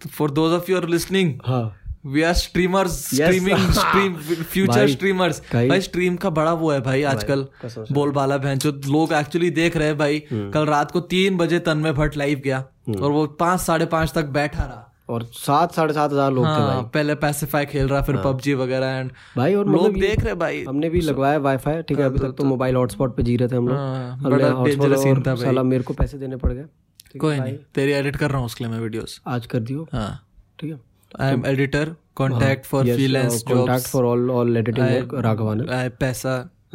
for 0.01 0.31
those 0.31 0.53
of 0.53 0.71
your 0.71 0.89
listening 0.89 1.33
हाँ। 1.47 1.63
We 2.07 2.23
are 2.23 2.33
streamers 2.35 2.93
streaming 3.07 3.71
stream 3.73 4.15
future 4.43 4.89
streamers 4.89 5.43
भाई 5.53 5.81
स्ट्रीम 5.81 6.17
का 6.17 6.31
बड़ा 6.31 6.53
वो 6.53 6.71
है 6.73 6.81
भाई 6.81 7.03
आजकल 7.13 7.47
बोलबाला 7.93 8.37
बहन 8.37 8.59
जो 8.59 8.73
लोग 8.87 9.13
एक्चुअली 9.13 9.51
देख 9.63 9.77
रहे 9.77 9.89
हैं 9.89 9.99
भाई 9.99 10.23
हम्म। 10.31 10.51
कल 10.51 10.67
रात 10.67 10.91
को 10.91 11.01
तीन 11.15 11.37
बजे 11.37 11.59
तन्मय 11.59 11.93
भट्ट 11.93 12.17
लाइव 12.17 12.41
गया। 12.45 12.65
और 12.89 13.11
वो 13.11 13.27
पाँच 13.41 13.61
साढ़े 13.61 13.87
पाँच 13.87 14.13
तक 14.15 14.25
बैठा 14.33 14.65
रहा। 14.65 14.89
और 15.09 15.23
सात 15.35 15.73
साढ़े 15.75 15.95
सात 15.95 16.13
हज़ार 16.13 16.33
लोग 16.33 16.45
हाँ, 16.45 16.57
थे 16.57 16.63
हाँ, 16.63 16.75
भाई। 16.75 16.85
पहले 16.95 17.15
पैसिफाई 17.15 17.67
खेल 17.67 17.89
रहा 17.89 18.01
फिर 18.03 18.17
पबजी 18.17 18.55
वगैरह 18.55 18.87
एंड 18.89 19.11
भाई 19.37 19.55
और 19.55 19.67
लोग 19.67 19.83
मतलब 19.83 20.01
देख 20.01 20.25
रहे 20.25 20.35
भाई। 20.35 20.63
हमने 20.65 20.89
भी 20.91 21.01
लगवाया 21.01 21.39
वाईफाई 21.39 21.83
ठीक 21.83 21.99
है 21.99 22.05
अभी 22.05 22.19
तक 22.19 22.35
तो 22.39 22.45
मोबाइल 22.45 22.77
हॉटस्पॉट 22.77 23.17
पे 23.17 23.23
जी 23.23 23.37
रहे 23.37 23.49
थे 23.49 23.57
हम 23.57 23.69
लोग। 23.69 23.77
हाँ। 23.77 25.37
साला 25.37 25.63
मेरे 25.63 25.83
को 25.83 25.95
पैसे 25.95 26.19
देने 26.19 26.37
पड़ 26.37 26.53
गए। 26.53 26.65
कोई 27.19 27.39
नहीं 27.41 27.57
तेरी 27.75 27.93
एडिट 27.93 28.17
कर 28.17 28.31
रहा 28.31 28.39
हूँ 28.39 28.47
उसके 28.47 28.65
लिए 28.65 28.73
मैं 28.73 28.81
वीडियोस 28.81 29.21
आज 29.27 29.47
कर 29.47 29.61
दियो। 29.61 29.87
हाँ। 29.93 30.27
ठीक 30.61 30.71
है। 30.71 30.79
I 31.21 31.33
am 31.33 31.47
editor 31.47 31.95
contact 32.17 32.67
for 32.67 32.85
freelance 32.85 33.43
contact 33.43 33.87
for 33.89 34.05
all 34.05 34.31
all 34.31 34.57
editing 34.57 34.87
work 34.87 35.15
पैसा। 36.01 36.39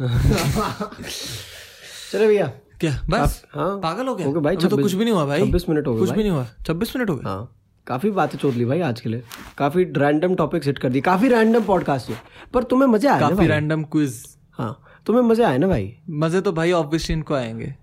चले 2.12 2.26
भैया। 2.26 2.50
क्या? 2.80 2.92
बस? 3.10 3.44
हाँ। 3.50 3.78
पागल 3.78 4.06
हो 4.06 4.14
गया? 4.14 4.26
हो 4.26 4.40
भाई, 4.40 4.56
तो 4.56 4.76
कुछ 4.76 4.92
भी 4.92 5.04
नहीं 5.04 5.14
हुआ 5.14 5.24
भाई। 5.26 5.40
26 5.40 5.68
मिनट 5.68 5.86
हो 5.86 5.94
गए 5.94 6.00
कुछ 6.00 6.10
भी 6.10 6.22
नहीं 6.22 6.30
हुआ। 6.30 6.46
छब्बीस 6.66 6.96
मिनट 6.96 7.10
हो 7.10 7.16
गए। 7.16 7.22
हाँ। 7.24 7.54
काफ़ी 7.86 8.10
बातें 8.10 8.38
चोद 8.38 8.54
ली 8.54 8.64
भाई 8.64 8.80
आज 8.80 9.00
के 9.00 9.08
लिए। 9.08 9.22
काफ़ी 9.58 9.84
रैंडम 9.84 10.34
टॉपिक 10.34 10.64
हिट 10.64 10.78
कर 10.78 10.88
दी। 10.88 11.00
काफ़ी 11.00 11.28
रैंडम 11.28 11.64
पॉडकास्ट 11.64 12.10
है। 12.10 12.16
पर 12.54 12.62
तुम्हें 12.62 12.88
मज़े 12.88 13.08
आए 13.08 13.20
काफ़ी 13.20 13.46
रैंडम 13.46 13.82
क्विज 13.82 14.36
हाँ। 14.50 14.84
तुम्हें 15.06 15.22
मज़े 15.22 15.44
आए 15.44 15.58
ना 15.58 15.66
भाई? 15.66 15.96
मज़े 16.10 16.40
तो 16.40 16.52
भाई 16.52 16.72
ऑब्वियसली 16.72 17.16
इनको 17.16 17.34
आएँगे। 17.34 17.74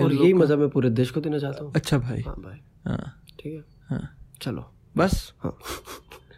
और 0.00 0.12
यही 0.12 0.32
मज़ा 0.34 0.56
मैं 0.56 0.68
पूरे 0.68 0.90
देश 0.90 1.10
को 1.10 1.20
देना 1.20 1.38
चाहता 1.38 1.64
हूँ। 1.64 1.72
अच्छा 1.76 1.98
भाई। 1.98 2.20
हाँ 2.20 2.34
भाई। 2.34 2.60
हाँ। 2.86 3.22
ठीक 3.40 3.52
है। 3.54 3.64
हाँ। 3.88 4.16
चलो। 4.42 4.70
बस? 4.96 5.32
हाँ। 5.38 5.58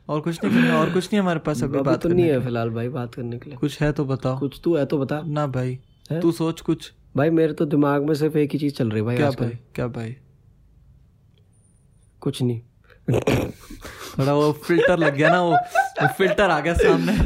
और 0.09 0.21
कुछ 0.21 0.45
नहीं 0.45 0.71
और 0.71 0.93
कुछ 0.93 1.05
नहीं 1.13 1.21
हमारे 1.21 1.39
पास 1.39 1.63
अभी 1.63 1.81
बात 1.81 2.03
तो 2.03 2.09
नहीं 2.09 2.29
है 2.29 2.41
फ़िलहाल 2.41 2.71
भाई 2.71 2.89
बात 2.89 3.15
करने 3.15 3.39
के 3.39 3.51
लिए। 3.51 3.59
कुछ 3.59 3.81
है 3.83 3.93
तो 3.93 4.05
बताओ। 4.05 4.39
कुछ 4.39 4.61
तू 4.65 4.77
है 4.77 4.87
तो 4.87 4.99
बता। 4.99 5.23
ना 5.27 5.47
भाई। 5.47 5.79
तू 6.13 6.33
सोच 6.33 6.61
कुछ। 6.61 6.93
भाई 7.17 7.31
मेरे 7.31 7.53
तो 7.53 7.65
दिमाग 7.67 8.05
में 8.09 8.15
सिर्फ़ 8.15 8.37
एक 8.39 8.53
ही 8.53 8.59
चीज़ 8.59 8.75
चल 8.75 8.91
रही 8.91 8.99
है 8.99 9.05
भाई 9.07 9.17
क्या 9.17 9.31
भाई? 9.31 9.59
क्या 9.75 9.87
भाई? 9.87 10.17
कुछ 12.21 12.43
नहीं। 12.43 12.61
थोड़ा 14.19 14.33
वो 14.33 14.53
फ़िल्टर 14.67 14.99
लग 14.99 15.15
गया 15.17 15.31
ना 15.31 15.41
वो, 15.43 15.53
वो 15.53 16.07
फ़िल्टर 16.19 16.51
आ 16.51 16.61
गया 16.61 16.75
सामने। 16.75 17.17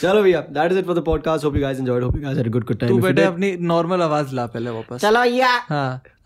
चलो 0.00 0.22
भैया 0.22 0.40
that 0.40 0.72
is 0.72 0.78
it 0.78 0.86
for 0.86 0.94
the 0.98 1.02
podcast 1.04 1.44
hope 1.44 1.54
you 1.56 1.60
guys 1.62 1.78
enjoyed 1.78 2.02
hope 2.02 2.16
you 2.16 2.22
guys 2.22 2.36
had 2.38 2.46
a 2.46 2.50
good 2.50 2.64
good 2.64 2.78
time 2.78 2.92
तू 2.92 2.98
बेटे 3.02 3.22
अपनी 3.24 3.56
नॉर्मल 3.60 4.02
आवाज़ 4.02 4.34
ला 4.34 4.46
पहले 4.46 4.70
वापस। 4.70 5.00
चलो 5.00 5.20
भैया। 5.20 5.50
हाँ। 5.68 5.98
चलो 5.98 6.08
भैया। 6.08 6.17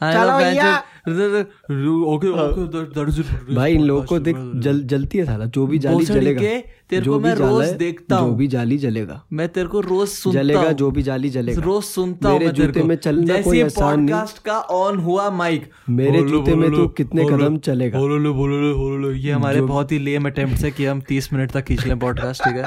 ओके 2.07 2.29
ओके 2.29 3.55
भाई 3.55 3.73
इन 3.73 3.83
लोगों 3.83 4.03
को 4.03 4.19
देख 4.19 4.37
जल 4.55 4.83
जलती 4.83 5.19
है 5.19 5.25
साला 5.25 5.45
जो 5.45 5.67
भी 5.67 5.79
जाली 5.79 6.05
जलेगा 6.05 6.41
तेरे 6.91 7.07
को 7.07 7.19
मैं 7.21 7.35
रोज 7.35 7.65
है, 7.65 7.77
देखता 7.79 8.17
जो 8.17 8.31
भी 8.31 8.47
जाली 8.47 8.79
जलेगा। 8.79 9.23
मैं 9.33 9.49
तेरे 9.49 9.67
को 9.67 9.81
रोज 9.81 10.09
सुनता 10.09 10.41
जलेगा 10.43 10.73
जो 10.73 10.91
भी 10.91 11.03
जाली 11.03 11.29
जलेगा। 11.29 11.63
रोज 11.63 11.85
सुनता 11.85 12.29
हूँ 12.29 12.39
मेरे 12.39 12.53
जूते 12.53 12.83
में 12.83 12.97
चलना 12.97 13.41
कोई 13.43 13.63
आसान 13.63 14.01
नहीं। 14.01 14.43
का 14.45 14.59
ऑन 14.59 14.99
हुआ 14.99 15.31
माइक 15.31 15.71
मेरे 15.89 16.23
जूते 16.23 16.55
में 16.55 16.71
तू 16.71 16.87
कितने 16.89 17.25
कदम 17.25 17.59
चलेगा। 17.59 17.99
बोलो 17.99 18.19
लो 18.19 18.35
बोलो 18.35 18.61
लो 18.61 18.75
बोलो 18.75 18.97
लो 18.97 19.13
ये 19.13 19.33
हमारे 19.33 19.61
बहुत 19.61 19.93
ही 19.93 19.99
लेम 19.99 20.27
अटेम्प्ट 20.27 20.65
है 20.65 20.71
कि 20.71 20.87
हम 20.87 21.01
30 21.01 21.33
मिनट 21.33 21.51
तक 21.51 21.63
खींच 21.63 21.87
लें 21.87 21.99
पॉडकास्ट 21.99 22.45
ठीक 22.45 22.57
है? 22.57 22.65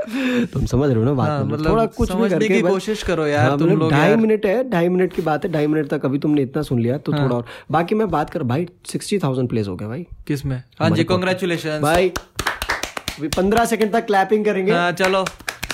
तुम 0.52 0.66
समझ 0.66 0.88
रहे 0.90 0.98
हो 0.98 1.04
ना 1.04 1.12
बात 1.12 1.28
हाँ, 1.28 1.44
मतलब 1.44 1.70
थोड़ा 1.70 1.86
कुछ 1.86 2.08
भी 2.08 2.14
समझने 2.14 2.38
करके 2.38 2.54
की 2.54 2.60
कोशिश 2.60 3.02
करो 3.02 3.26
यार, 3.26 3.48
हाँ, 3.48 3.58
तुम 3.58 3.68
मतलब 3.68 3.78
लोग 3.78 3.90
ढाई 3.90 4.16
मिनट 4.16 4.46
है 4.46 4.70
ढाई 4.70 4.88
मिनट 4.88 5.12
की 5.12 5.22
बात 5.22 5.44
है 5.44 5.52
ढाई 5.52 5.66
मिनट 5.66 5.88
तक 5.88 6.04
अभी 6.04 6.18
तुमने 6.18 6.42
इतना 6.42 6.62
सुन 6.70 6.80
लिया 6.80 6.98
तो 6.98 7.12
थोड़ा 7.12 7.36
और। 7.36 7.44
बाकी 7.70 7.94
मैं 7.94 8.08
बात 8.10 8.30
कर 8.30 8.42
भाई 8.44 8.66
सिक्सटी 8.86 9.18
थाउज़ेंड 9.18 9.48
प्लेस 9.48 9.68
हो 9.68 9.76
गया 9.76 9.88
भाई। 9.88 10.06
किसमें 10.26 10.62
हाँ 10.80 10.90
जी 10.90 11.04
कॉन्ग्रेचुलेशन 11.04 11.80
भाई 11.82 12.12
पंद्रह 13.36 13.64
सेकंड 13.66 13.92
तक 13.92 14.06
क्लैपिंग 14.06 14.44
करेंगे। 14.44 14.72
हाँ 14.72 14.92
चलो। 14.94 15.24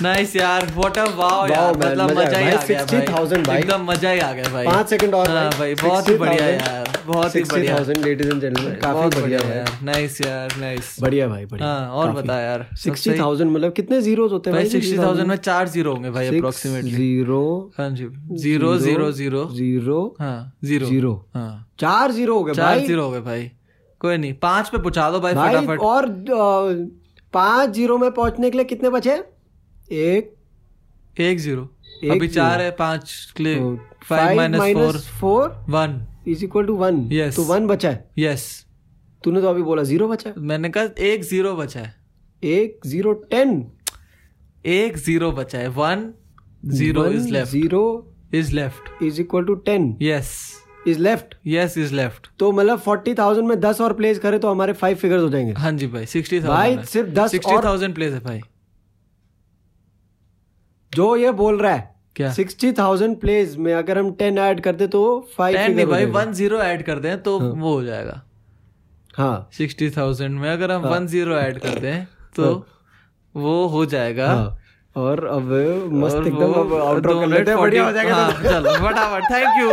नाइस 0.03 0.35
यार 0.37 0.65
व्हाट 0.77 0.99
अ 0.99 1.05
वाओ 1.17 1.47
यार 1.49 1.77
मतलब 1.79 2.11
मज़ा 2.11 2.39
ही 2.39 2.47
आ 2.47 2.57
भाई, 2.57 2.67
गया 2.69 2.85
60,000 2.87 3.47
भाई। 3.47 3.59
एकदम 3.59 3.85
मज़ा 3.91 4.11
ही 4.11 4.19
आ 4.21 4.33
गया 4.33 4.49
भाई। 4.53 4.67
पाँच 4.67 4.89
सेकंड 4.91 5.15
और 5.15 5.29
हाँ 5.31 5.49
भाई 5.51 5.75
बहुत 5.75 6.09
ही 6.09 6.15
बढ़िया 6.19 6.47
यार 6.49 6.89
बहुत 7.07 7.37
ही 7.37 7.43
बढ़िया। 7.43 7.77
60000 7.77 8.05
लेडीज़ 8.05 8.29
एंड 8.33 8.41
जेंटलमैन 8.41 8.75
काफ़ी 8.81 9.21
बढ़िया 9.21 9.39
भाई 9.39 9.57
यार 9.57 9.79
नाइस 9.85 10.21
यार 10.21 10.57
नाइस 10.61 10.95
बढ़िया 11.01 11.29
भाई 11.29 11.45
बढ़िया 11.47 11.69
हाँ 11.69 11.89
और 12.01 12.11
बता 12.13 12.39
यार 12.41 12.67
सिक्सटी 12.83 13.19
थाउज़ेंड 13.19 13.51
मतलब 13.51 13.73
कितने 13.73 14.01
जीरोस 14.03 14.33
होते 14.33 14.51
हैं 14.51 14.59
भाई 14.59 14.69
सिक्सटी 14.71 14.99
थाउज़ेंड 14.99 15.29
में 15.29 15.37
चार 15.37 15.69
ज़ीरो 15.69 15.93
होंगे 15.93 16.11
भाई 16.11 16.29
अप्रोक्सीमेटली 16.29 16.91
ज़ीरो 16.91 17.41
हाँ 17.79 17.89
जी 17.91 18.09
ज़ीरो 18.45 18.77
ज़ीरो 18.79 19.11
ज़ीरो 19.13 19.45
ज़ीरो 19.53 20.03
हाँ 20.21 20.37
ज़ीरो 20.65 20.87
ज़ीरो 20.87 21.13
हाँ। 21.37 21.49
चार 21.81 22.13
ज़ीरो 22.13 22.35
हो 22.39 22.45
गए 22.45 22.53
भाई 22.53 22.65
चार 22.65 22.77
भाई। 22.77 22.87
ज़ीरो 22.87 23.05
हो 23.05 23.11
गए 23.11 23.21
भाई। 23.21 23.51
कोई 24.01 24.17
नहीं 24.17 24.33
पाँच 24.43 24.69
पे 24.69 24.79
पहुँचा 24.79 25.11
दो 25.11 25.21
भाई 25.21 25.35
भाई 25.35 25.55
फटाफट। 25.55 25.81
और 25.81 26.07
पाँच 27.35 27.71
ज़ीरो 27.71 27.99
में 27.99 28.11
पहुँचने 28.11 28.51
के 28.51 28.57
लिए 28.59 28.65
कितने 28.65 28.91
बचे? 28.91 29.17
एक 29.91 30.35
एक 31.17 31.39
ज़ीरो। 31.39 31.63
अभी 32.13 32.29
चार 32.29 32.61
है 32.61 32.71
पाँच 32.79 33.33
five 34.05 34.37
minus 34.37 34.75
four 34.75 34.99
four 35.21 35.65
one 35.71 36.01
is 36.29 36.45
equal 36.45 36.67
to 36.67 36.75
one 36.77 36.97
Yes. 37.13 37.37
तो 37.37 37.43
वन 37.45 37.67
बचा 37.67 37.91
है। 37.91 38.05
यस 38.19 38.45
तूने 39.23 39.41
तो 39.41 39.49
अभी 39.49 39.63
बोला 39.63 39.83
ज़ीरो 39.83 40.09
बचा 40.09 40.31
है। 40.31 40.37
मैंने 40.41 40.69
कहा 40.69 40.89
एक 41.05 41.23
ज़ीरो 41.25 41.55
बचा 41.57 41.81
है। 41.81 41.95
एक 42.43 42.81
ज़ीरो 42.87 43.13
टेन 43.31 43.65
एक 44.65 44.97
ज़ीरो 44.99 45.31
बचा 45.33 45.59
है। 45.59 45.69
One 45.71 46.13
zero 46.67 47.07
is 47.07 47.29
left 47.29 47.51
zero 47.51 47.85
is 48.35 48.55
left 48.55 49.03
is 49.03 49.21
equal 49.21 49.45
to 49.45 49.55
ten 49.69 49.97
yes 50.03 50.35
is 50.89 50.99
left 50.99 51.35
yes 51.47 51.79
is 51.79 51.95
left 51.95 52.27
तो 52.39 52.51
मतलब 52.53 52.79
फोर्टी 52.81 53.15
थाउज़ेंड 53.15 53.49
में 53.49 53.59
दस 53.61 53.81
और 53.81 53.93
प्लेस 53.95 54.19
करे 54.19 54.39
तो 54.39 54.51
हमारे 54.51 54.73
फाइव 54.75 54.97
फिगर्स 54.97 55.23
हो 55.23 55.29
जाएँगे। 55.29 55.53
हाँ 55.53 55.73
जी 55.73 55.87
भाई 55.87 56.07
सिक्सटी 56.07 56.41
भाई 56.41 56.77
सिर्फ़ 56.85 57.11
दस 57.11 57.31
सिक्सटी 57.31 57.57
थाउज़ेंड 57.65 57.95
प्लेस 57.95 58.13
है 58.13 58.21
भाई। 58.21 58.41
जो 60.97 61.15
ये 61.17 61.33
बोल 61.35 61.59
रहा 61.59 61.73
है 61.73 61.95
क्या? 62.17 62.33
सिक्सटी 62.33 62.73
थाउज़ेंड 62.73 63.17
प्लेस 63.21 63.57
में 63.59 63.73
अगर 63.75 63.99
हम 63.99 64.13
टेन 64.19 64.39
ऐड 64.41 64.61
कर 64.61 64.75
दे 64.75 64.87
तो 64.89 65.03
फाइव 65.37 65.57
नहीं 65.75 65.87
भाई 65.87 66.05
वन 66.13 66.33
ज़ीरो 66.35 66.59
ऐड 66.63 66.83
कर 66.85 66.99
दें 66.99 67.23
तो 67.23 67.39
वो 67.39 67.73
हो 67.73 67.83
जाएगा। 67.85 68.21
हाँ। 69.15 69.49
सिक्सटी 69.53 69.91
थाउज़ेंड 69.91 70.39
में 70.41 70.51
अगर 70.51 70.73
हम 70.73 70.87
वन 70.89 71.07
ज़ीरो 71.07 71.37
ऐड 71.37 71.59
कर 71.59 71.79
दें 71.81 72.05
तो 72.37 72.55
वो 73.35 73.67
हो 73.69 73.85
जाएगा। 73.87 74.29
हाँ। 74.29 74.59
और 74.97 75.25
अब 75.27 75.51
मस्त 75.95 76.17
एकदम 76.17 76.53
अब 76.55 76.73
आउटरो 76.75 77.19
कर 77.21 77.27
लेते 77.27 77.51
हैं 77.51 77.61
बढ़िया 77.61 77.85
हो 77.85 77.93
जाएगा 77.93 78.15
हाँ, 78.15 78.31
चलो 78.43 78.73
फटाफट 78.87 79.25
thank 79.33 79.61
you 79.61 79.71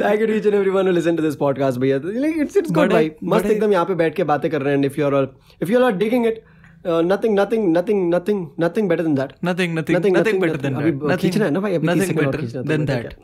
thank 0.00 0.20
you 0.20 0.26
and 0.26 0.54
everyone 0.54 0.86
who 0.86 0.92
listen 0.92 1.16
to 1.16 1.22
this 1.22 1.36
podcast 1.36 1.78
भैया। 1.80 1.96
इट्स 2.42 2.56
इट्स 2.56 2.70
गुड 2.72 2.92
भाई। 2.92 3.10
मस्त 3.24 3.46
एकदम 3.46 3.72
यहाँ 3.72 3.84
पे 3.84 3.94
बैठ 3.94 4.14
के 4.16 4.24
बातें 4.24 4.50
कर 4.50 4.62
रहे 4.62 4.74
हैं 4.74 4.84
if 4.84 5.00
you 5.00 5.06
are 5.06 5.26
if 5.62 5.70
you 5.72 5.82
are 5.84 5.92
digging 5.96 6.26
it 6.26 6.42
nothing 6.86 7.38
nothing 7.38 7.76
nothing 7.76 8.14
nothing 8.14 8.46
nothing 8.60 8.88
better 8.88 9.02
than 9.02 9.14
that 9.14 9.32
nothing 9.44 9.78
nothing 9.78 10.16
nothing 10.16 10.40
better 10.40 10.56
than 10.58 10.74
that 10.74 11.20
खींचना 11.20 11.44
है 11.44 11.50
ना 11.50 11.60
भाई? 11.60 11.74
अभी 11.74 11.86
नथिंग 11.88 12.16
बेटर 12.18 12.62
देन 12.62 12.84
दैट 12.84 13.14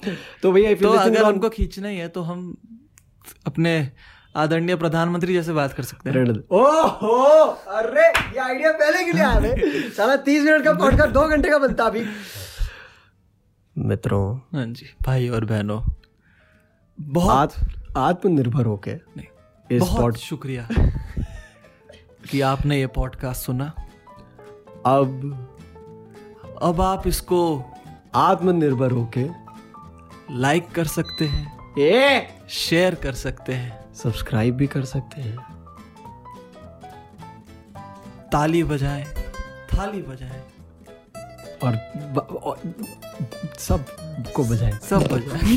तो 0.43 0.53
भैया 0.53 0.75
तो 0.75 0.89
अगर 0.91 1.25
हमको 1.25 1.49
खींचना 1.51 1.89
ही 1.89 1.97
है 1.97 2.09
तो 2.09 2.23
हम 2.23 2.57
अपने 3.47 3.73
आदरणीय 4.37 4.77
प्रधानमंत्री 4.77 5.35
जैसे 5.35 5.53
बात 5.53 5.73
कर 5.73 5.83
सकते 5.83 6.11
हैं। 6.11 6.25
ओहो! 6.51 7.17
अरे 7.71 8.03
ये 8.03 8.39
आइडिया 8.39 8.73
पहले 8.73 9.05
के 9.05 9.13
लिए 9.13 9.23
आया 9.23 9.41
है 9.41 9.89
साला 9.91 10.17
तीस 10.29 10.45
मिनट 10.45 10.65
का 10.65 10.73
पॉडकास्ट 10.75 11.13
दो 11.13 11.27
घंटे 11.29 11.51
का 11.51 11.59
बनता 11.59 11.85
अभी। 11.85 12.05
मित्रों 13.77 14.25
हाँ 14.57 14.67
जी 14.69 14.87
भाई 15.07 15.29
और 15.29 15.45
बहनों 15.45 15.81
बहुत 16.99 17.55
आत्मनिर्भर 17.99 18.67
होके 18.67 18.93
इस 19.71 19.81
बहुत 19.81 20.19
शुक्रिया। 20.19 20.69
कि 22.31 22.41
आपने 22.41 22.79
ये 22.79 22.87
पॉडकास्ट 22.87 23.43
सुना? 23.43 23.73
अब 24.87 25.37
अब 26.63 26.81
आप 26.81 27.07
इसको 27.07 27.65
आत्मनिर्भर 28.15 28.91
होके 28.91 29.29
लाइक 30.31 30.71
कर 30.71 30.85
सकते 30.85 31.25
हैं 31.25 31.75
ए! 31.79 32.29
शेयर 32.49 32.95
कर 32.95 33.13
सकते 33.13 33.55
हैं। 33.55 33.95
सब्सक्राइब 33.95 34.57
भी 34.57 34.67
कर 34.67 34.85
सकते 34.85 35.21
हैं। 35.21 35.37
ताली 38.33 38.65
बजाएँ 38.65 39.05
थाली 39.75 40.03
बजाएँ। 40.03 40.43
और, 41.65 41.77
और 42.43 42.61
सब 43.59 43.87
को 44.35 44.45
बजाए। 44.45 44.73
सब 44.91 45.03
बजाए। 45.13 45.57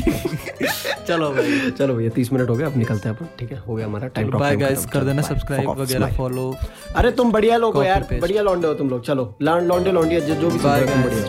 चलो 1.08 1.30
भाई। 1.34 1.70
चलो 1.78 1.94
भैया 1.94 2.10
तीस 2.14 2.32
मिनट 2.32 2.50
हो 2.50 2.54
गए 2.56 2.64
अब 2.64 2.76
निकलते 2.78 3.08
हैं 3.08 3.16
अपन 3.16 3.26
ठीक 3.38 3.52
है? 3.52 3.58
हो 3.66 3.74
गया 3.74 3.86
हमारा 3.86 4.08
टाइम 4.14 4.30
बाय 4.30 4.56
गाइस 4.56 4.86
कर 4.92 5.04
देना 5.04 5.22
सब्सक्राइब 5.22 5.68
वगैरह 5.80 6.12
फॉलो 6.16 6.54
अरे 6.96 7.10
तुम 7.20 7.32
बढ़िया 7.32 7.56
लोग 7.56 7.74
हो 7.76 7.82
यार 7.82 8.06
बढ़िया 8.20 8.42
लौंडे 8.42 8.66
हो 8.68 8.74
तुम 8.74 8.90
लोग। 8.90 9.04
चलो 9.06 9.34
लौंडे 9.42 9.92
लौंडे 9.92 10.20
जो 10.20 10.50
भी 10.50 10.58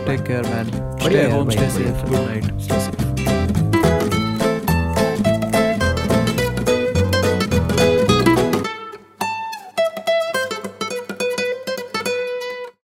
take 0.06 0.22
care 0.26 0.42
man 0.54 0.70
stay 1.04 1.30
home 1.30 1.50
stay 1.50 1.70
safe 1.70 2.06
good 2.06 2.16
night 2.16 3.05